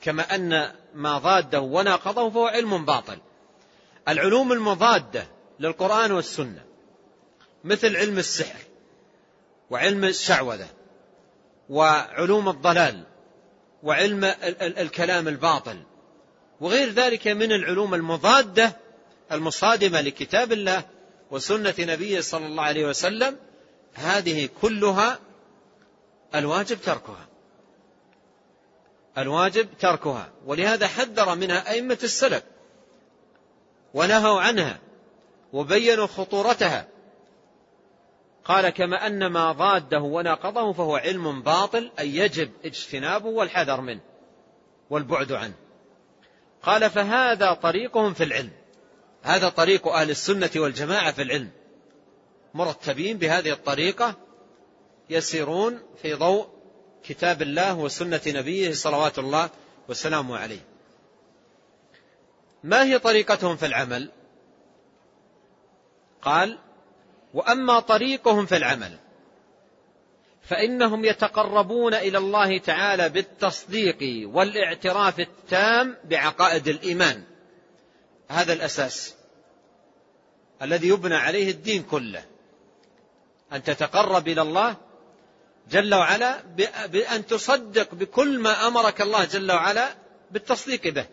كما 0.00 0.34
أن 0.34 0.72
ما 0.94 1.18
ضاده 1.18 1.60
وناقضه 1.60 2.30
فهو 2.30 2.46
علم 2.46 2.84
باطل. 2.84 3.18
العلوم 4.08 4.52
المضادة 4.52 5.26
للقرآن 5.60 6.12
والسنة 6.12 6.64
مثل 7.64 7.96
علم 7.96 8.18
السحر 8.18 8.58
وعلم 9.70 10.04
الشعوذة 10.04 10.68
وعلوم 11.70 12.48
الضلال 12.48 13.04
وعلم 13.82 14.24
الكلام 14.60 15.28
الباطل 15.28 15.82
وغير 16.60 16.90
ذلك 16.90 17.28
من 17.28 17.52
العلوم 17.52 17.94
المضادة 17.94 18.76
المصادمة 19.32 20.00
لكتاب 20.00 20.52
الله 20.52 20.84
وسنة 21.30 21.74
نبيه 21.78 22.20
صلى 22.20 22.46
الله 22.46 22.62
عليه 22.62 22.86
وسلم 22.86 23.36
هذه 23.94 24.48
كلها 24.62 25.18
الواجب 26.34 26.80
تركها. 26.80 27.28
الواجب 29.18 29.68
تركها 29.80 30.32
ولهذا 30.46 30.86
حذر 30.86 31.34
منها 31.34 31.70
أئمة 31.70 31.98
السلف 32.02 32.42
ونهوا 33.94 34.40
عنها 34.40 34.78
وبينوا 35.52 36.06
خطورتها. 36.06 36.86
قال 38.44 38.68
كما 38.68 39.06
أن 39.06 39.26
ما 39.26 39.52
ضاده 39.52 40.00
وناقضه 40.00 40.72
فهو 40.72 40.96
علم 40.96 41.42
باطل 41.42 41.90
أي 41.98 42.16
يجب 42.16 42.50
اجتنابه 42.64 43.28
والحذر 43.28 43.80
منه 43.80 44.00
والبعد 44.90 45.32
عنه. 45.32 45.54
قال 46.62 46.90
فهذا 46.90 47.52
طريقهم 47.52 48.14
في 48.14 48.24
العلم. 48.24 48.50
هذا 49.22 49.48
طريق 49.48 49.88
أهل 49.88 50.10
السنة 50.10 50.50
والجماعة 50.56 51.12
في 51.12 51.22
العلم. 51.22 51.50
مرتبين 52.54 53.18
بهذه 53.18 53.52
الطريقة 53.52 54.14
يسيرون 55.10 55.80
في 56.02 56.14
ضوء 56.14 56.46
كتاب 57.04 57.42
الله 57.42 57.78
وسنة 57.78 58.20
نبيه 58.26 58.72
صلوات 58.72 59.18
الله 59.18 59.50
وسلامه 59.88 60.38
عليه. 60.38 60.69
ما 62.64 62.84
هي 62.84 62.98
طريقتهم 62.98 63.56
في 63.56 63.66
العمل؟ 63.66 64.10
قال 66.22 66.58
وأما 67.34 67.80
طريقهم 67.80 68.46
في 68.46 68.56
العمل 68.56 68.98
فإنهم 70.42 71.04
يتقربون 71.04 71.94
إلى 71.94 72.18
الله 72.18 72.58
تعالى 72.58 73.08
بالتصديق 73.08 74.28
والاعتراف 74.28 75.20
التام 75.20 75.96
بعقائد 76.04 76.68
الإيمان. 76.68 77.24
هذا 78.28 78.52
الأساس 78.52 79.14
الذي 80.62 80.88
يبنى 80.88 81.16
عليه 81.16 81.50
الدين 81.50 81.82
كله 81.82 82.24
أن 83.52 83.62
تتقرب 83.62 84.28
إلى 84.28 84.42
الله 84.42 84.76
جل 85.70 85.94
وعلا 85.94 86.42
بأن 86.86 87.26
تصدق 87.26 87.94
بكل 87.94 88.38
ما 88.38 88.66
أمرك 88.66 89.00
الله 89.00 89.24
جل 89.24 89.52
وعلا 89.52 89.94
بالتصديق 90.30 90.88
به. 90.88 91.06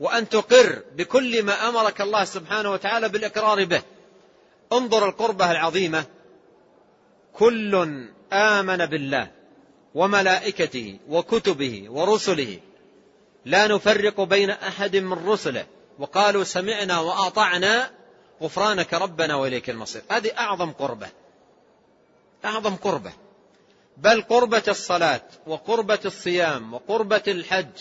وأن 0.00 0.28
تقر 0.28 0.82
بكل 0.96 1.42
ما 1.42 1.68
أمرك 1.68 2.00
الله 2.00 2.24
سبحانه 2.24 2.72
وتعالى 2.72 3.08
بالإقرار 3.08 3.64
به. 3.64 3.82
انظر 4.72 5.08
القربة 5.08 5.50
العظيمة. 5.50 6.04
كل 7.32 8.04
آمن 8.32 8.86
بالله 8.86 9.30
وملائكته 9.94 10.98
وكتبه 11.08 11.86
ورسله. 11.90 12.58
لا 13.44 13.66
نفرق 13.66 14.20
بين 14.20 14.50
أحد 14.50 14.96
من 14.96 15.28
رسله. 15.28 15.66
وقالوا 15.98 16.44
سمعنا 16.44 17.00
وأطعنا 17.00 17.90
غفرانك 18.42 18.94
ربنا 18.94 19.34
وإليك 19.34 19.70
المصير. 19.70 20.02
هذه 20.10 20.30
أعظم 20.38 20.72
قربة. 20.72 21.08
أعظم 22.44 22.76
قربة. 22.76 23.12
بل 23.96 24.22
قربة 24.22 24.62
الصلاة 24.68 25.22
وقربة 25.46 25.98
الصيام 26.04 26.74
وقربة 26.74 27.22
الحج 27.28 27.76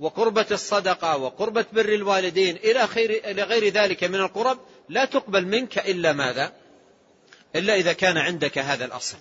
وقربة 0.00 0.46
الصدقة 0.50 1.16
وقربة 1.16 1.64
بر 1.72 1.88
الوالدين 1.94 2.56
إلى, 2.56 2.86
خير 2.86 3.10
إلى 3.10 3.42
غير 3.42 3.72
ذلك 3.72 4.04
من 4.04 4.14
القرب 4.14 4.58
لا 4.88 5.04
تقبل 5.04 5.46
منك 5.46 5.78
إلا 5.78 6.12
ماذا؟ 6.12 6.52
إلا 7.56 7.74
إذا 7.74 7.92
كان 7.92 8.18
عندك 8.18 8.58
هذا 8.58 8.84
الأصل. 8.84 9.16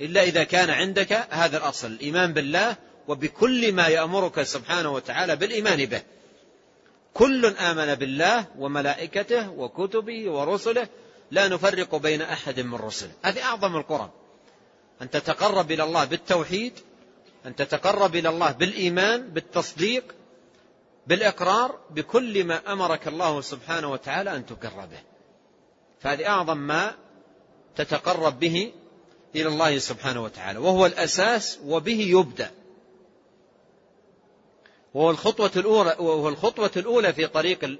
إلا 0.00 0.22
إذا 0.22 0.44
كان 0.44 0.70
عندك 0.70 1.12
هذا 1.30 1.56
الأصل. 1.56 1.86
الإيمان 1.86 2.32
بالله 2.32 2.76
وبكل 3.08 3.72
ما 3.72 3.88
يأمرك 3.88 4.42
سبحانه 4.42 4.90
وتعالى 4.90 5.36
بالإيمان 5.36 5.86
به. 5.86 6.02
كل 7.14 7.46
آمن 7.46 7.94
بالله 7.94 8.46
وملائكته 8.58 9.50
وكتبه 9.50 10.30
ورسله. 10.30 10.88
لا 11.30 11.48
نفرق 11.48 11.96
بين 11.96 12.22
أحد 12.22 12.60
من 12.60 12.74
رسله. 12.74 13.12
هذه 13.22 13.42
أعظم 13.42 13.76
القرب 13.76 14.10
أن 15.02 15.10
تتقرب 15.10 15.72
إلى 15.72 15.82
الله 15.82 16.04
بالتوحيد 16.04 16.72
أن 17.46 17.56
تتقرب 17.56 18.16
إلى 18.16 18.28
الله 18.28 18.50
بالإيمان 18.50 19.28
بالتصديق 19.28 20.14
بالإقرار 21.06 21.78
بكل 21.90 22.44
ما 22.44 22.72
أمرك 22.72 23.08
الله 23.08 23.40
سبحانه 23.40 23.92
وتعالى 23.92 24.36
أن 24.36 24.46
تقر 24.46 24.86
به. 24.86 25.02
فهذه 26.00 26.28
أعظم 26.28 26.56
ما 26.56 26.94
تتقرب 27.76 28.38
به 28.38 28.72
إلى 29.34 29.48
الله 29.48 29.78
سبحانه 29.78 30.22
وتعالى. 30.22 30.58
وهو 30.58 30.86
الأساس 30.86 31.58
وبه 31.64 32.00
يبدأ. 32.00 32.50
وهو 34.94 35.10
الخطوة 35.10 35.50
الأولى 35.56 35.96
وهو 35.98 36.28
الخطوة 36.28 36.70
الأولى 36.76 37.12
في 37.12 37.26
طريق 37.26 37.78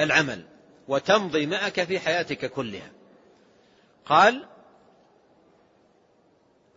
العمل. 0.00 0.44
وتمضي 0.88 1.46
معك 1.46 1.84
في 1.84 1.98
حياتك 1.98 2.50
كلها. 2.50 2.90
قال 4.06 4.44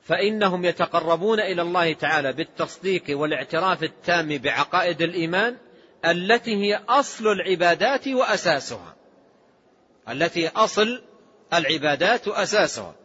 فإنهم 0.04 0.66
يتقربون 0.66 1.39
إلى 1.39 1.62
الله 1.62 1.93
تعالى 1.93 2.34
بالتصديق 2.34 3.04
والاعتراف 3.10 3.84
التام 3.84 4.38
بعقائد 4.38 5.02
الإيمان 5.02 5.58
التي 6.06 6.56
هي 6.56 6.82
أصل 6.89 7.28
العبادات 7.28 8.08
وأساسها. 8.08 8.95
التي 10.10 10.47
أصل 10.47 11.04
العبادات 11.54 12.28
وأساسها. 12.28 12.95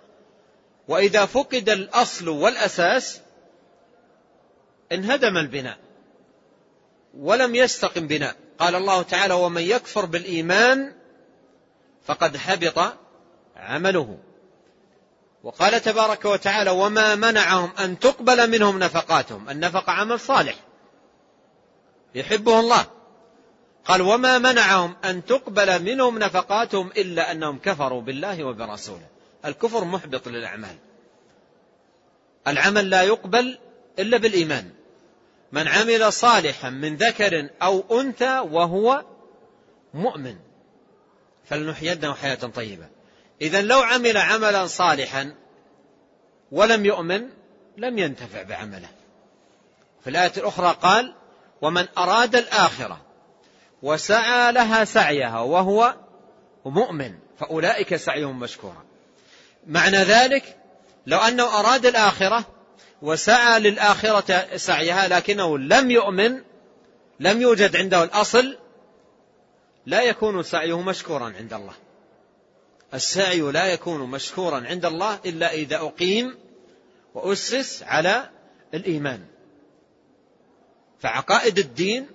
وإذا 0.88 1.26
فقد 1.26 1.68
الأصل 1.68 2.28
والأساس 2.28 3.20
انهدم 4.92 5.36
البناء 5.36 5.78
ولم 7.18 7.54
يستقم 7.54 8.06
بناء. 8.06 8.36
قال 8.58 8.74
الله 8.74 9.02
تعالى 9.02 9.34
ومن 9.34 9.62
يكفر 9.62 10.04
بالإيمان 10.04 10.92
فقد 12.04 12.36
حبط 12.36 12.92
عمله. 13.56 14.18
وقال 15.46 15.82
تبارك 15.82 16.24
وتعالى 16.24 16.70
وما 16.70 17.14
منعهم 17.14 17.70
أن 17.78 17.98
تقبل 17.98 18.50
منهم 18.50 18.78
نفقاتهم. 18.78 19.50
النفق 19.50 19.90
عمل 19.90 20.20
صالح. 20.20 20.54
يحبه 22.14 22.60
الله. 22.60 22.86
قال 23.84 24.02
وما 24.02 24.38
منعهم 24.38 24.96
أن 25.04 25.24
تقبل 25.24 25.82
منهم 25.82 26.18
نفقاتهم 26.18 26.90
إلا 26.96 27.32
أنهم 27.32 27.58
كفروا 27.58 28.02
بالله 28.02 28.44
وبرسوله. 28.44 29.06
الكفر 29.44 29.84
محبط 29.84 30.28
للأعمال. 30.28 30.76
العمل 32.48 32.90
لا 32.90 33.02
يقبل 33.02 33.58
إلا 33.98 34.16
بالإيمان. 34.16 34.70
من 35.52 35.68
عمل 35.68 36.12
صالحا 36.12 36.70
من 36.70 36.96
ذكر 36.96 37.48
أو 37.62 38.00
أنثى 38.00 38.38
وهو 38.38 39.04
مؤمن. 39.94 40.36
فلنحيينه 41.44 42.14
حياة 42.14 42.34
طيبة. 42.34 42.95
إذا 43.40 43.62
لو 43.62 43.80
عمل 43.80 44.16
عملا 44.16 44.66
صالحا 44.66 45.34
ولم 46.52 46.84
يؤمن 46.84 47.28
لم 47.76 47.98
ينتفع 47.98 48.42
بعمله. 48.42 48.88
في 50.04 50.10
الآية 50.10 50.32
الأخرى 50.36 50.76
قال 50.82 51.14
ومن 51.62 51.86
أراد 51.98 52.36
الآخرة 52.36 53.00
وسعى 53.82 54.52
لها 54.52 54.84
سعيها 54.84 55.40
وهو 55.40 55.94
مؤمن 56.64 57.14
فأولئك 57.38 57.96
سعيهم 57.96 58.40
مشكورا. 58.40 58.84
معنى 59.66 59.96
ذلك 59.96 60.56
لو 61.06 61.18
أنه 61.18 61.60
أراد 61.60 61.86
الآخرة 61.86 62.44
وسعى 63.02 63.60
للآخرة 63.60 64.56
سعيها 64.56 65.08
لكنه 65.08 65.58
لم 65.58 65.90
يؤمن 65.90 66.42
لم 67.20 67.42
يوجد 67.42 67.76
عنده 67.76 68.04
الأصل 68.04 68.58
لا 69.86 70.02
يكون 70.02 70.42
سعيه 70.42 70.80
مشكورا 70.80 71.24
عند 71.24 71.52
الله. 71.52 71.74
السعي 72.94 73.40
لا 73.40 73.66
يكون 73.66 74.10
مشكورا 74.10 74.66
عند 74.66 74.84
الله 74.84 75.20
إلا 75.26 75.52
إذا 75.52 75.76
أقيم 75.76 76.36
وأسس 77.14 77.82
على 77.82 78.30
الإيمان. 78.74 79.24
فعقائد 80.98 81.58
الدين 81.58 82.06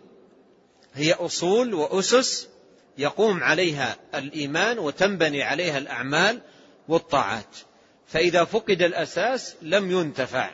هي 0.93 1.13
أصول 1.13 1.73
وأسس 1.73 2.47
يقوم 2.97 3.43
عليها 3.43 3.95
الإيمان 4.15 4.79
وتنبني 4.79 5.43
عليها 5.43 5.77
الأعمال 5.77 6.41
والطاعات. 6.87 7.57
فإذا 8.07 8.43
فقد 8.43 8.81
الأساس 8.81 9.55
لم 9.61 9.91
ينتفع 9.91 10.51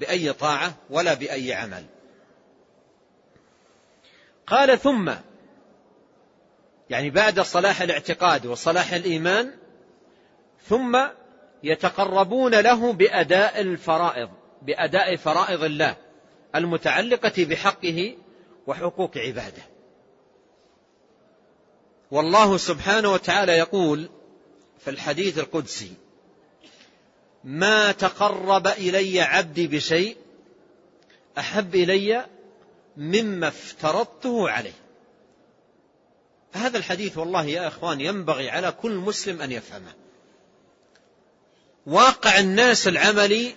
بأي 0.00 0.32
طاعة 0.32 0.76
ولا 0.90 1.14
بأي 1.14 1.54
عمل. 1.54 1.84
قال 4.46 4.78
ثم 4.78 5.12
يعني 6.90 7.10
بعد 7.10 7.40
صلاح 7.40 7.82
الاعتقاد 7.82 8.46
وصلاح 8.46 8.92
الإيمان 8.92 9.50
ثم 10.68 10.98
يتقربون 11.62 12.54
له 12.54 12.92
بأداء 12.92 13.60
الفرائض 13.60 14.30
بأداء 14.62 15.16
فرائض 15.16 15.64
الله 15.64 15.96
المتعلقة 16.54 17.44
بحقه 17.44 18.16
وحقوق 18.66 19.18
عباده. 19.18 19.62
والله 22.10 22.56
سبحانه 22.56 23.12
وتعالى 23.12 23.52
يقول 23.52 24.08
في 24.78 24.90
الحديث 24.90 25.38
القدسي 25.38 25.92
ما 27.44 27.92
تقرب 27.92 28.66
إلي 28.66 29.20
عبدي 29.20 29.66
بشيء 29.66 30.16
أحب 31.38 31.74
إلي 31.74 32.26
مما 32.96 33.48
افترضته 33.48 34.50
عليه. 34.50 34.87
هذا 36.52 36.78
الحديث 36.78 37.18
والله 37.18 37.44
يا 37.44 37.68
إخوان 37.68 38.00
ينبغي 38.00 38.50
على 38.50 38.72
كل 38.72 38.92
مسلم 38.92 39.42
أن 39.42 39.52
يفهمه. 39.52 39.92
واقع 41.86 42.38
الناس 42.38 42.88
العملي 42.88 43.54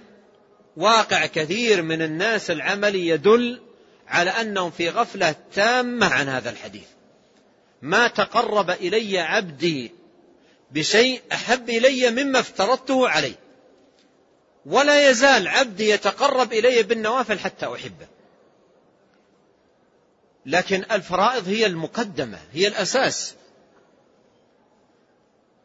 واقع 0.77 1.25
كثير 1.25 1.81
من 1.81 2.01
الناس 2.01 2.51
العملي 2.51 3.07
يدل 3.07 3.61
على 4.07 4.29
أنهم 4.29 4.71
في 4.71 4.89
غفلة 4.89 5.35
تامة 5.53 6.07
عن 6.07 6.29
هذا 6.29 6.49
الحديث. 6.49 6.87
ما 7.81 8.07
تقرب 8.07 8.69
إلي 8.69 9.19
عبدي 9.19 9.91
بشيء 10.71 11.21
أحب 11.31 11.69
إلي 11.69 12.09
مما 12.09 12.39
افترضته 12.39 13.09
عليه. 13.09 13.35
ولا 14.65 15.09
يزال 15.09 15.47
عبدي 15.47 15.89
يتقرب 15.89 16.53
إلي 16.53 16.83
بالنوافل 16.83 17.39
حتى 17.39 17.65
أحبه. 17.65 18.07
لكن 20.45 20.83
الفرائض 20.91 21.47
هي 21.47 21.65
المقدمة 21.65 22.39
هي 22.53 22.67
الأساس. 22.67 23.35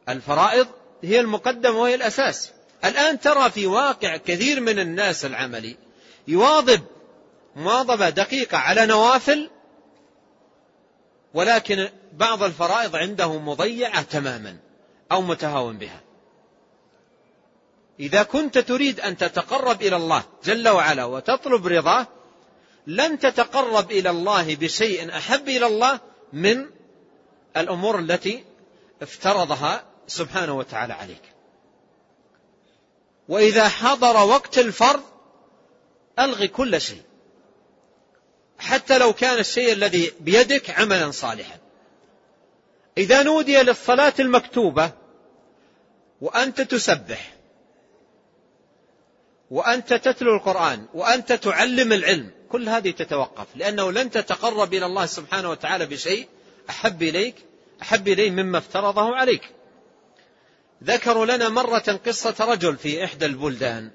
الفرائض 0.08 0.68
هي 1.02 1.20
المقدمة 1.20 1.78
وهي 1.78 1.94
الأساس. 1.94 2.52
الآن 2.84 3.20
ترى 3.20 3.50
في 3.50 3.66
واقع 3.66 4.16
كثير 4.16 4.60
من 4.60 4.78
الناس 4.78 5.24
العملي 5.24 5.76
يواظب 6.28 6.80
مواظبة 7.56 8.10
دقيقة 8.10 8.58
على 8.58 8.86
نوافل 8.86 9.50
ولكن 11.34 11.88
بعض 12.12 12.42
الفرائض 12.42 12.96
عنده 12.96 13.38
مضيعة 13.38 14.02
تماما 14.02 14.56
أو 15.12 15.22
متهاون 15.22 15.78
بها. 15.78 16.00
إذا 18.00 18.22
كنت 18.22 18.58
تريد 18.58 19.00
أن 19.00 19.16
تتقرب 19.16 19.82
إلى 19.82 19.96
الله 19.96 20.24
جل 20.44 20.68
وعلا 20.68 21.04
وتطلب 21.04 21.66
رضاه 21.66 22.06
لن 22.86 23.18
تتقرب 23.18 23.90
إلى 23.90 24.10
الله 24.10 24.54
بشيء 24.54 25.16
أحب 25.16 25.48
إلى 25.48 25.66
الله 25.66 26.00
من 26.32 26.66
الأمور 27.56 27.98
التي 27.98 28.44
افترضها 29.02 29.84
سبحانه 30.06 30.52
وتعالى 30.52 30.92
عليك. 30.92 31.22
وإذا 33.28 33.68
حضر 33.68 34.16
وقت 34.26 34.58
الفرض 34.58 35.02
ألغي 36.18 36.48
كل 36.48 36.80
شيء. 36.80 37.02
حتى 38.58 38.98
لو 38.98 39.12
كان 39.12 39.38
الشيء 39.38 39.72
الذي 39.72 40.12
بيدك 40.20 40.70
عملا 40.70 41.10
صالحا. 41.10 41.58
إذا 42.98 43.22
نودي 43.22 43.62
للصلاة 43.62 44.14
المكتوبة 44.20 44.90
وأنت 46.20 46.60
تسبح 46.60 47.32
وأنت 49.50 49.94
تتلو 49.94 50.36
القرآن 50.36 50.86
وأنت 50.94 51.32
تعلم 51.32 51.92
العلم 51.92 52.30
كل 52.52 52.68
هذه 52.68 52.90
تتوقف 52.90 53.46
لأنه 53.56 53.92
لن 53.92 54.10
تتقرب 54.10 54.74
إلى 54.74 54.86
الله 54.86 55.06
سبحانه 55.06 55.50
وتعالى 55.50 55.86
بشيء. 55.86 56.28
أحب 56.70 57.02
إليك 57.02 57.34
أحب 57.82 58.08
إليه 58.08 58.30
مما 58.30 58.58
افترضه 58.58 59.16
عليك. 59.16 59.42
ذكروا 60.84 61.26
لنا 61.26 61.48
مرة 61.48 62.00
قصة 62.06 62.34
رجل 62.40 62.76
في 62.76 63.04
إحدى 63.04 63.26
البلدان. 63.26 63.90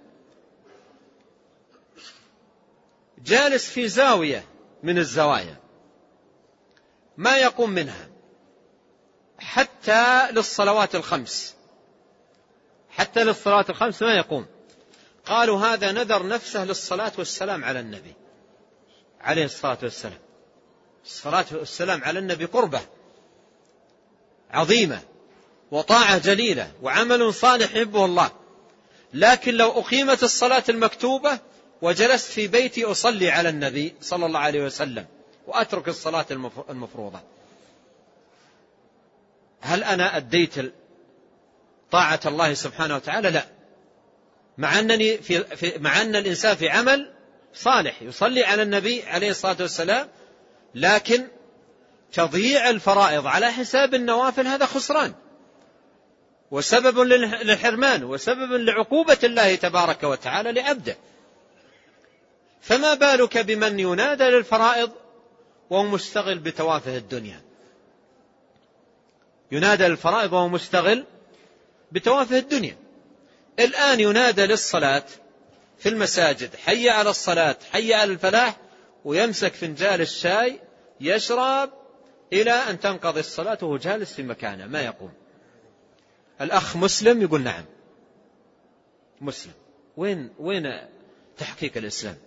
جالس 3.26 3.70
في 3.70 3.88
زاوية 3.88 4.46
من 4.84 4.98
الزوايا. 4.98 5.56
ما 7.18 7.38
يقوم 7.38 7.70
منها. 7.70 8.10
حتى 9.40 10.32
للصلوات 10.32 10.96
الخمس. 10.96 11.56
حتى 12.90 13.24
للصلوات 13.24 13.70
الخمس 13.70 14.02
ما 14.02 14.14
يقوم. 14.14 14.46
قالوا 15.26 15.60
هذا 15.60 15.92
نذر 15.92 16.28
نفسه 16.28 16.66
للصلاة 16.66 17.12
والسلام 17.18 17.66
على 17.66 17.80
النبي. 17.80 18.14
عليه 19.24 19.46
الصلاة 19.46 19.78
والسلام. 19.84 20.20
الصلاة 21.06 21.46
والسلام 21.52 22.04
على 22.04 22.20
النبي 22.20 22.46
قربة 22.46 22.82
عظيمة 24.52 25.02
وطاعة 25.72 26.18
جليلة 26.18 26.72
وعمل 26.82 27.34
صالح 27.34 27.76
يحبه 27.76 28.06
الله. 28.06 28.32
لكن 29.14 29.54
لو 29.54 29.72
أقيمت 29.72 30.24
الصلاة 30.24 30.64
المكتوبة 30.70 31.40
وجلست 31.82 32.32
في 32.32 32.48
بيتي 32.48 32.86
أصلي 32.86 33.30
على 33.30 33.50
النبي 33.50 33.94
صلى 34.02 34.26
الله 34.26 34.40
عليه 34.40 34.64
وسلم 34.64 35.06
وأترك 35.48 35.88
الصلاة 35.88 36.26
المفروضة. 36.70 37.20
هل 39.62 39.84
أنا 39.84 40.18
أديت 40.18 40.56
طاعة 41.92 42.20
الله 42.26 42.54
سبحانه 42.54 42.96
وتعالى؟ 42.96 43.30
لا. 43.30 43.46
مع 44.58 44.80
أنني 44.80 45.18
في, 45.18 45.46
مع 45.80 46.02
أن 46.02 46.16
الإنسان 46.16 46.56
في 46.56 46.70
عمل 46.70 47.12
صالح 47.54 48.02
يصلي 48.02 48.44
على 48.44 48.64
النبي 48.64 49.04
عليه 49.04 49.30
الصلاة 49.30 49.58
والسلام 49.60 50.08
لكن 50.76 51.28
تضييع 52.14 52.70
الفرائض 52.70 53.28
على 53.28 53.52
حساب 53.52 53.94
النوافل 53.94 54.48
هذا 54.48 54.66
خسران. 54.66 55.14
وسبب 56.52 57.00
للحرمان 57.00 58.04
وسبب 58.04 58.52
لعقوبة 58.52 59.18
الله 59.24 59.56
تبارك 59.56 60.04
وتعالى 60.04 60.52
لعبده. 60.52 60.98
فما 62.62 62.94
بالك 62.94 63.38
بمن 63.38 63.80
ينادى 63.80 64.24
للفرائض 64.24 64.92
وهو 65.70 65.84
مستغل 65.84 66.40
بتوافه 66.40 66.98
الدنيا؟ 66.98 67.42
ينادى 69.52 69.88
للفرائض 69.88 70.34
وهو 70.34 70.48
مستغل 70.48 71.06
بتوافه 71.92 72.38
الدنيا. 72.38 72.78
الآن 73.60 74.00
ينادى 74.00 74.46
للصلاة 74.46 75.04
في 75.82 75.90
المساجد 75.90 76.56
حي 76.56 76.90
على 76.90 77.10
الصلاة 77.10 77.56
حي 77.72 77.94
على 77.94 78.12
الفلاح 78.12 78.58
ويمسك 79.06 79.54
فنجال 79.54 80.02
الشاي 80.02 80.60
يشرب 81.00 81.70
إلى 82.34 82.52
أن 82.52 82.80
تنقضي 82.80 83.20
الصلاة 83.20 83.58
وهو 83.62 83.78
جالس 83.78 84.14
في 84.14 84.24
مكانه. 84.24 84.68
ما 84.68 84.82
يقوم 84.82 85.14
الأخ 86.42 86.78
مسلم 86.78 87.22
يقول 87.22 87.42
نعم. 87.42 87.66
مسلم. 89.22 89.54
وين 89.98 90.34
وين 90.40 90.64
تحقيق 91.38 91.78
الإسلام؟ 91.78 92.18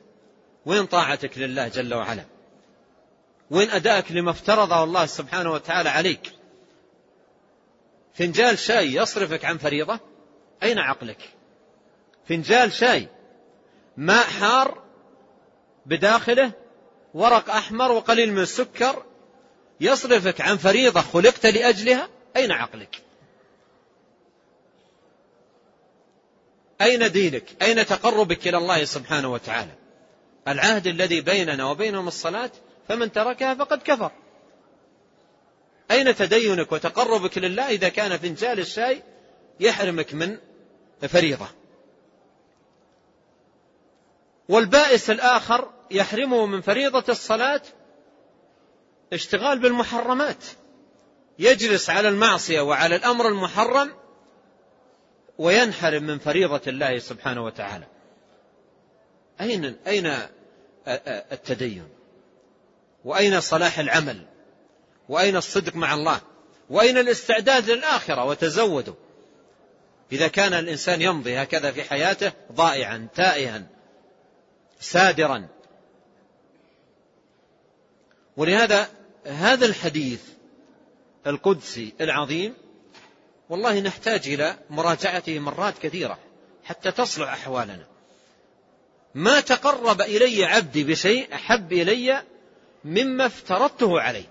وين 0.66 0.86
طاعتك 0.86 1.38
لله 1.38 1.68
جل 1.68 1.94
وعلا؟ 1.94 2.24
وين 3.50 3.70
أدائك 3.70 4.12
لما 4.12 4.30
افترضه 4.30 4.84
الله 4.84 5.06
سبحانه 5.06 5.52
وتعالى 5.52 5.88
عليك؟ 5.88 6.32
فنجال 8.14 8.58
شاي 8.58 8.94
يصرفك 8.94 9.44
عن 9.44 9.58
فريضة؟ 9.58 10.00
أين 10.62 10.78
عقلك؟ 10.78 11.30
فنجال 12.28 12.72
شاي 12.72 13.08
ماء 13.96 14.24
حار 14.24 14.82
بداخله 15.86 16.52
ورق 17.14 17.50
أحمر 17.50 17.92
وقليل 17.92 18.32
من 18.32 18.42
السكر 18.42 19.04
يصرفك 19.80 20.40
عن 20.40 20.56
فريضة 20.56 21.00
خلقت 21.00 21.46
لأجلها 21.46 22.08
أين 22.36 22.52
عقلك؟ 22.52 23.02
أين 26.80 27.12
دينك؟ 27.12 27.62
أين 27.62 27.86
تقربك 27.86 28.48
إلى 28.48 28.56
الله 28.56 28.84
سبحانه 28.84 29.32
وتعالى؟ 29.32 29.72
العهد 30.48 30.86
الذي 30.86 31.20
بيننا 31.20 31.64
وبينهم 31.64 32.08
الصلاة 32.08 32.50
فمن 32.88 33.12
تركها 33.12 33.54
فقد 33.54 33.82
كفر. 33.82 34.10
أين 35.90 36.14
تدينك 36.14 36.72
وتقربك 36.72 37.38
لله؟ 37.38 37.70
إذا 37.70 37.88
كان 37.88 38.18
فنجال 38.18 38.58
الشاي 38.58 39.02
يحرمك 39.60 40.14
من 40.14 40.38
فريضة. 41.08 41.48
والبائس 44.48 45.10
الآخر 45.10 45.70
يحرمه 45.90 46.46
من 46.46 46.60
فريضة 46.60 47.04
الصلاة 47.08 47.62
اشتغال 49.12 49.58
بالمحرمات. 49.58 50.44
يجلس 51.38 51.90
على 51.90 52.08
المعصية 52.08 52.60
وعلى 52.60 52.96
الأمر 52.96 53.28
المحرم 53.28 53.92
وينحرم 55.38 56.02
من 56.02 56.18
فريضة 56.18 56.60
الله 56.66 56.98
سبحانه 56.98 57.44
وتعالى. 57.44 57.86
أين 59.40 59.76
أين 59.86 60.16
التدين؟ 61.32 61.88
وأين 63.04 63.40
صلاح 63.40 63.78
العمل؟ 63.78 64.26
وأين 65.08 65.36
الصدق 65.36 65.76
مع 65.76 65.94
الله؟ 65.94 66.20
وأين 66.70 66.98
الاستعداد 66.98 67.70
للآخرة 67.70 68.24
وتزودوا 68.24 68.94
إذا 70.12 70.28
كان 70.28 70.52
الإنسان 70.52 71.02
يمضي 71.02 71.42
هكذا 71.42 71.72
في 71.72 71.82
حياته 71.82 72.32
ضائعا 72.52 73.08
تائها 73.14 73.62
سادرا. 74.84 75.48
ولهذا 78.36 78.88
هذا 79.26 79.66
الحديث 79.66 80.22
القدسي 81.26 81.92
العظيم 82.00 82.54
والله 83.48 83.80
نحتاج 83.80 84.28
إلى 84.28 84.56
مراجعته 84.70 85.38
مرات 85.38 85.78
كثيرة 85.78 86.18
حتى 86.64 86.90
تصلح 86.90 87.32
أحوالنا. 87.32 87.86
ما 89.14 89.40
تقرب 89.40 90.00
إلي 90.00 90.44
عبدي 90.44 90.84
بشيء 90.84 91.34
أحب 91.34 91.72
إلي 91.72 92.22
مما 92.84 93.26
افترضته 93.26 94.00
عليه. 94.00 94.28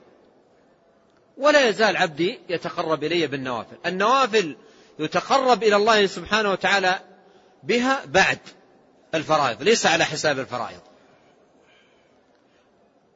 ولا 1.37 1.67
يزال 1.69 1.97
عبدي 1.97 2.39
يتقرب 2.49 3.03
إلي 3.03 3.27
بالنوافل. 3.27 3.77
النوافل 3.85 4.55
يتقرب 4.99 5.63
إلى 5.63 5.75
الله 5.75 6.05
سبحانه 6.05 6.51
وتعالى 6.51 6.99
بها 7.63 8.05
بعد. 8.05 8.39
الفرائض 9.16 9.64
ليس 9.64 9.86
على 9.86 10.05
حساب 10.05 10.39
الفرائض. 10.39 10.80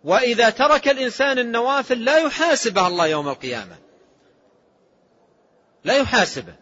وإذا 0.03 0.49
ترك 0.49 0.87
الإنسان 0.87 1.39
النوافل 1.39 2.03
لا 2.03 2.17
يحاسبها 2.17 2.87
الله 2.87 3.07
يوم 3.07 3.29
القيامة. 3.29 3.77
لا 5.83 5.97
يحاسبه. 5.97 6.55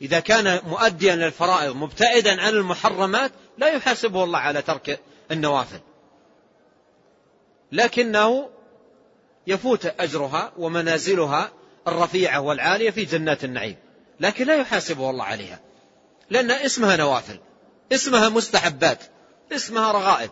إذا 0.00 0.20
كان 0.20 0.60
مؤديا 0.66 1.16
للفرائض 1.16 1.76
مبتعدا 1.76 2.42
عن 2.42 2.48
المحرمات 2.48 3.32
لا 3.58 3.68
يحاسبه 3.68 4.24
الله 4.24 4.38
على 4.38 4.62
ترك 4.62 5.00
النوافل. 5.30 5.80
لكنه 7.72 8.50
يفوت 9.46 9.86
أجرها 9.86 10.52
ومنازلها 10.58 11.50
الرفيعة 11.88 12.40
والعالية 12.40 12.90
في 12.90 13.04
جنات 13.04 13.44
النعيم. 13.44 13.76
لكن 14.20 14.46
لا 14.46 14.56
يحاسبه 14.56 15.10
الله 15.10 15.24
عليها. 15.24 15.60
لأن 16.30 16.50
اسمها 16.50 16.96
نوافل. 16.96 17.38
اسمها 17.92 18.28
مستحبات 18.28 18.98
اسمها 19.52 19.92
رغائب. 19.92 20.30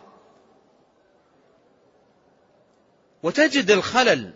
وتجد 3.23 3.71
الخلل 3.71 4.33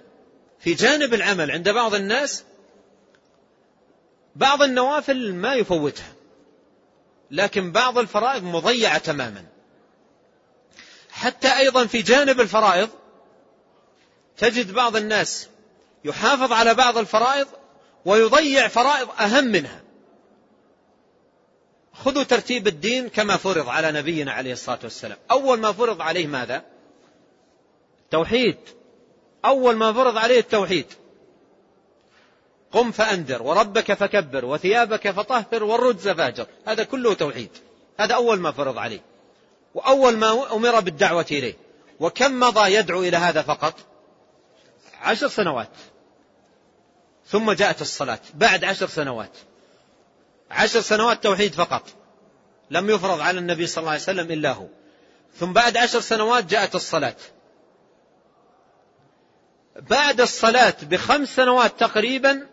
في 0.60 0.74
جانب 0.74 1.14
العمل 1.14 1.52
عند 1.52 1.70
بعض 1.70 1.96
الناس 1.96 2.44
بعض 4.36 4.62
النوافل 4.62 5.34
ما 5.34 5.54
يفوتها 5.54 6.14
لكن 7.32 7.72
بعض 7.72 7.98
الفرائض 7.98 8.44
مضيعة 8.44 8.98
تماما. 8.98 9.46
حتى 11.12 11.58
أيضا 11.58 11.86
في 11.86 12.02
جانب 12.02 12.42
الفرائض 12.42 12.90
تجد 14.38 14.72
بعض 14.72 14.96
الناس 14.96 15.48
يحافظ 16.04 16.52
على 16.52 16.74
بعض 16.74 16.98
الفرائض 16.98 17.48
ويضيع 18.06 18.68
فرائض 18.68 19.10
أهم 19.20 19.44
منها. 19.44 19.82
خذوا 22.06 22.24
ترتيب 22.24 22.68
الدين 22.68 23.10
كما 23.10 23.38
فرض 23.38 23.70
على 23.70 23.92
نبينا 23.92 24.32
عليه 24.32 24.54
الصلاة 24.54 24.80
والسلام. 24.84 25.18
أول 25.32 25.60
ما 25.60 25.72
فرض 25.72 26.02
عليه 26.02 26.28
ماذا؟ 26.28 26.66
توحيد 28.12 28.58
أول 29.46 29.76
ما 29.76 29.94
فرض 29.94 30.18
عليه 30.18 30.40
التوحيد. 30.40 30.86
قم 32.72 32.92
فأنذر 32.92 33.44
وربك 33.44 33.94
فكبر 33.94 34.46
وثيابك 34.46 35.12
فطهر 35.12 35.64
والرجز 35.64 36.10
فاجر. 36.10 36.48
هذا 36.66 36.84
كله 36.84 37.14
توحيد. 37.14 37.50
هذا 38.00 38.16
أول 38.16 38.40
ما 38.40 38.52
فرض 38.52 38.78
عليه. 38.78 39.02
وأول 39.76 40.18
ما 40.18 40.56
أمر 40.56 40.80
بالدعوة 40.80 41.26
إليه. 41.32 41.56
وكم 42.00 42.40
مضى 42.40 42.74
يدعو 42.74 43.04
إلى 43.04 43.18
هذا 43.18 43.42
فقط؟ 43.42 43.74
عشر 45.02 45.28
سنوات. 45.28 45.70
ثم 47.28 47.52
جاءت 47.52 47.82
الصلاة. 47.82 48.20
بعد 48.34 48.64
عشر 48.64 48.88
سنوات. 48.88 49.38
عشر 50.52 50.82
سنوات 50.82 51.24
توحيد 51.24 51.54
فقط. 51.54 51.84
لم 52.72 52.90
يفرض 52.90 53.20
على 53.20 53.40
النبي 53.40 53.68
صلى 53.68 53.82
الله 53.82 53.92
عليه 53.92 54.02
وسلم 54.02 54.32
إلا 54.32 54.52
هو. 54.52 54.68
ثم 55.36 55.54
بعد 55.54 55.78
عشر 55.78 56.00
سنوات 56.00 56.46
جاءت 56.46 56.76
الصلاة. 56.76 57.16
بعد 59.76 60.22
الصلاة 60.22 60.76
بخمس 60.82 61.36
سنوات 61.36 61.80
تقريبا 61.80 62.48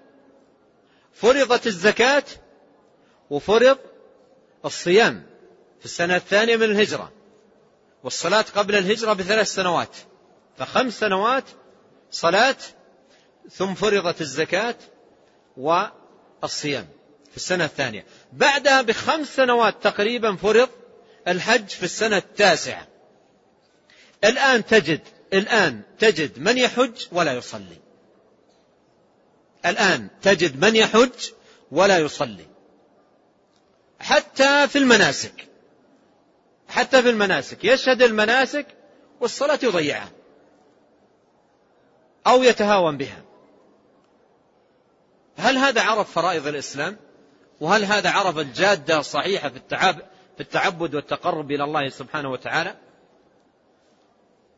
فرضت 1.13 1.67
الزكاة 1.67 2.25
وفرض 3.31 3.79
الصيام 4.65 5.27
في 5.79 5.85
السنة 5.85 6.17
الثانية 6.17 6.57
من 6.57 6.63
الهجرة. 6.63 7.13
والصلاة 8.05 8.45
قبل 8.57 8.77
الهجرة 8.77 9.13
بثلاث 9.13 9.55
سنوات. 9.55 9.97
فخمس 10.59 10.99
سنوات 10.99 11.45
صلاة 12.11 12.57
ثم 13.51 13.75
فرضت 13.75 14.21
الزكاة 14.21 14.75
والصيام. 15.57 16.96
في 17.37 17.43
السنة 17.43 17.65
الثانية. 17.65 18.07
بعدها 18.33 18.83
بخمس 18.83 19.37
سنوات 19.37 19.83
تقريبا 19.83 20.37
فرض 20.37 20.69
الحج 21.29 21.69
في 21.69 21.83
السنة 21.83 22.17
التاسعة. 22.17 22.87
الآن 24.25 24.65
تجد 24.65 25.01
الآن 25.33 25.83
تجد 25.99 26.39
من 26.39 26.59
يحج 26.59 27.07
ولا 27.13 27.33
يصلي. 27.33 27.79
الآن 29.67 30.09
تجد 30.23 30.65
من 30.65 30.77
يحج 30.77 31.31
ولا 31.71 31.99
يصلي. 31.99 32.47
حتى 34.01 34.69
في 34.69 34.79
المناسك. 34.79 35.49
حتى 36.69 37.03
في 37.03 37.11
المناسك. 37.11 37.65
يشهد 37.65 38.03
المناسك 38.03 38.67
والصلاة 39.21 39.59
يضيعها. 39.63 40.11
أو 42.27 42.43
يتهاون 42.43 42.97
بها. 42.97 43.23
هل 45.37 45.57
هذا 45.57 45.83
عرف 45.83 46.13
فرائض 46.13 46.47
الإسلام؟ 46.47 47.06
وهل 47.61 47.85
هذا 47.85 48.11
عرف 48.11 48.39
الجادة 48.39 48.99
الصحيحة 48.99 49.49
في 49.49 49.57
في 50.37 50.43
التعبد 50.43 50.95
والتقرب 50.95 51.51
إلى 51.51 51.65
الله 51.65 51.89
سبحانه 51.89 52.31
وتعالى؟ 52.31 52.75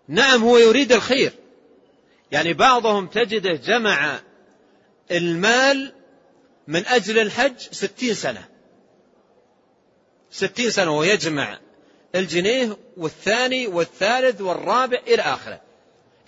نعم 0.09 0.42
هو 0.42 0.59
يريد 0.59 0.92
الخير. 0.92 1.32
يعني 2.32 2.53
بعضهم 2.53 3.07
تجده 3.07 3.53
جمع 3.53 4.20
المال 5.11 5.92
من 6.66 6.86
أجل 6.86 7.18
الحج 7.18 7.59
ستين 7.59 8.14
سنة. 8.14 8.49
ستين 10.30 10.70
سنة 10.70 10.99
ويجمع 10.99 11.59
الجنيه 12.14 12.76
والثاني 12.96 13.66
والثالث 13.66 14.40
والرابع 14.40 14.99
إلى 15.07 15.22
آخره. 15.22 15.61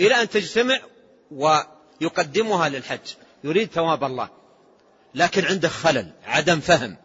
إلى 0.01 0.23
أن 0.23 0.29
تجتمع 0.29 0.81
ويقدمها 1.31 2.69
للحج. 2.69 3.15
يريد 3.45 3.71
ثواب 3.71 4.05
الله. 4.05 4.40
لكن 5.15 5.45
عنده 5.45 5.69
خلل 5.69 6.13
عدم 6.25 6.61
فهم. 6.61 6.97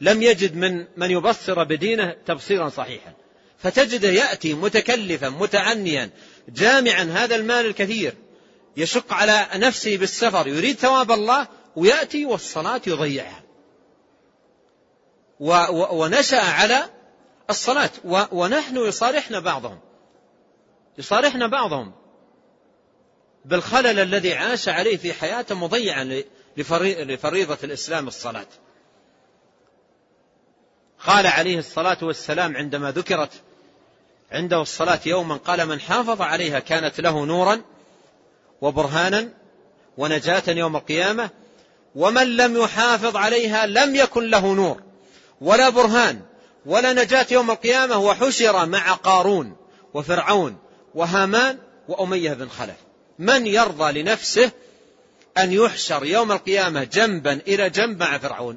لم 0.00 0.22
يجد 0.22 0.56
من 0.56 0.86
من 0.96 1.10
يبصر 1.10 1.64
بدينه 1.64 2.16
تبصيرا 2.26 2.68
صحيحا. 2.68 3.12
فتجده 3.58 4.08
يأتي 4.08 4.54
متكلفا 4.54 5.28
متعنيا 5.28 6.10
جامعا 6.48 7.02
هذا 7.02 7.36
المال 7.36 7.66
الكثير. 7.66 8.14
يشق 8.76 9.12
على 9.12 9.46
نفسه 9.54 9.96
بالسفر 9.96 10.48
يريد 10.48 10.76
ثواب 10.76 11.12
الله 11.12 11.48
ويأتي 11.76 12.24
والصلاة 12.24 12.80
يضيعها. 12.86 13.42
ونشأ 15.90 16.40
على 16.40 16.90
الصلاة. 17.50 17.90
ونحن 18.32 18.76
يصارحنا 18.76 19.40
بعضهم. 19.40 19.78
يصارحنا 20.98 21.46
بعضهم 21.46 21.92
بالخلل 23.44 23.98
الذي 23.98 24.34
عاش 24.34 24.68
عليه 24.68 24.96
في 24.96 25.12
حياته 25.12 25.54
مضيعا 25.54 26.22
لفريضة 26.56 27.58
الإسلام 27.64 28.08
الصلاة. 28.08 28.46
قال 31.06 31.26
عليه 31.26 31.58
الصلاة 31.58 31.98
والسلام 32.02 32.56
عندما 32.56 32.90
ذكرت 32.90 33.30
عنده 34.32 34.62
الصلاة 34.62 35.00
يوما 35.06 35.36
قال 35.36 35.66
من 35.66 35.80
حافظ 35.80 36.22
عليها 36.22 36.58
كانت 36.58 37.00
له 37.00 37.24
نورا 37.24 37.62
وبرهانا 38.60 39.28
ونجاة 39.98 40.42
يوم 40.48 40.76
القيامة 40.76 41.30
ومن 41.94 42.36
لم 42.36 42.56
يحافظ 42.56 43.16
عليها 43.16 43.66
لم 43.66 43.94
يكن 43.94 44.30
له 44.30 44.54
نور 44.54 44.82
ولا 45.40 45.68
برهان 45.68 46.20
ولا 46.66 46.92
نجاة 46.92 47.26
يوم 47.30 47.50
القيامة 47.50 47.98
وحشر 47.98 48.66
مع 48.66 48.92
قارون 48.92 49.56
وفرعون 49.94 50.56
وهامان 50.94 51.58
وأمية 51.88 52.32
بن 52.32 52.48
خلف. 52.48 52.76
من 53.18 53.46
يرضى 53.46 54.02
لنفسه 54.02 54.50
أن 55.38 55.52
يحشر 55.52 56.04
يوم 56.04 56.32
القيامة 56.32 56.84
جنبا 56.84 57.32
إلى 57.32 57.70
جنب 57.70 58.00
مع 58.00 58.18
فرعون 58.18 58.56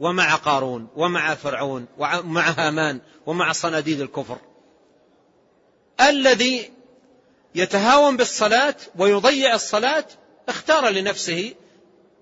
ومع 0.00 0.34
قارون 0.34 0.88
ومع 0.96 1.34
فرعون 1.34 1.86
ومع 1.98 2.50
هامان 2.50 3.00
ومع 3.26 3.52
صناديد 3.52 4.00
الكفر. 4.00 4.38
الذي 6.00 6.72
يتهاون 7.54 8.16
بالصلاة 8.16 8.76
ويضيع 8.98 9.54
الصلاة 9.54 10.04
اختار 10.48 10.88
لنفسه 10.88 11.54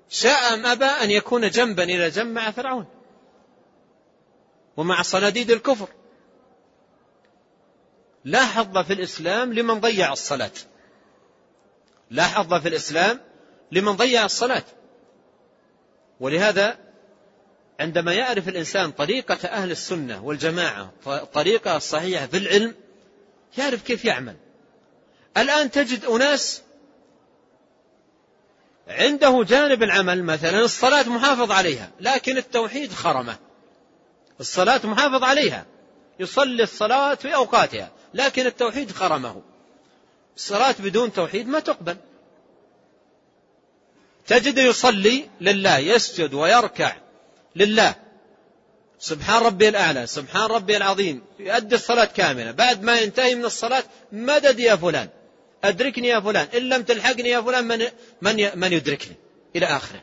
شاء 0.08 0.54
أم 0.54 0.66
أبى 0.66 0.84
أن 0.84 1.10
يكون 1.10 1.50
جنبا 1.50 1.82
إلى 1.82 2.10
جنب 2.10 2.34
مع 2.34 2.50
فرعون 2.50 2.86
ومع 4.76 5.02
صناديد 5.02 5.50
الكفر. 5.50 5.88
لا 8.24 8.44
حظ 8.44 8.78
في 8.78 8.92
الإسلام 8.92 9.52
لمن 9.52 9.80
ضيع 9.80 10.12
الصلاة. 10.12 10.50
لا 12.10 12.24
حظ 12.24 12.54
في 12.54 12.68
الإسلام 12.68 13.20
لمن 13.72 13.92
ضيع 13.92 14.24
الصلاة. 14.24 14.64
ولهذا 16.20 16.78
عندما 17.80 18.14
يعرف 18.14 18.48
الإنسان 18.48 18.90
طريقة 18.90 19.48
أهل 19.48 19.70
السنة 19.70 20.24
والجماعة 20.24 20.92
طريقة 21.32 21.76
الصحيحة 21.76 22.26
في 22.26 22.36
العلم 22.36 22.74
يعرف 23.58 23.82
كيف 23.82 24.04
يعمل. 24.04 24.36
الآن 25.36 25.70
تجد 25.70 26.04
أناس 26.04 26.62
عنده 28.88 29.44
جانب 29.44 29.82
العمل 29.82 30.24
مثلا 30.24 30.60
الصلاة 30.60 31.08
محافظ 31.08 31.50
عليها 31.50 31.90
لكن 32.00 32.36
التوحيد 32.36 32.92
خرمه. 32.92 33.38
الصلاة 34.40 34.80
محافظ 34.84 35.24
عليها 35.24 35.66
يصلي 36.20 36.62
الصلاة 36.62 37.14
في 37.14 37.34
أوقاتها 37.34 37.90
لكن 38.14 38.46
التوحيد 38.46 38.90
خرمه. 38.90 39.42
الصلاة 40.36 40.74
بدون 40.78 41.12
توحيد 41.12 41.48
ما 41.48 41.60
تقبل. 41.60 41.96
تجد 44.26 44.58
يصلي 44.58 45.28
لله 45.40 45.78
يسجد 45.78 46.34
ويركع 46.34 46.96
لله. 47.56 47.94
سبحان 48.98 49.42
ربي 49.42 49.68
الأعلى 49.68 50.06
سبحان 50.06 50.50
ربي 50.50 50.76
العظيم 50.76 51.22
يؤدي 51.38 51.74
الصلاة 51.74 52.04
كاملة. 52.04 52.50
بعد 52.50 52.82
ما 52.82 53.00
ينتهي 53.00 53.34
من 53.34 53.44
الصلاة 53.44 53.84
مدد 54.12 54.60
يا 54.60 54.76
فلان 54.76 55.08
أدركني 55.64 56.08
يا 56.08 56.20
فلان 56.20 56.48
إن 56.54 56.68
لم 56.68 56.82
تلحقني 56.82 57.28
يا 57.28 57.40
فلان 57.40 57.64
من, 57.64 57.86
من, 58.22 58.50
من 58.54 58.72
يدركني؟ 58.72 59.16
إلى 59.56 59.66
آخره. 59.66 60.02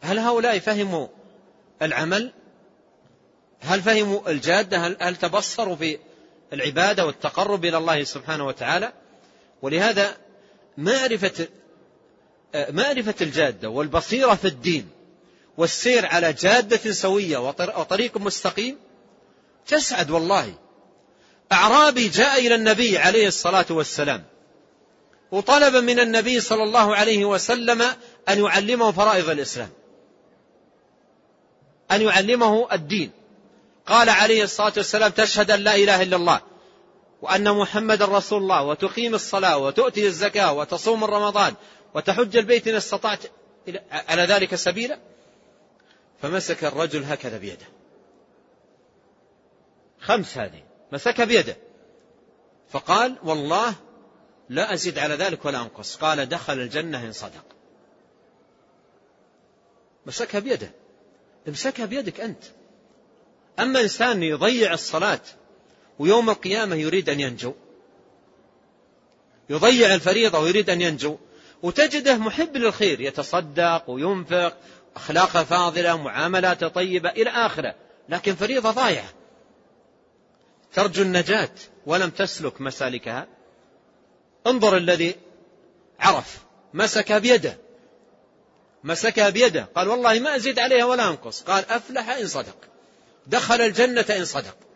هل 0.00 0.18
هؤلاء 0.18 0.58
فهموا 0.58 1.08
العمل؟ 1.82 2.32
هل 3.60 3.82
فهموا 3.82 4.30
الجادة؟ 4.30 4.78
هل, 4.78 4.96
هل 5.00 5.16
تبصروا 5.16 5.76
في 5.76 5.98
العبادة 6.52 7.06
والتقرب 7.06 7.64
إلى 7.64 7.76
الله 7.76 8.04
سبحانه 8.04 8.46
وتعالى؟ 8.46 8.92
ولهذا 9.62 10.16
معرفة 10.78 11.48
معرفة 12.54 13.14
الجادة 13.20 13.68
والبصيرة 13.68 14.34
في 14.34 14.48
الدين 14.48 14.88
والسير 15.56 16.06
على 16.06 16.32
جادة 16.32 16.92
سوية 16.92 17.38
وطريق 17.38 18.18
مستقيم 18.18 18.78
تسعد 19.66 20.10
والله. 20.10 20.54
أعرابي 21.52 22.08
جاء 22.08 22.46
إلى 22.46 22.54
النبي 22.54 22.98
عليه 22.98 23.28
الصلاة 23.28 23.66
والسلام 23.70 24.24
وطلب 25.32 25.76
من 25.76 26.00
النبي 26.00 26.40
صلى 26.40 26.62
الله 26.62 26.96
عليه 26.96 27.24
وسلم 27.24 27.82
أن 28.28 28.44
يعلمه 28.44 28.92
فرائض 28.92 29.30
الإسلام 29.30 29.68
أن 31.90 32.02
يعلمه 32.02 32.68
الدين. 32.72 33.10
قال 33.86 34.08
عليه 34.08 34.42
الصلاة 34.42 34.72
والسلام 34.76 35.10
تشهد 35.10 35.50
أن 35.50 35.60
لا 35.60 35.74
إله 35.74 36.02
إلا 36.02 36.16
الله. 36.16 36.40
وأن 37.22 37.52
محمد 37.56 38.02
رسول 38.02 38.42
الله 38.42 38.62
وتقيم 38.62 39.14
الصلاة 39.14 39.58
وتؤتي 39.58 40.06
الزكاة 40.06 40.52
وتصوم 40.52 41.04
رمضان 41.04 41.54
وتحج 41.94 42.36
البيت 42.36 42.68
إن 42.68 42.74
استطعت 42.74 43.20
على 43.90 44.22
ذلك 44.22 44.54
سبيلا؟ 44.54 44.98
فمسك 46.22 46.64
الرجل 46.64 47.04
هكذا 47.04 47.38
بيده. 47.38 47.66
خمس 50.00 50.38
هذه. 50.38 50.62
مسك 50.92 51.20
بيده. 51.20 51.56
فقال 52.70 53.16
والله 53.22 53.74
لا 54.48 54.74
أزيد 54.74 54.98
على 54.98 55.14
ذلك 55.14 55.44
ولا 55.44 55.62
أنقص. 55.62 55.96
قال 55.96 56.28
دخل 56.28 56.52
الجنة 56.52 57.04
إن 57.04 57.12
صدق. 57.12 57.44
مسكها 60.06 60.38
بيده. 60.38 60.70
امسكها 61.48 61.86
بيدك 61.86 62.20
أنت. 62.20 62.44
أما 63.58 63.80
إنسان 63.80 64.22
يضيع 64.22 64.72
الصلاة 64.72 65.20
ويوم 66.00 66.30
القيامة 66.30 66.76
يريد 66.76 67.08
أن 67.08 67.20
ينجو. 67.20 67.54
يضيع 69.50 69.94
الفريضة 69.94 70.38
ويريد 70.38 70.70
أن 70.70 70.80
ينجو. 70.80 71.18
وتجده 71.62 72.16
محب 72.16 72.56
للخير 72.56 73.00
يتصدق 73.00 73.90
وينفق 73.90 74.56
أخلاقه 74.96 75.44
فاضلة 75.44 75.96
معاملاته 75.96 76.68
طيبة 76.68 77.08
إلى 77.08 77.30
آخره. 77.30 77.74
لكن 78.08 78.34
فريضة 78.34 78.70
ضايعة. 78.70 79.08
ترجو 80.72 81.02
النجاة 81.02 81.50
ولم 81.86 82.10
تسلك 82.10 82.60
مسالكها. 82.60 83.26
انظر 84.46 84.76
الذي 84.76 85.14
عرف. 86.00 86.38
مسك 86.74 87.12
بيده. 87.12 87.58
مسكها 88.84 89.30
بيده. 89.30 89.68
قال 89.74 89.88
والله 89.88 90.18
ما 90.18 90.36
أزيد 90.36 90.58
عليها 90.58 90.84
ولا 90.84 91.08
أنقص. 91.08 91.42
قال 91.42 91.70
أفلح 91.70 92.08
إن 92.08 92.26
صدق. 92.26 92.56
دخل 93.26 93.60
الجنة 93.60 94.06
إن 94.10 94.24
صدق. 94.24 94.69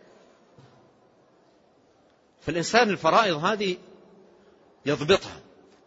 فالإنسان 2.45 2.89
الفرائض 2.89 3.45
هذه 3.45 3.77
يضبطها. 4.85 5.39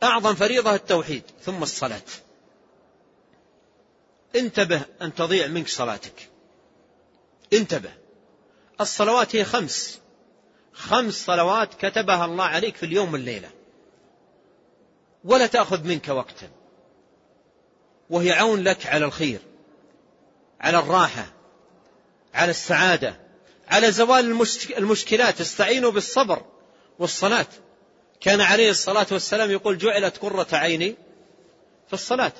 أعظم 0.02 0.34
فريضة 0.34 0.74
التوحيد 0.74 1.22
ثم 1.42 1.62
الصلاة. 1.62 2.02
انتبه 4.36 4.82
أن 5.02 5.14
تضيع 5.14 5.46
منك 5.46 5.68
صلاتك. 5.68 6.28
انتبه. 7.52 7.92
الصلوات 8.80 9.36
هي 9.36 9.44
خمس. 9.44 10.00
خمس 10.72 11.14
صلوات 11.14 11.74
كتبها 11.74 12.24
الله 12.24 12.44
عليك 12.44 12.76
في 12.76 12.86
اليوم 12.86 13.12
والليلة. 13.12 13.50
ولا 15.24 15.46
تأخذ 15.46 15.84
منك 15.84 16.08
وقتا. 16.08 16.50
وهي 18.10 18.32
عون 18.32 18.60
لك 18.60 18.86
على 18.86 19.04
الخير 19.04 19.40
على 20.60 20.78
الراحة 20.78 21.26
على 22.34 22.50
السعادة. 22.50 23.27
على 23.68 23.92
زوال 23.92 24.46
المشكلات 24.78 25.40
استعينوا 25.40 25.90
بالصبر 25.90 26.42
والصلاة. 26.98 27.46
كان 28.20 28.40
عليه 28.40 28.70
الصلاة 28.70 29.06
والسلام 29.10 29.50
يقول 29.50 29.78
جعلت 29.78 30.16
قرة 30.16 30.46
عيني 30.52 30.94
في 31.86 31.92
الصلاة. 31.92 32.32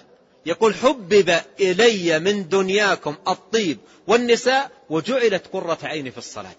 يقول 0.47 0.75
حبب 0.75 1.41
إلي 1.61 2.19
من 2.19 2.49
دنياكم 2.49 3.17
الطيب 3.29 3.79
والنساء 4.07 4.71
وجعلت 4.91 5.47
قرة 5.53 5.79
عيني 5.83 6.11
في 6.11 6.19
الصلاة. 6.19 6.57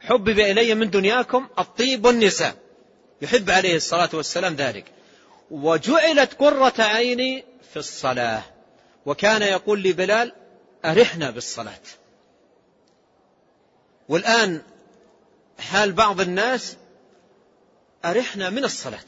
حبب 0.00 0.38
إلي 0.38 0.74
من 0.74 0.90
دنياكم 0.90 1.48
الطيب 1.58 2.04
والنساء. 2.04 2.56
يحب 3.22 3.50
عليه 3.50 3.76
الصلاة 3.76 4.10
والسلام 4.12 4.54
ذلك. 4.54 4.84
وجعلت 5.50 6.34
قرة 6.34 6.74
عيني 6.78 7.44
في 7.72 7.76
الصلاة. 7.76 8.42
وكان 9.06 9.42
يقول 9.42 9.82
لبلال 9.82 10.32
أرحنا 10.84 11.30
بالصلاة. 11.30 11.80
والآن 14.08 14.62
حال 15.58 15.92
بعض 15.92 16.20
الناس 16.20 16.76
أرحنا 18.04 18.50
من 18.50 18.64
الصلاة. 18.64 19.04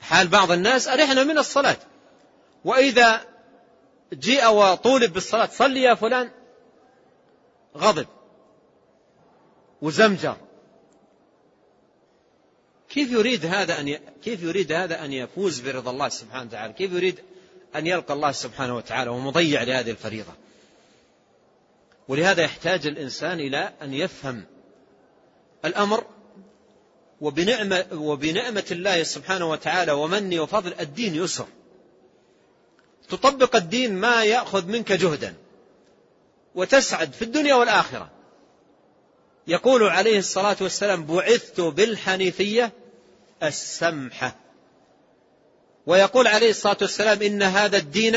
حال 0.00 0.28
بعض 0.28 0.50
الناس 0.50 0.88
أرحنا 0.88 1.24
من 1.24 1.38
الصلاة. 1.38 1.76
وإذا 2.64 3.24
جيء 4.12 4.48
وطولب 4.48 5.12
بالصلاة 5.12 5.48
صل 5.52 5.76
يا 5.76 5.94
فلان. 5.94 6.30
غضب. 7.76 8.06
وزمجر. 9.82 10.36
كيف 12.88 13.10
يريد 13.10 13.46
هذا 13.46 13.80
أن 13.80 13.88
ي... 13.88 14.00
كيف 14.24 14.42
يريد 14.42 14.72
هذا 14.72 15.04
أن 15.04 15.12
يفوز 15.12 15.60
برضا 15.60 15.90
الله 15.90 16.08
سبحانه 16.08 16.48
وتعالى؟ 16.48 16.72
كيف 16.72 16.92
يريد 16.92 17.20
أن 17.76 17.86
يلقى 17.86 18.14
الله 18.14 18.32
سبحانه 18.32 18.76
وتعالى 18.76 19.10
ومضيع 19.10 19.62
لهذه 19.62 19.90
الفريضة؟ 19.90 20.32
ولهذا 22.12 22.42
يحتاج 22.42 22.86
الإنسان 22.86 23.40
إلى 23.40 23.72
أن 23.82 23.94
يفهم 23.94 24.44
الأمر 25.64 26.04
وبنعمة, 27.20 27.86
وبنعمة 27.92 28.64
الله 28.70 29.02
سبحانه 29.02 29.50
وتعالى 29.50 29.92
ومني 29.92 30.40
وفضل 30.40 30.74
الدين 30.80 31.14
يسر. 31.14 31.46
تطبق 33.08 33.56
الدين 33.56 33.94
ما 33.94 34.24
يأخذ 34.24 34.66
منك 34.66 34.92
جهدا 34.92 35.34
وتسعد 36.54 37.12
في 37.12 37.22
الدنيا 37.22 37.54
والآخرة. 37.54 38.10
يقول 39.46 39.82
عليه 39.82 40.18
الصلاة 40.18 40.56
والسلام 40.60 41.06
بعثت 41.06 41.60
بالحنيفية 41.60 42.72
السمحة 43.42 44.36
ويقول 45.86 46.26
عليه 46.26 46.50
الصلاة 46.50 46.78
والسلام 46.80 47.22
إن 47.22 47.42
هذا 47.42 47.76
الدين 47.76 48.16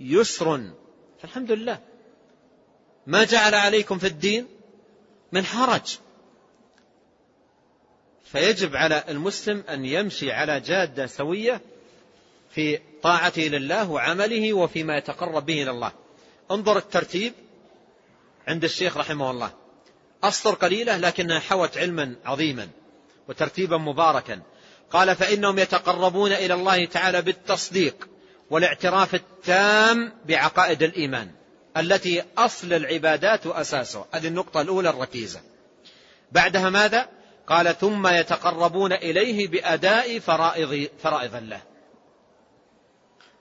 يسر 0.00 0.70
فالحمد 1.22 1.52
لله. 1.52 1.95
ما 3.06 3.24
جعل 3.24 3.54
عليكم 3.54 3.98
في 3.98 4.06
الدين 4.06 4.46
من 5.32 5.44
حرج. 5.44 5.98
فيجب 8.24 8.76
على 8.76 9.04
المسلم 9.08 9.64
أن 9.68 9.84
يمشي 9.84 10.32
على 10.32 10.60
جادة 10.60 11.06
سوية 11.06 11.60
في 12.50 12.78
طاعته 13.02 13.42
لله 13.42 13.90
وعمله 13.90 14.52
وفيما 14.52 14.96
يتقرب 14.96 15.46
به 15.46 15.62
إلى 15.62 15.70
الله. 15.70 15.92
انظر 16.50 16.78
الترتيب 16.78 17.32
عند 18.48 18.64
الشيخ 18.64 18.96
رحمه 18.96 19.30
الله. 19.30 19.50
أسطر 20.24 20.54
قليلة 20.54 20.96
لكنها 20.96 21.40
حوت 21.40 21.78
علما 21.78 22.14
عظيما 22.24 22.68
وترتيبا 23.28 23.76
مباركا. 23.76 24.42
قال 24.90 25.16
فإنهم 25.16 25.58
يتقربون 25.58 26.32
إلى 26.32 26.54
الله 26.54 26.84
تعالى 26.84 27.22
بالتصديق 27.22 28.08
والاعتراف 28.50 29.14
التام 29.14 30.12
بعقائد 30.24 30.82
الإيمان. 30.82 31.30
التي 31.76 32.24
أصل 32.38 32.72
العبادات 32.72 33.46
وأساسه 33.46 34.04
هذه 34.12 34.26
النقطة 34.26 34.60
الأولى 34.60 34.90
الركيزة. 34.90 35.40
بعدها 36.32 36.70
ماذا؟ 36.70 37.08
قال 37.46 37.78
ثم 37.78 38.06
يتقربون 38.06 38.92
إليه 38.92 39.48
بأداء 39.48 40.18
فرائض, 40.18 40.88
فرائض 41.02 41.34
الله. 41.34 41.60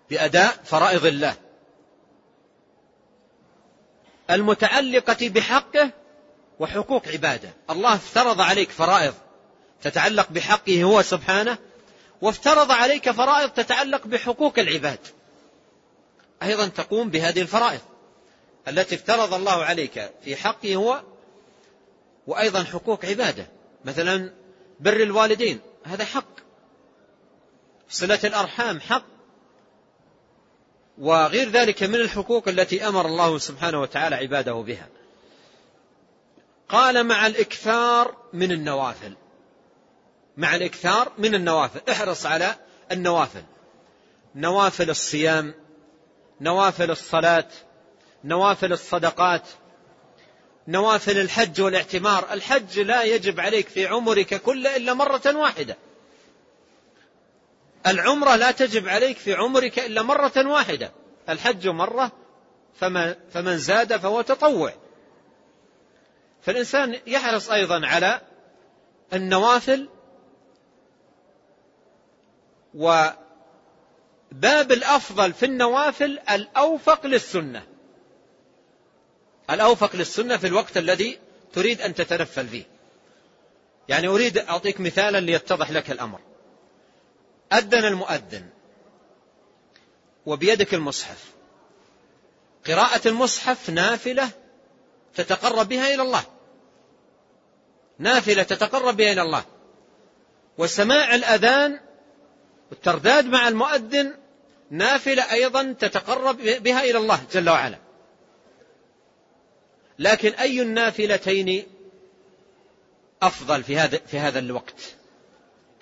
بأداء 0.10 0.60
فرائض 0.64 1.06
الله. 1.06 1.36
المتعلقة 4.30 5.30
بحقه 5.30 5.90
وحقوق 6.60 7.07
عباده. 7.07 7.49
الله 7.70 7.95
افترض 7.95 8.41
عليك 8.41 8.72
فرائض 8.72 9.14
تتعلق 9.82 10.28
بحقه 10.30 10.84
هو 10.84 11.02
سبحانه 11.02 11.57
وافترض 12.22 12.72
عليك 12.72 13.12
فرائض 13.12 13.49
تتعلق 13.49 14.07
بحقوق 14.07 14.60
العباد. 14.60 14.99
أيضا 16.44 16.68
تقوم 16.68 17.10
بهذه 17.10 17.41
الفرائض. 17.41 17.82
التي 18.67 18.95
افترض 18.95 19.33
الله 19.33 19.63
عليك 19.63 20.11
في 20.23 20.35
حقه 20.35 20.75
هو 20.75 21.01
وأيضا 22.27 22.63
حقوق 22.63 23.05
عباده. 23.05 23.47
مثلا 23.85 24.33
بر 24.79 24.95
الوالدين 24.95 25.59
هذا 25.83 26.05
حق. 26.05 26.35
صلة 27.89 28.19
الأرحام 28.23 28.79
حق. 28.79 29.03
وغير 30.97 31.49
ذلك 31.49 31.83
من 31.83 31.95
الحقوق 31.95 32.47
التي 32.47 32.87
أمر 32.87 33.05
الله 33.05 33.37
سبحانه 33.37 33.81
وتعالى 33.81 34.15
عباده 34.15 34.53
بها. 34.53 34.87
قال 36.69 37.03
مع 37.03 37.27
الإكثار 37.27 38.17
من 38.33 38.51
النوافل. 38.51 39.13
مع 40.37 40.55
الإكثار 40.55 41.11
من 41.17 41.35
النوافل. 41.35 41.81
احرص 41.91 42.25
على 42.25 42.55
النوافل. 42.91 43.43
نوافل 44.35 44.89
الصيام 44.89 45.53
نوافل 46.41 46.91
الصلاة 46.91 47.47
نوافل 48.26 48.73
الصدقات 48.73 49.47
نوافل 50.68 51.18
الحج 51.18 51.61
والاعتمار. 51.61 52.34
الحج 52.34 52.80
لا 52.80 53.03
يجب 53.03 53.39
عليك 53.39 53.68
في 53.68 53.88
عمرك 53.88 54.41
كله 54.41 54.76
إلا 54.76 54.93
مرة 54.93 55.22
واحدة. 55.35 55.77
العمرة 57.88 58.35
لا 58.35 58.52
تجب 58.52 58.88
عليك 58.88 59.18
في 59.18 59.34
عمرك 59.34 59.80
إلا 59.80 60.02
مرة 60.02 60.34
واحدة. 60.38 60.91
الحج 61.30 61.68
مرة 61.68 62.11
فمن, 62.80 63.57
زاد 63.57 63.97
فهو 63.97 64.22
تطوع. 64.22 64.73
فالإنسان 66.41 66.99
يحرص 67.07 67.49
أيضا 67.49 67.88
على 67.88 68.22
النوافل 69.14 69.89
وباب 72.73 73.18
الأفضل 74.72 75.34
في 75.34 75.45
النوافل 75.45 76.19
الأوفق 76.30 77.06
للسنة. 77.06 77.74
الأوفق 79.49 79.95
للسنة 79.95 80.38
في 80.38 80.47
الوقت 80.47 80.77
الذي 80.77 81.19
تريد 81.53 81.81
أن 81.81 81.93
تتنفل 81.93 82.47
فيه. 82.47 82.63
يعني 83.89 84.07
أريد 84.07 84.38
أعطيك 84.38 84.81
مثالا 84.81 85.19
ليتضح 85.19 85.72
لك 85.72 85.91
الأمر. 85.91 86.19
أذن 87.53 87.85
المؤذن 87.85 88.49
وبيدك 90.26 90.73
المصحف. 90.73 91.23
قراءة 92.67 93.07
المصحف 93.07 93.69
نافلة 93.69 94.30
تتقرب 95.15 95.69
بها 95.69 95.93
إلى 95.93 96.01
الله. 96.01 96.23
نافلة 97.99 98.43
تتقرب 98.43 98.97
بها 98.97 99.11
إلى 99.13 99.22
الله. 99.22 99.45
وسماع 100.57 101.15
الأذان 101.15 101.80
والترداد 102.72 103.26
مع 103.26 103.47
المؤذن 103.47 104.13
نافلة 104.69 105.31
أيضا 105.31 105.76
تتقرب 105.80 106.38
بها 106.38 106.84
إلى 106.84 106.97
الله 106.97 107.23
جل 107.31 107.49
وعلا. 107.49 107.85
لكن 109.99 110.31
أي 110.34 110.61
النافلتين 110.61 111.63
أفضل 113.22 113.63
في 113.63 113.77
هذا 113.77 113.99
في 114.07 114.19
هذا 114.19 114.39
الوقت؟ 114.39 114.95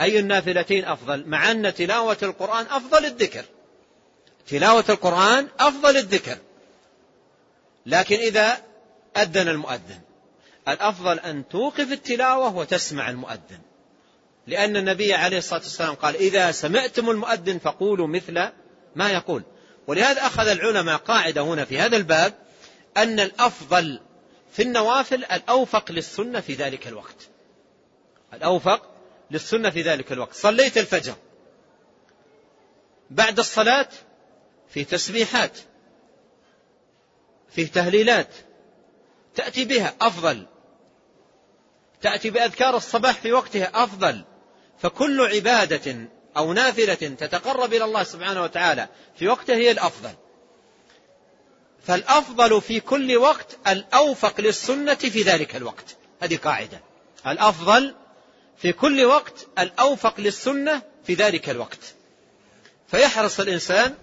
أي 0.01 0.19
النافلتين 0.19 0.85
أفضل؟ 0.85 1.23
مع 1.27 1.51
أن 1.51 1.73
تلاوة 1.73 2.17
القرآن 2.23 2.65
أفضل 2.65 3.05
الذكر. 3.05 3.45
تلاوة 4.47 4.85
القرآن 4.89 5.47
أفضل 5.59 5.97
الذكر. 5.97 6.37
لكن 7.85 8.15
إذا 8.15 8.57
أذن 9.17 9.47
المؤذن 9.47 9.99
الأفضل 10.67 11.19
أن 11.19 11.47
توقف 11.47 11.91
التلاوة 11.91 12.55
وتسمع 12.55 13.09
المؤذن. 13.09 13.59
لأن 14.47 14.77
النبي 14.77 15.13
عليه 15.13 15.37
الصلاة 15.37 15.59
والسلام 15.59 15.93
قال 15.93 16.15
إذا 16.15 16.51
سمعتم 16.51 17.09
المؤذن 17.09 17.59
فقولوا 17.59 18.07
مثل 18.07 18.47
ما 18.95 19.11
يقول. 19.11 19.43
ولهذا 19.87 20.27
أخذ 20.27 20.47
العلماء 20.47 20.97
قاعدة 20.97 21.41
هنا 21.41 21.65
في 21.65 21.79
هذا 21.79 21.97
الباب 21.97 22.33
أن 22.97 23.19
الأفضل 23.19 23.99
في 24.51 24.61
النوافل 24.61 25.23
الأوفق 25.23 25.91
للسنة 25.91 26.39
في 26.39 26.53
ذلك 26.53 26.87
الوقت. 26.87 27.29
الأوفق 28.33 28.91
للسنة 29.31 29.69
في 29.69 29.81
ذلك 29.81 30.11
الوقت. 30.11 30.33
صليت 30.33 30.77
الفجر. 30.77 31.15
بعد 33.09 33.39
الصلاة 33.39 33.89
في 34.69 34.83
تسبيحات 34.83 35.57
في 37.49 37.65
تهليلات 37.65 38.27
تأتي 39.35 39.65
بها 39.65 39.95
أفضل. 40.01 40.45
تأتي 42.01 42.29
بأذكار 42.29 42.77
الصباح 42.77 43.13
في 43.13 43.31
وقتها 43.31 43.83
أفضل. 43.83 44.23
فكل 44.79 45.21
عبادة 45.21 46.09
أو 46.37 46.53
نافلة 46.53 46.93
تتقرب 46.93 47.73
إلى 47.73 47.85
الله 47.85 48.03
سبحانه 48.03 48.43
وتعالى 48.43 48.87
في 49.15 49.27
وقتها 49.27 49.55
هي 49.55 49.71
الأفضل. 49.71 50.13
فالأفضل 51.83 52.61
في 52.61 52.79
كل 52.79 53.17
وقت 53.17 53.57
الأوفق 53.67 54.41
للسنة 54.41 54.93
في 54.93 55.21
ذلك 55.21 55.55
الوقت. 55.55 55.95
هذه 56.21 56.37
قاعدة. 56.37 56.79
الأفضل 57.27 57.95
في 58.57 58.71
كل 58.73 59.05
وقت 59.05 59.47
الأوفق 59.59 60.19
للسنة 60.19 60.81
في 61.03 61.13
ذلك 61.13 61.49
الوقت. 61.49 61.93
فيحرص 62.87 63.39
الإنسان 63.39 63.95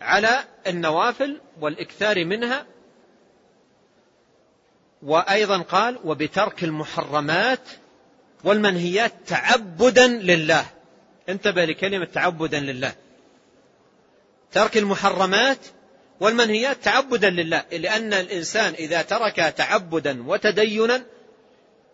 على 0.00 0.44
النوافل 0.66 1.40
والإكثار 1.60 2.24
منها 2.24 2.66
وأيضا 5.02 5.58
قال 5.58 5.98
وبترك 6.04 6.64
المحرمات 6.64 7.68
والمنهيات 8.44 9.12
تعبدا 9.26 10.06
لله. 10.06 10.66
انتبه 11.28 11.64
لكلمة 11.64 12.04
تعبدا 12.04 12.60
لله. 12.60 12.94
ترك 14.52 14.76
المحرمات 14.76 15.58
والمنهيات 16.20 16.84
تعبدا 16.84 17.30
لله 17.30 17.64
لأن 17.72 18.14
الإنسان 18.14 18.74
إذا 18.74 19.02
ترك 19.02 19.36
تعبدا 19.36 20.28
وتدينا 20.28 21.04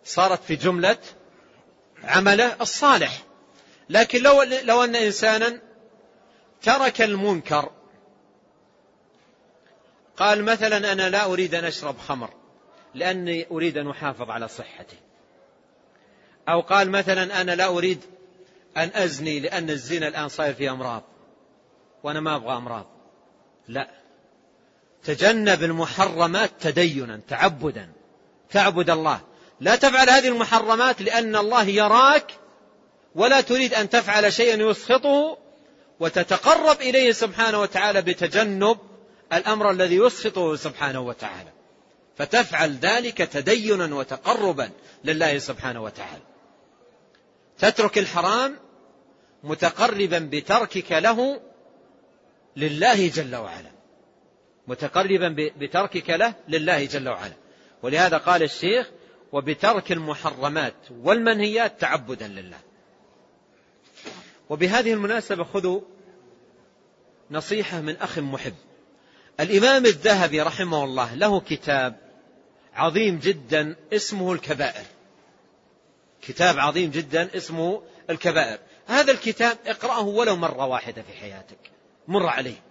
صارت 0.04 0.44
في 0.44 0.56
جملة 0.56 0.98
عمله 2.04 2.56
الصالح. 2.60 3.22
لكن 3.88 4.22
لو, 4.22 4.42
لو 4.42 4.84
أن 4.84 4.96
إنسانا 4.96 5.60
ترك 6.62 7.02
المنكر 7.02 7.70
قال 10.16 10.44
مثلا 10.44 10.92
أنا 10.92 11.10
لا 11.10 11.24
أريد 11.24 11.54
أن 11.54 11.64
أشرب 11.64 11.98
خمر 11.98 12.30
لأني 12.94 13.46
أريد 13.50 13.78
أن 13.78 13.90
أحافظ 13.90 14.30
على 14.30 14.48
صحتي. 14.48 14.96
أو 16.48 16.60
قال 16.60 16.90
مثلا 16.90 17.40
أنا 17.40 17.52
لا 17.52 17.66
أريد 17.66 18.00
أن 18.76 18.90
أزني 18.94 19.40
لأن 19.40 19.70
الزنا 19.70 20.08
الآن 20.08 20.28
صاير 20.28 20.54
فيه 20.54 20.72
أمراض 20.72 21.02
وأنا 22.02 22.20
ما 22.20 22.36
أبغى 22.36 22.56
أمراض. 22.56 22.86
لا. 23.68 23.99
تجنب 25.04 25.62
المحرمات 25.62 26.50
تدينا 26.60 27.20
تعبدا. 27.28 27.88
تعبد 28.50 28.90
الله. 28.90 29.20
لا 29.60 29.76
تفعل 29.76 30.10
هذه 30.10 30.28
المحرمات 30.28 31.02
لأن 31.02 31.36
الله 31.36 31.64
يراك 31.64 32.32
ولا 33.14 33.40
تريد 33.40 33.74
أن 33.74 33.90
تفعل 33.90 34.32
شيئا 34.32 34.70
يسخطه 34.70 35.38
وتتقرب 36.00 36.80
إليه 36.80 37.12
سبحانه 37.12 37.60
وتعالى 37.60 38.02
بتجنب 38.02 38.78
الأمر 39.32 39.70
الذي 39.70 39.96
يسخطه 39.96 40.56
سبحانه 40.56 41.00
وتعالى. 41.00 41.50
فتفعل 42.16 42.76
ذلك 42.76 43.18
تدينا 43.18 43.94
وتقربا 43.94 44.70
لله 45.04 45.38
سبحانه 45.38 45.82
وتعالى. 45.82 46.22
تترك 47.58 47.98
الحرام 47.98 48.56
متقربا 49.44 50.18
بتركك 50.32 50.92
له 50.92 51.40
لله 52.56 53.08
جل 53.08 53.36
وعلا. 53.36 53.79
متقربا 54.68 55.50
بتركك 55.58 56.10
له 56.10 56.34
لله 56.48 56.84
جل 56.84 57.08
وعلا. 57.08 57.32
ولهذا 57.82 58.16
قال 58.16 58.42
الشيخ 58.42 58.90
وبترك 59.32 59.92
المحرمات 59.92 60.74
والمنهيات 60.90 61.80
تعبدا 61.80 62.28
لله. 62.28 62.58
وبهذه 64.50 64.92
المناسبة 64.92 65.44
خذوا 65.44 65.80
نصيحة 67.30 67.80
من 67.80 67.96
أخ 67.96 68.18
محب. 68.18 68.54
الإمام 69.40 69.86
الذهبي 69.86 70.40
رحمه 70.40 70.84
الله 70.84 71.14
له 71.14 71.40
كتاب 71.40 71.96
عظيم 72.74 73.18
جدا 73.18 73.76
اسمه 73.92 74.32
الكبائر. 74.32 74.84
كتاب 76.22 76.58
عظيم 76.58 76.90
جدا 76.90 77.36
اسمه 77.36 77.82
الكبائر. 78.10 78.58
هذا 78.86 79.12
الكتاب 79.12 79.58
اقرأه 79.66 80.02
ولو 80.02 80.36
مرة 80.36 80.66
واحدة 80.66 81.02
في 81.02 81.12
حياتك. 81.12 81.70
مر 82.08 82.26
عليه. 82.26 82.69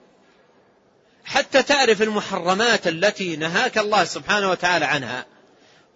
حتى 1.29 1.63
تعرف 1.63 2.01
المحرمات 2.01 2.87
التي 2.87 3.35
نهاك 3.35 3.77
الله 3.77 4.03
سبحانه 4.03 4.49
وتعالى 4.49 4.85
عنها 4.85 5.25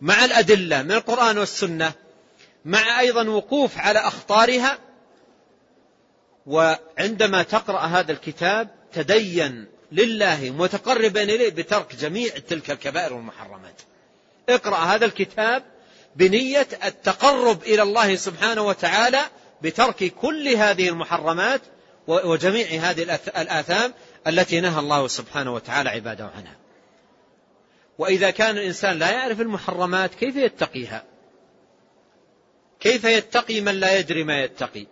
مع 0.02 0.26
الأدلة 0.26 0.82
من 0.82 0.92
القرآن 0.92 1.38
والسنة 1.38 1.92
مع 2.66 3.00
أيضا 3.00 3.30
وقوف 3.30 3.78
على 3.78 4.00
أخطارها. 4.00 4.78
وعندما 6.46 7.44
تقرأ 7.44 7.80
هذا 7.80 8.12
الكتاب 8.12 8.70
تدين 8.94 9.66
لله 9.92 10.54
متقربا 10.58 11.24
إليه 11.24 11.50
بترك 11.50 11.96
جميع 11.96 12.38
تلك 12.50 12.72
الكبائر 12.72 13.14
والمحرمات. 13.14 13.82
اقرأ 14.50 14.78
هذا 14.78 15.06
الكتاب 15.06 15.64
بنية 16.16 16.68
التقرب 16.86 17.64
إلى 17.64 17.82
الله 17.82 18.16
سبحانه 18.16 18.62
وتعالى 18.62 19.22
بترك 19.62 20.14
كل 20.14 20.48
هذه 20.48 20.90
المحرمات 20.90 21.62
وجميع 22.08 22.68
هذه 22.68 23.20
الآثام 23.38 23.94
التي 24.28 24.62
نهى 24.62 24.80
الله 24.80 25.08
سبحانه 25.08 25.54
وتعالى 25.54 25.90
عباده 25.90 26.26
عنها. 26.26 26.56
وإذا 27.98 28.30
كان 28.30 28.58
الإنسان 28.58 29.00
لا 29.00 29.12
يعرف 29.12 29.42
المحرمات 29.42 30.16
كيف 30.16 30.36
يتقيها؟ 30.36 31.04
كيف 32.80 33.04
يتقي 33.04 33.62
من 33.62 33.76
لا 33.76 34.00
يدري 34.00 34.24
ما 34.24 34.44
يتقي؟ 34.44 34.86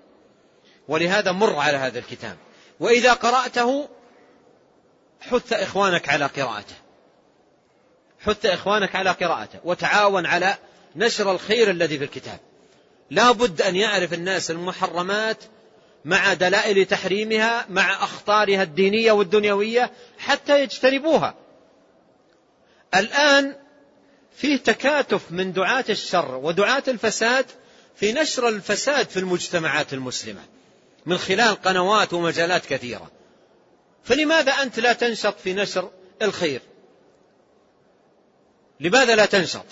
ولهذا 0.88 1.32
مر 1.32 1.56
على 1.56 1.78
هذا 1.78 2.00
الكتاب. 2.00 2.38
وإذا 2.80 3.14
قرأته 3.14 3.90
حث 5.22 5.54
إخوانك 5.54 6.10
على 6.10 6.26
قراءته. 6.26 6.76
حث 8.20 8.46
إخوانك 8.46 8.96
على 8.96 9.10
قراءته. 9.10 9.60
وتعاون 9.64 10.26
على 10.26 10.58
نشر 10.96 11.32
الخير 11.32 11.70
الذي 11.70 11.98
في 11.98 12.04
الكتاب. 12.04 12.40
لا 13.10 13.32
بد 13.32 13.62
أن 13.62 13.76
يعرف 13.76 14.14
الناس 14.14 14.52
المحرمات 14.52 15.38
مع 16.06 16.34
دلائل 16.34 16.86
تحريمها 16.86 17.66
مع 17.70 18.04
أخطارها 18.04 18.64
الدينية 18.64 19.12
والدنيوية 19.12 19.92
حتى 20.18 20.64
يجتنبوها. 20.64 21.36
الآن 22.96 23.56
فيه 24.36 24.58
تكاتف 24.58 25.32
من 25.32 25.54
دعاة 25.54 25.86
الشر 25.90 26.36
ودعاة 26.36 26.84
الفساد 26.88 27.46
في 27.96 28.14
نشر 28.14 28.48
الفساد 28.48 29.10
في 29.10 29.20
المجتمعات 29.20 29.94
المسلمة 29.94 30.42
من 31.06 31.18
خلال 31.18 31.62
قنوات 31.62 32.14
ومجالات 32.14 32.66
كثيرة. 32.66 33.12
فلماذا 34.04 34.52
أنت 34.52 34.80
لا 34.80 34.94
تنشط 34.94 35.40
في 35.40 35.54
نشر 35.54 35.92
الخير؟ 36.22 36.62
لماذا 38.80 39.16
لا 39.16 39.26
تنشط؟ 39.26 39.66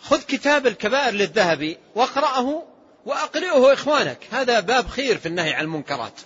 خذ 0.00 0.22
كتاب 0.22 0.66
الكبائر 0.66 1.14
للذهبي 1.14 1.78
واقرأه 1.94 2.71
وأقرئه 3.06 3.72
إخوانك. 3.72 4.18
هذا 4.30 4.60
باب 4.60 4.88
خير 4.88 5.18
في 5.18 5.26
النهي 5.26 5.52
عن 5.52 5.64
المنكرات. 5.64 6.20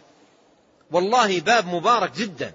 والله 0.91 1.41
باب 1.41 1.67
مبارك 1.67 2.13
جدا. 2.17 2.53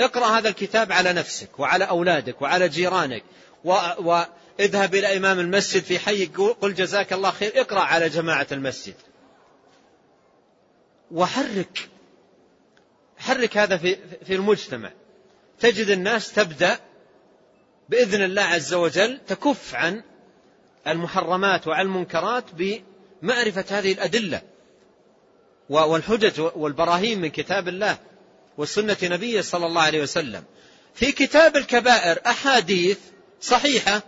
اقرأ 0.00 0.26
هذا 0.26 0.48
الكتاب 0.48 0.92
على 0.92 1.12
نفسك 1.12 1.58
وعلى 1.58 1.84
أولادك 1.84 2.42
وعلى 2.42 2.68
جيرانك 2.68 3.22
واذهب 3.64 4.94
إلى 4.94 5.16
إمام 5.16 5.38
المسجد 5.38 5.82
في 5.82 5.98
حي 5.98 6.26
قل 6.60 6.74
جزاك 6.74 7.12
الله 7.12 7.30
خير. 7.30 7.52
اقرأ 7.60 7.80
على 7.80 8.08
جماعة 8.08 8.46
المسجد. 8.52 8.94
وحرك. 11.10 11.88
حرك 13.18 13.56
هذا 13.56 13.76
في 13.76 13.96
في 14.24 14.34
المجتمع. 14.34 14.90
تجد 15.60 15.88
الناس 15.88 16.32
تبدأ 16.32 16.78
بإذن 17.88 18.22
الله 18.22 18.42
عز 18.42 18.74
وجل 18.74 19.20
تكف 19.26 19.74
عن 19.74 20.02
المحرمات 20.86 21.66
وعن 21.66 21.86
المنكرات 21.86 22.44
بمعرفة 23.22 23.64
هذه 23.70 23.92
الأدلة 23.92 24.42
والحجج 25.68 26.40
والبراهين 26.54 27.20
من 27.20 27.28
كتاب 27.28 27.68
الله 27.68 27.98
وسنة 28.58 28.96
نبيه 29.02 29.40
صلى 29.40 29.66
الله 29.66 29.82
عليه 29.82 30.02
وسلم. 30.02 30.44
في 30.94 31.12
كتاب 31.12 31.56
الكبائر 31.56 32.18
أحاديث 32.26 32.98
صحيحة 33.40 34.02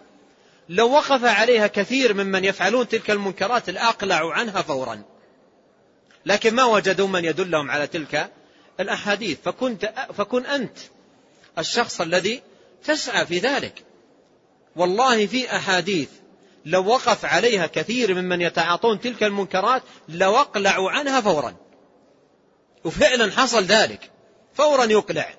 لو 0.69 0.91
وقف 0.91 1.25
عليها 1.25 1.67
كثير 1.67 2.15
ممن 2.15 2.45
يفعلون 2.45 2.89
تلك 2.89 3.11
المنكرات 3.11 3.69
الأقلع 3.69 4.33
عنها 4.33 4.63
فورا. 4.63 5.03
لكن 6.27 6.55
ما 6.55 6.65
وجدوا 6.65 7.09
من 7.09 7.25
يدلهم 7.25 7.71
على 7.71 7.87
تلك 7.87 8.31
الأحاديث. 8.81 9.39
فكنت 9.45 9.93
فكن 10.19 10.47
أنت 10.47 10.79
الشخص 11.59 12.01
الذي 12.01 12.43
تسعى 12.85 13.27
في 13.27 13.39
ذلك. 13.39 13.85
والله 14.77 15.27
في 15.27 15.57
أحاديث 15.57 16.09
لو 16.65 16.87
وقف 16.87 17.25
عليها 17.25 17.67
كثير 17.67 18.15
ممن 18.15 18.41
يتعاطون 18.41 19.01
تلك 19.01 19.23
المنكرات 19.23 19.83
لو 20.09 20.37
أقلعوا 20.37 20.91
عنها 20.91 21.21
فورا. 21.21 21.57
وفعلا 22.85 23.33
حصل 23.33 23.63
ذلك. 23.63 24.11
فورا 24.55 24.85
يقلع. 24.85 25.35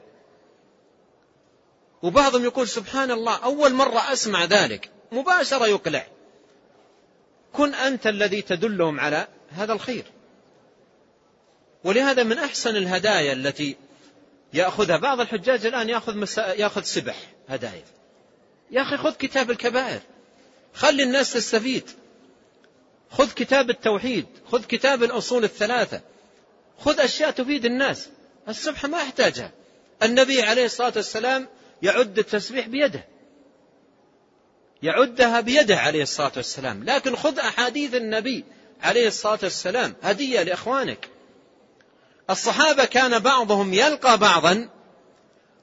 وبعضهم 2.02 2.43
يقول 2.43 2.68
سبحان 2.68 3.11
الله 3.11 3.35
أول 3.35 3.73
مرة 3.73 4.14
أسمع 4.14 4.45
ذلك. 4.45 4.89
مباشرة 5.11 5.68
يقلع. 5.68 6.07
كن 7.53 7.73
أنت 7.73 8.07
الذي 8.07 8.41
تدلهم 8.41 8.99
على 8.99 9.27
هذا 9.49 9.73
الخير. 9.73 10.06
ولهذا 11.84 12.23
من 12.23 12.38
أحسن 12.38 12.76
الهدايا 12.76 13.34
التي 13.34 13.76
يأخذها 14.53 14.97
بعض 14.97 15.19
الحجاج 15.19 15.65
الآن 15.65 15.89
يأخذ, 15.89 16.18
مسا... 16.18 16.53
يأخذ 16.53 16.81
سبح 16.81 17.15
هدايا. 17.49 17.84
يا 18.72 18.81
أخي 18.81 18.97
خذ 18.97 19.14
كتاب 19.14 19.52
الكبائر. 19.52 19.99
خلي 20.76 21.03
الناس 21.03 21.34
تستفيد. 21.34 21.89
خذ 23.11 23.31
كتاب 23.31 23.69
التوحيد 23.69 24.26
خذ 24.52 24.64
كتاب 24.64 25.03
الأصول 25.03 25.43
الثلاثة. 25.43 26.02
خذ 26.80 26.99
أشياء 26.99 27.31
تفيد 27.31 27.65
الناس. 27.65 28.10
السبحة 28.49 28.88
ما 28.88 29.02
يحتاجها. 29.02 29.52
النبي 30.03 30.41
عليه 30.41 30.65
الصلاة 30.65 30.93
والسلام 30.95 31.47
يعد 31.81 32.19
التسبيح 32.19 32.68
بيده. 32.68 33.06
يعدها 34.84 35.41
بيده 35.41 35.77
عليه 35.77 36.03
الصلاة 36.03 36.31
والسلام. 36.35 36.84
لكن 36.84 37.15
خذ 37.15 37.39
أحاديث 37.39 37.95
النبي 37.95 38.43
عليه 38.81 39.07
الصلاة 39.07 39.39
والسلام. 39.43 39.95
هدية 40.03 40.43
لإخوانك. 40.43 41.10
الصحابة 42.30 42.85
كان 42.85 43.19
بعضهم 43.19 43.73
يلقى 43.73 44.18
بعضا 44.18 44.69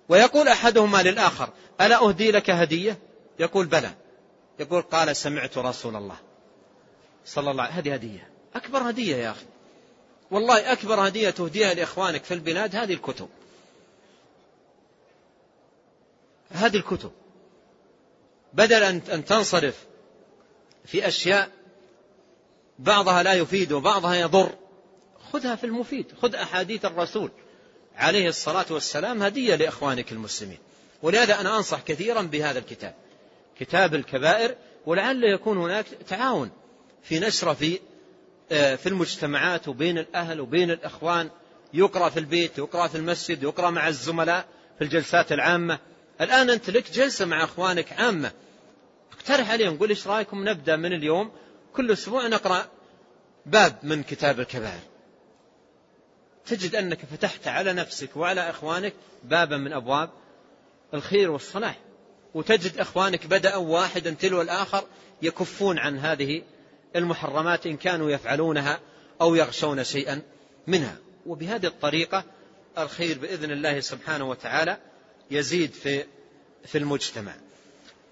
ويقول 0.08 0.48
أحدهما 0.48 1.02
للآخر 1.02 1.48
ألا 1.80 2.08
أهدي 2.08 2.30
لك 2.30 2.50
هدية؟ 2.50 2.98
يقول 3.38 3.66
بلى. 3.66 4.01
يقول 4.58 4.82
قال 4.82 5.16
سمعت 5.16 5.58
رسول 5.58 5.96
الله 5.96 6.16
صلى 7.24 7.50
الله 7.50 7.62
عليه 7.62 7.72
هذه 7.72 7.94
هدية. 7.94 8.30
أكبر 8.54 8.90
هدية 8.90 9.16
يا 9.16 9.30
أخي. 9.30 9.46
والله 10.30 10.72
أكبر 10.72 11.08
هدية 11.08 11.30
تهديها 11.30 11.74
لإخوانك 11.74 12.24
في 12.24 12.34
البلاد 12.34 12.76
هذه 12.76 12.92
الكتب. 12.92 13.28
هذه 16.50 16.76
الكتب. 16.76 17.12
بدل 18.52 18.82
أن 18.82 19.24
تنصرف 19.24 19.86
في 20.84 21.08
أشياء 21.08 21.50
بعضها 22.78 23.22
لا 23.22 23.32
يفيد 23.34 23.72
وبعضها 23.72 24.14
يضر 24.14 24.54
خذها 25.32 25.56
في 25.56 25.64
المفيد. 25.64 26.06
خذ 26.22 26.34
أحاديث 26.34 26.84
الرسول 26.84 27.30
عليه 27.96 28.28
الصلاة 28.28 28.66
والسلام 28.70 29.22
هدية 29.22 29.54
لإخوانك 29.54 30.12
المسلمين. 30.12 30.58
ولهذا 31.02 31.40
أنا 31.40 31.56
أنصح 31.56 31.80
كثيرا 31.80 32.22
بهذا 32.22 32.58
الكتاب. 32.58 32.94
كتاب 33.58 33.94
الكبائر 33.94 34.54
ولعل 34.86 35.24
يكون 35.24 35.58
هناك 35.58 35.86
تعاون 36.08 36.50
في 37.02 37.20
نشره 37.20 37.52
في 37.52 37.78
آه، 38.52 38.74
في 38.74 38.88
المجتمعات 38.88 39.68
وبين 39.68 39.98
الأهل 39.98 40.40
وبين 40.40 40.70
الإخوان. 40.70 41.30
يقرأ 41.74 42.08
في 42.08 42.18
البيت 42.18 42.58
يقرأ 42.58 42.88
في 42.88 42.94
المسجد 42.94 43.42
يقرأ 43.42 43.70
مع 43.70 43.88
الزملاء 43.88 44.46
في 44.78 44.84
الجلسات 44.84 45.32
العامة. 45.32 45.78
الآن 46.20 46.50
أنت 46.50 46.70
لك 46.70 46.92
جلسة 46.92 47.24
مع 47.24 47.44
أخوانك 47.44 47.92
عامة. 47.92 48.32
اقترح 49.12 49.50
عليهم 49.50 49.78
قول 49.78 49.88
إيش 49.88 50.06
رأيكم 50.06 50.48
نبدأ 50.48 50.76
من 50.76 50.92
اليوم؟ 50.92 51.32
كل 51.72 51.92
أسبوع 51.92 52.26
نقرأ 52.26 52.66
باب 53.46 53.78
من 53.82 54.02
كتاب 54.02 54.40
الكبائر. 54.40 54.80
تجد 56.46 56.74
أنك 56.74 56.98
فتحت 57.04 57.48
على 57.48 57.72
نفسك 57.72 58.16
وعلى 58.16 58.50
إخوانك 58.50 58.94
بابا 59.24 59.56
من 59.56 59.72
أبواب 59.72 60.10
الخير 60.94 61.30
والصلاح. 61.30 61.78
وتجد 62.34 62.78
إخوانك 62.78 63.26
بدأوا 63.26 63.68
واحدا 63.68 64.10
تلو 64.10 64.42
الآخر 64.42 64.84
يكفون 65.22 65.78
عن 65.78 65.98
هذه 65.98 66.42
المحرمات 66.96 67.66
إن 67.66 67.76
كانوا 67.76 68.10
يفعلونها 68.10 68.80
أو 69.20 69.34
يغشون 69.34 69.84
شيئا 69.84 70.22
منها. 70.66 70.96
وبهذه 71.26 71.66
الطريقة 71.66 72.24
الخير 72.78 73.18
بإذن 73.18 73.50
الله 73.50 73.80
سبحانه 73.80 74.30
وتعالى 74.30 74.76
يزيد 75.30 75.72
في 75.72 76.04
في 76.66 76.78
المجتمع. 76.78 77.34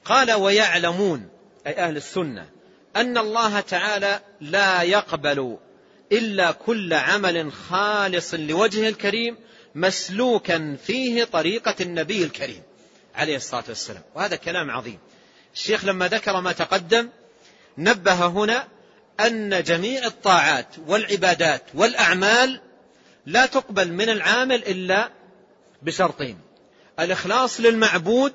قال 0.04 0.32
ويعلمون 0.32 1.28
أي 1.66 1.76
أهل 1.76 1.96
السنة 1.96 2.48
أن 2.96 3.18
الله 3.18 3.60
تعالى 3.60 4.20
لا 4.40 4.82
يقبل 4.82 5.58
إلا 6.12 6.52
كل 6.52 6.94
عمل 6.94 7.52
خالص 7.52 8.34
لوجهه 8.34 8.88
الكريم 8.88 9.36
مسلوكا 9.74 10.76
فيه 10.86 11.24
طريقة 11.24 11.74
النبي 11.80 12.24
الكريم. 12.24 12.62
عليه 13.14 13.36
الصلاة 13.36 13.64
والسلام. 13.68 14.02
وهذا 14.14 14.36
كلام 14.36 14.70
عظيم. 14.70 14.98
الشيخ 15.54 15.84
لما 15.84 16.08
ذكر 16.08 16.40
ما 16.40 16.52
تقدم 16.52 17.08
نبه 17.78 18.26
هنا 18.26 18.68
أن 19.20 19.62
جميع 19.62 20.06
الطاعات 20.06 20.66
والعبادات 20.86 21.62
والأعمال 21.74 22.60
لا 23.26 23.46
تقبل 23.46 23.92
من 23.92 24.08
العامل 24.08 24.64
إلا 24.64 25.10
بشرطين. 25.82 26.38
الإخلاص 27.00 27.60
للمعبود 27.60 28.32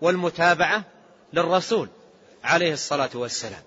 والمتابعة 0.00 0.84
للرسول 1.32 1.88
عليه 2.44 2.72
الصلاة 2.72 3.10
والسلام. 3.14 3.62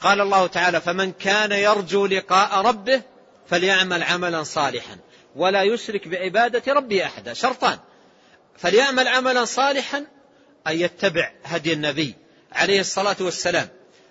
قال 0.00 0.20
الله 0.20 0.46
تعالى 0.46 0.80
فمن 0.80 1.12
كان 1.12 1.52
يرجو 1.52 2.06
لقاء 2.06 2.66
ربه 2.66 3.02
فليعمل 3.50 4.02
عملا 4.02 4.42
صالحا 4.42 4.96
ولا 5.36 5.62
يشرك 5.62 6.08
بعبادة 6.08 6.72
ربه 6.72 7.04
أحدا. 7.04 7.32
شرطان. 7.34 7.78
فليعمل 8.58 9.08
عملا 9.08 9.44
صالحا 9.44 10.06
أن 10.66 10.80
يتبع 10.80 11.32
هدي 11.44 11.72
النبي 11.72 12.14
عليه 12.52 12.80
الصلاة 12.80 13.16
والسلام. 13.20 13.68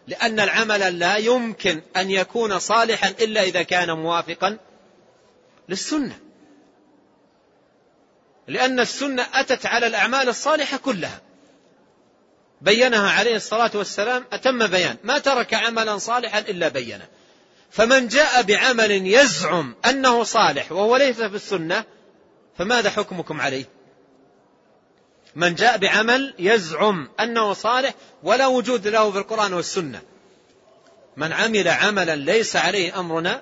لأن 0.07 0.39
العمل 0.39 0.99
لا 0.99 1.17
يمكن 1.17 1.81
أن 1.97 2.11
يكون 2.11 2.59
صالحا 2.59 3.09
إلا 3.09 3.43
إذا 3.43 3.63
كان 3.63 3.91
موافقا 3.91 4.57
للسنة. 5.69 6.19
لأن 8.47 8.79
السنة 8.79 9.27
أتت 9.33 9.65
على 9.65 9.87
الأعمال 9.87 10.29
الصالحة 10.29 10.77
كلها. 10.77 11.21
بينها 12.61 13.11
عليه 13.11 13.35
الصلاة 13.35 13.71
والسلام 13.73 14.25
أتم 14.31 14.67
بيان. 14.67 14.97
ما 15.03 15.17
ترك 15.17 15.53
عملا 15.53 15.97
صالحا 15.97 16.39
إلا 16.39 16.67
بينه. 16.67 17.07
فمن 17.71 18.07
جاء 18.07 18.41
بعمل 18.41 18.91
يزعم 18.91 19.75
أنه 19.85 20.23
صالح 20.23 20.71
وهو 20.71 20.97
ليس 20.97 21.21
في 21.21 21.35
السنة 21.35 21.83
فماذا 22.57 22.89
حكمكم 22.89 23.41
عليه؟ 23.41 23.65
من 25.35 25.55
جاء 25.55 25.77
بعمل 25.77 26.33
يزعم 26.39 27.09
أنه 27.19 27.53
صالح 27.53 27.93
ولا 28.23 28.47
وجود 28.47 28.87
له 28.87 29.11
في 29.11 29.17
القرآن 29.17 29.53
والسنة. 29.53 30.01
من 31.17 31.33
عمل 31.33 31.67
عملا 31.67 32.15
ليس 32.15 32.55
عليه 32.55 32.99
أمرنا 32.99 33.41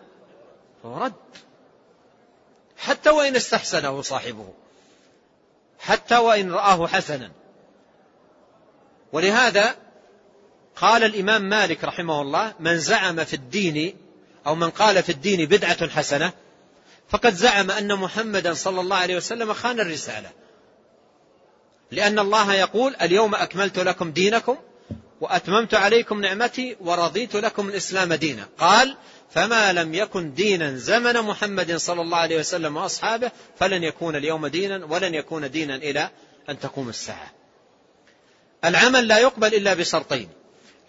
فهو 0.83 0.97
رد. 0.97 1.13
حتى 2.77 3.09
وإن 3.09 3.35
استحسنه 3.35 4.01
صاحبه. 4.01 4.53
حتى 5.79 6.17
وإن 6.17 6.51
رآه 6.51 6.87
حسنا. 6.87 7.31
ولهذا 9.13 9.75
قال 10.75 11.03
الإمام 11.03 11.41
مالك 11.41 11.83
رحمه 11.83 12.21
الله 12.21 12.53
من 12.59 12.77
زعم 12.77 13.23
في 13.23 13.33
الدين 13.33 13.97
أو 14.47 14.55
من 14.55 14.69
قال 14.69 15.03
في 15.03 15.11
الدين 15.11 15.45
بدعة 15.45 15.87
حسنة 15.87 16.33
فقد 17.09 17.33
زعم 17.33 17.71
أن 17.71 17.95
محمدا 17.95 18.53
صلى 18.53 18.81
الله 18.81 18.95
عليه 18.95 19.15
وسلم 19.15 19.53
خان 19.53 19.79
الرسالة. 19.79 20.29
لأن 21.91 22.19
الله 22.19 22.53
يقول 22.53 22.95
اليوم 23.01 23.35
أكملت 23.35 23.79
لكم 23.79 24.11
دينكم 24.11 24.57
وأتممت 25.21 25.73
عليكم 25.73 26.21
نعمتي 26.21 26.75
ورضيت 26.81 27.35
لكم 27.35 27.69
الإسلام 27.69 28.13
دينا. 28.13 28.47
قال 28.57 28.95
فما 29.29 29.73
لم 29.73 29.93
يكن 29.93 30.33
دينا 30.33 30.75
زمن 30.75 31.21
محمد 31.21 31.75
صلى 31.75 32.01
الله 32.01 32.17
عليه 32.17 32.39
وسلم 32.39 32.77
وأصحابه 32.77 33.31
فلن 33.59 33.83
يكون 33.83 34.15
اليوم 34.15 34.47
دينا 34.47 34.85
ولن 34.85 35.15
يكون 35.15 35.51
دينا 35.51 35.75
إلى 35.75 36.09
أن 36.49 36.59
تقوم 36.59 36.89
الساعة. 36.89 37.31
العمل 38.65 39.07
لا 39.07 39.17
يقبل 39.17 39.55
إلا 39.55 39.73
بشرطين 39.73 40.29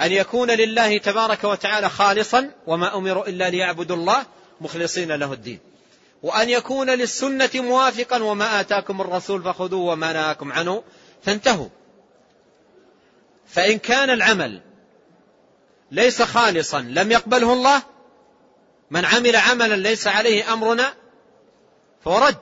أن 0.01 0.13
يكون 0.13 0.51
لله 0.51 0.99
تبارك 0.99 1.45
وتعالى 1.45 1.89
خالصا 1.89 2.51
وما 2.67 2.97
أمروا 2.97 3.29
إلا 3.29 3.51
ليعبدوا 3.51 3.97
الله 3.97 4.27
مخلصين 4.61 5.13
له 5.13 5.33
الدين. 5.33 5.72
وأن 6.23 6.51
يكون 6.51 6.91
للسنة 6.91 7.51
موافقا 7.55 8.23
وما 8.23 8.61
آتاكم 8.61 9.01
الرسول 9.01 9.43
فخذوه 9.43 9.93
وما 9.93 10.13
نهاكم 10.13 10.53
عنه 10.53 10.83
فانتهوا. 11.23 11.69
فإن 13.47 13.79
كان 13.79 14.11
العمل 14.11 14.61
ليس 15.91 16.23
خالصا 16.23 16.81
لم 16.81 17.13
يقبله 17.13 17.53
الله 17.53 17.83
من 18.91 19.05
عمل 19.05 19.37
عملا 19.37 19.75
ليس 19.75 20.07
عليه 20.07 20.53
أمرنا 20.53 20.95
فرد 22.05 22.37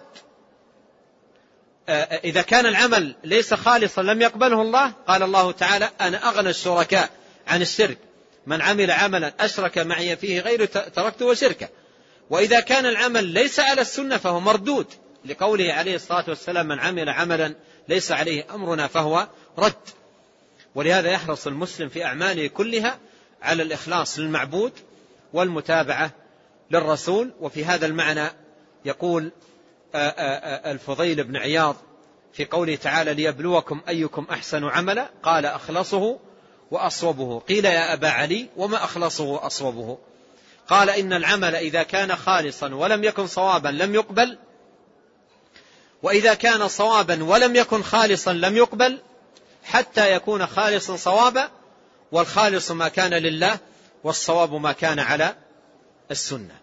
إذا 2.24 2.42
كان 2.42 2.66
العمل 2.66 3.14
ليس 3.24 3.54
خالصا 3.54 4.02
لم 4.02 4.22
يقبله 4.22 4.62
الله 4.62 4.92
قال 5.08 5.22
الله 5.22 5.52
تعالى 5.52 5.90
أنا 6.00 6.28
أغنى 6.28 6.50
الشركاء 6.50 7.10
عن 7.46 7.62
الشرك. 7.62 7.98
من 8.46 8.62
عمل 8.62 8.90
عملا 8.90 9.32
أشرك 9.40 9.78
معي 9.78 10.16
فيه 10.16 10.40
غير 10.40 10.64
تركته 10.64 11.26
وشركه. 11.26 11.68
وإذا 12.30 12.60
كان 12.60 12.86
العمل 12.86 13.24
ليس 13.24 13.60
على 13.60 13.80
السنة 13.80 14.16
فهو 14.16 14.40
مردود. 14.40 14.86
لقوله 15.24 15.72
عليه 15.72 15.94
الصلاة 15.94 16.24
والسلام 16.28 16.68
من 16.68 16.80
عمل 16.80 17.08
عملا 17.08 17.54
ليس 17.88 18.12
عليه 18.12 18.54
أمرنا 18.54 18.86
فهو 18.86 19.28
رد. 19.58 19.88
ولهذا 20.74 21.10
يحرص 21.10 21.46
المسلم 21.46 21.88
في 21.88 22.04
أعماله 22.04 22.46
كلها 22.46 22.98
على 23.42 23.62
الإخلاص 23.62 24.18
للمعبود 24.18 24.72
والمتابعة 25.32 26.10
للرسول. 26.70 27.32
وفي 27.40 27.64
هذا 27.64 27.86
المعنى 27.86 28.30
يقول 28.84 29.32
الفضيل 29.94 31.24
بن 31.24 31.36
عياض 31.36 31.76
في 32.32 32.44
قوله 32.44 32.76
تعالى 32.76 33.14
ليبلوكم 33.14 33.80
أيكم 33.88 34.26
أحسن 34.30 34.64
عملا 34.64 35.10
قال 35.22 35.46
أخلصه 35.46 36.18
وأصوبه 36.70 37.38
قيل 37.38 37.64
يا 37.64 37.92
أبا 37.92 38.08
علي 38.08 38.48
وما 38.56 38.84
أخلصه 38.84 39.24
وأصوبه 39.24 39.98
قال 40.70 40.90
إن 40.90 41.12
العمل 41.12 41.54
إذا 41.54 41.82
كان 41.82 42.16
خالصا 42.16 42.74
ولم 42.74 43.04
يكن 43.04 43.26
صوابا 43.26 43.68
لم 43.68 43.94
يقبل. 43.94 44.38
وإذا 46.02 46.34
كان 46.34 46.68
صوابا 46.68 47.24
ولم 47.24 47.56
يكن 47.56 47.82
خالصا 47.82 48.32
لم 48.32 48.56
يقبل. 48.56 48.98
حتى 49.64 50.14
يكون 50.14 50.46
خالصا 50.46 50.96
صوابا. 50.96 51.50
والخالص 52.12 52.70
ما 52.70 52.88
كان 52.88 53.14
لله 53.14 53.58
والصواب 54.04 54.54
ما 54.54 54.72
كان 54.72 54.98
على 54.98 55.34
السنة. 56.10 56.56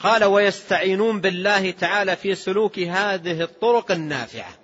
قال 0.00 0.24
ويستعينون 0.24 1.20
بالله 1.20 1.70
تعالى 1.70 2.16
في 2.16 2.34
سلوك 2.34 2.78
هذه 2.78 3.42
الطرق 3.42 3.90
النافعة. 3.90 4.58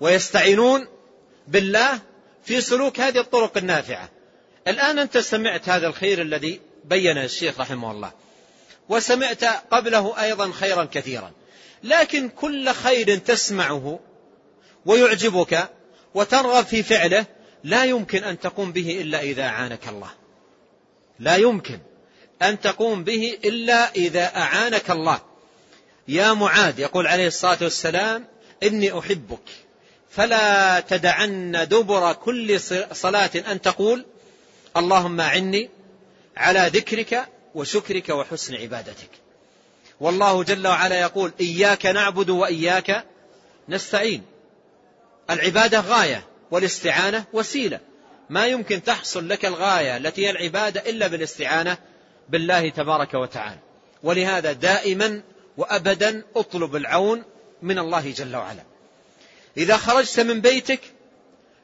ويستعينون 0.00 0.88
بالله 1.48 2.00
في 2.44 2.60
سلوك 2.60 3.00
هذه 3.00 3.20
الطرق 3.20 3.56
النافعة. 3.56 4.08
الآن 4.68 4.98
أنت 4.98 5.18
سمعت 5.18 5.68
هذا 5.68 5.86
الخير 5.86 6.22
الذي 6.22 6.69
بين 6.84 7.18
الشيخ 7.18 7.60
رحمه 7.60 7.90
الله. 7.90 8.12
وسمعت 8.88 9.44
قبله 9.44 10.22
أيضا 10.22 10.52
خيرا 10.52 10.84
كثيرا. 10.84 11.32
لكن 11.82 12.28
كل 12.28 12.72
خير 12.72 13.16
تسمعه 13.16 14.00
ويعجبك 14.86 15.70
وترغب 16.14 16.64
في 16.64 16.82
فعله 16.82 17.26
لا 17.64 17.84
يمكن 17.84 18.24
أن 18.24 18.40
تقوم 18.40 18.72
به 18.72 19.00
إلا 19.00 19.20
إذا 19.20 19.42
أعانك 19.42 19.88
الله. 19.88 20.10
لا 21.18 21.36
يمكن 21.36 21.78
أن 22.42 22.60
تقوم 22.60 23.04
به 23.04 23.38
إلا 23.44 23.94
إذا 23.94 24.36
أعانك 24.36 24.90
الله. 24.90 25.20
يا 26.08 26.32
معاذ 26.32 26.80
يقول 26.80 27.06
عليه 27.06 27.26
الصلاة 27.26 27.58
والسلام 27.60 28.24
إني 28.62 28.98
أحبك. 28.98 29.48
فلا 30.10 30.80
تدعن 30.80 31.66
دبر 31.70 32.12
كل 32.12 32.60
صلاة 32.92 33.30
أن 33.50 33.60
تقول 33.60 34.06
اللهم 34.76 35.20
أعني 35.20 35.70
على 36.40 36.70
ذكرك 36.74 37.28
وشكرك 37.54 38.08
وحسن 38.08 38.54
عبادتك. 38.54 39.10
والله 40.00 40.44
جل 40.44 40.66
وعلا 40.66 41.00
يقول 41.00 41.32
إياك 41.40 41.86
نعبد 41.86 42.30
وإياك 42.30 43.04
نستعين. 43.68 44.22
العبادة 45.30 45.80
غاية 45.80 46.26
والاستعانة 46.50 47.24
وسيلة. 47.32 47.80
ما 48.30 48.46
يمكن 48.46 48.82
تحصل 48.82 49.28
لك 49.28 49.44
الغاية 49.44 49.96
التي 49.96 50.26
هي 50.26 50.30
العبادة 50.30 50.90
إلا 50.90 51.06
بالاستعانة 51.06 51.78
بالله 52.28 52.68
تبارك 52.68 53.14
وتعالى. 53.14 53.58
ولهذا 54.02 54.52
دائما 54.52 55.22
وأبدا 55.56 56.24
أطلب 56.36 56.76
العون 56.76 57.24
من 57.62 57.78
الله 57.78 58.10
جل 58.10 58.36
وعلا. 58.36 58.62
إذا 59.56 59.76
خرجت 59.76 60.20
من 60.20 60.40
بيتك 60.40 60.80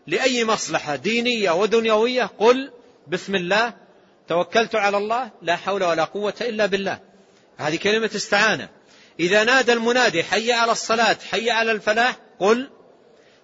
لأي 0.06 0.44
مصلحة 0.44 0.96
دينية 0.96 1.50
ودنيوية 1.50 2.30
قل 2.38 2.72
بسم 3.08 3.34
الله 3.34 3.85
توكلت 4.28 4.74
على 4.74 4.96
الله 4.96 5.30
لا 5.42 5.56
حول 5.56 5.84
ولا 5.84 6.04
قوة 6.04 6.34
إلا 6.40 6.66
بالله. 6.66 6.98
هذه 7.56 7.76
كلمة 7.76 8.10
استعانة. 8.14 8.68
إذا 9.20 9.44
نادى 9.44 9.72
المنادي 9.72 10.24
حي 10.24 10.52
على 10.52 10.72
الصلاة 10.72 11.16
حي 11.30 11.50
على 11.50 11.72
الفلاح 11.72 12.16
قل 12.38 12.70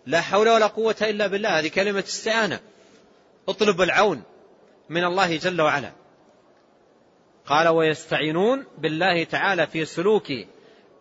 لا 0.07 0.21
حول 0.21 0.49
ولا 0.49 0.67
قوة 0.67 0.97
إلا 1.03 1.27
بالله. 1.27 1.59
هذه 1.59 1.69
كلمة 1.69 2.05
استعانة. 2.09 2.61
اطلب 3.49 3.83
العون 3.83 4.23
من 4.89 5.05
الله 5.05 5.37
جل 5.37 5.61
وعلا. 5.61 5.93
قال 7.47 7.69
ويستعينون 7.69 8.67
بالله 8.79 9.25
تعالى 9.25 9.67
في 9.67 9.85
سلوك 9.85 10.33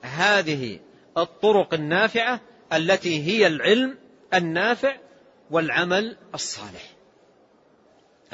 هذه 0.01 0.79
الطرق 1.17 1.73
النافعة 1.73 2.41
التي 2.73 3.23
هي 3.27 3.47
العلم 3.47 3.97
النافع 4.33 4.95
والعمل 5.51 6.17
الصالح. 6.33 7.00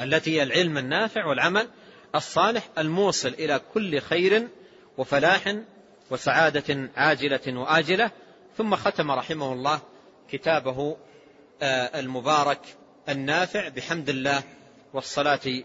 التي 0.00 0.36
هي 0.36 0.42
العلم 0.42 0.78
النافع 0.78 1.26
والعمل 1.26 1.68
الصالح 2.14 2.68
الموصل 2.78 3.28
إلى 3.28 3.60
كل 3.74 4.00
خير 4.00 4.48
وفلاح 4.98 5.56
وسعادة 6.10 6.90
عاجلة 6.96 7.58
وآجلة. 7.60 8.10
ثم 8.58 8.76
ختم 8.76 9.10
رحمه 9.10 9.52
الله 9.52 9.80
كتابه 10.30 10.96
آه، 11.62 12.00
المبارك 12.00 12.60
النافع 13.08 13.68
بحمد 13.68 14.08
الله 14.08 14.42
والصلاة 14.94 15.62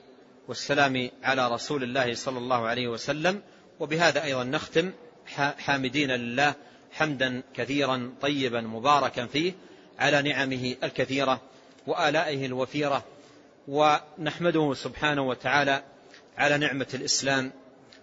والسلام 0.47 1.09
على 1.23 1.47
رسول 1.47 1.83
الله 1.83 2.15
صلى 2.15 2.37
الله 2.37 2.67
عليه 2.67 2.87
وسلم. 2.87 3.41
وبهذا 3.79 4.23
أيضا 4.23 4.43
نختم. 4.43 4.91
حامدين 5.35 6.11
لله 6.11 6.53
حمدا 6.91 7.43
كثيرا 7.53 8.13
طيبا 8.21 8.61
مباركا 8.61 9.25
فيه 9.25 9.53
على 9.99 10.21
نعمه 10.21 10.75
الكثيرة 10.83 11.41
وآلائه 11.87 12.45
الوفيرة 12.45 13.05
ونحمده 13.67 14.73
سبحانه 14.73 15.21
وتعالى 15.21 15.83
على 16.37 16.57
نعمة 16.57 16.87
الإسلام 16.93 17.51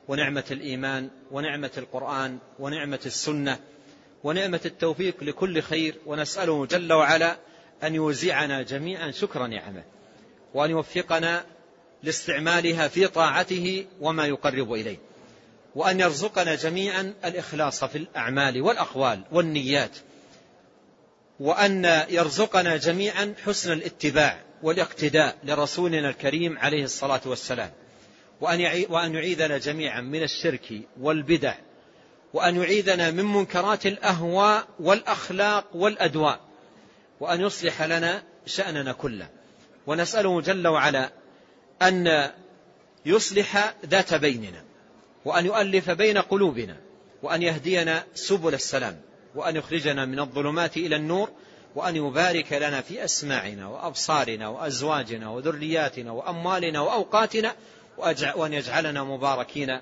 ونعمة 0.08 0.44
الإيمان 0.50 1.10
ونعمة 1.30 1.70
القرآن 1.78 2.38
ونعمة 2.58 3.00
السنة 3.06 3.58
ونعمة 4.24 4.60
التوفيق 4.64 5.24
لكل 5.24 5.62
خير 5.62 5.96
ونسأله 6.06 6.66
جل 6.66 6.92
وعلا 6.92 7.36
أن 7.82 7.94
يوزعنا 7.94 8.62
جميعا 8.62 9.10
شكر 9.10 9.46
نعمه 9.46 9.82
وأن 10.54 10.70
يوفقنا 10.70 11.44
لاستعمالها 12.02 12.88
في 12.88 13.06
طاعته 13.06 13.86
وما 14.00 14.26
يقرب 14.26 14.72
إليه 14.72 14.98
وأن 15.74 16.00
يرزقنا 16.00 16.54
جميعا 16.54 17.14
الإخلاص 17.24 17.84
في 17.84 17.98
الأعمال 17.98 18.62
والأقوال 18.62 19.24
والنيات 19.32 19.96
وأن 21.40 21.84
يرزقنا 22.08 22.76
جميعا 22.76 23.34
حسن 23.44 23.72
الاتباع 23.72 24.49
والاقتداء 24.62 25.36
لرسولنا 25.44 26.08
الكريم 26.08 26.58
عليه 26.58 26.84
الصلاة 26.84 27.20
والسلام 27.26 27.70
وأن 28.40 29.14
يعيذنا 29.14 29.58
جميعا 29.58 30.00
من 30.00 30.22
الشرك 30.22 30.72
والبدع 31.00 31.54
وأن 32.34 32.56
يعيذنا 32.56 33.10
من 33.10 33.24
منكرات 33.24 33.86
الأهواء 33.86 34.68
والأخلاق 34.80 35.64
والأدواء 35.74 36.40
وأن 37.20 37.40
يصلح 37.40 37.82
لنا 37.82 38.22
شأننا 38.46 38.92
كله. 38.92 39.28
ونسأله 39.86 40.40
جل 40.40 40.68
وعلا 40.68 41.10
أن 41.82 42.30
يصلح 43.06 43.74
ذات 43.86 44.14
بيننا 44.14 44.64
وأن 45.24 45.46
يؤلف 45.46 45.90
بين 45.90 46.18
قلوبنا 46.18 46.76
وأن 47.22 47.42
يهدينا 47.42 48.04
سبل 48.14 48.54
السلام 48.54 49.00
وأن 49.34 49.56
يخرجنا 49.56 50.04
من 50.04 50.20
الظلمات 50.20 50.76
إلى 50.76 50.96
النور 50.96 51.30
وأن 51.74 51.96
يبارك 51.96 52.52
لنا 52.52 52.80
في 52.80 53.04
أسماعنا 53.04 53.68
وأبصارنا 53.68 54.48
وأزواجنا 54.48 55.30
وذرياتنا 55.30 56.12
وأموالنا 56.12 56.80
وأوقاتنا 56.80 57.54
وأن 58.36 58.52
يجعلنا 58.52 59.04
مباركين 59.04 59.80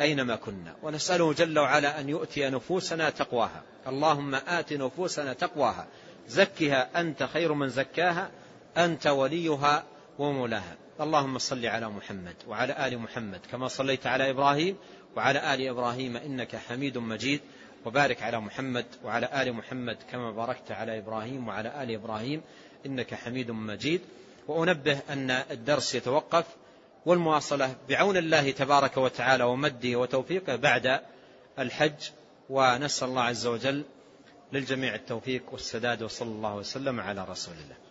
أينما 0.00 0.36
كنا. 0.36 0.74
ونسأله 0.82 1.32
جل 1.32 1.58
وعلا 1.58 2.00
أن 2.00 2.08
يؤتي 2.08 2.50
نفوسنا 2.50 3.10
تقواها. 3.10 3.62
اللهم 3.86 4.34
آت 4.34 4.72
نفوسنا 4.72 5.32
تقواها. 5.32 5.86
زكها 6.28 7.00
أنت 7.00 7.22
خير 7.22 7.52
من 7.52 7.68
زكاها 7.68 8.30
أنت 8.76 9.06
وليها 9.06 9.84
ومولاها. 10.18 10.76
اللهم 11.00 11.38
صل 11.38 11.66
على 11.66 11.88
محمد 11.88 12.34
وعلى 12.48 12.86
آل 12.86 12.98
محمد 12.98 13.40
كما 13.52 13.68
صليت 13.68 14.06
على 14.06 14.30
إبراهيم 14.30 14.76
وعلى 15.16 15.54
آل 15.54 15.68
إبراهيم 15.68 16.16
إنك 16.16 16.56
حميد 16.56 16.98
مجيد. 16.98 17.40
وبارك 17.84 18.22
على 18.22 18.40
محمد 18.40 18.86
وعلى 19.04 19.42
آل 19.42 19.52
محمد 19.52 19.96
كما 20.10 20.30
باركت 20.30 20.72
على 20.72 20.98
إبراهيم 20.98 21.48
وعلى 21.48 21.82
آل 21.82 21.90
إبراهيم. 21.90 22.42
إنك 22.86 23.14
حميد 23.14 23.50
مجيد. 23.50 24.00
وأنبه 24.48 24.98
أن 25.10 25.30
الدرس 25.30 25.94
يتوقف 25.94 26.44
والمواصلة 27.06 27.74
بعون 27.88 28.16
الله 28.16 28.50
تبارك 28.50 28.96
وتعالى 28.96 29.44
ومده 29.44 29.96
وتوفيقه 29.98 30.56
بعد 30.56 31.00
الحج. 31.58 32.10
ونسأل 32.50 33.08
الله 33.08 33.22
عز 33.22 33.46
وجل 33.46 33.84
للجميع 34.52 34.94
التوفيق 34.94 35.42
والسداد 35.52 36.02
وصلى 36.02 36.28
الله 36.28 36.56
وسلم 36.56 37.00
على 37.00 37.24
رسول 37.24 37.54
الله. 37.54 37.81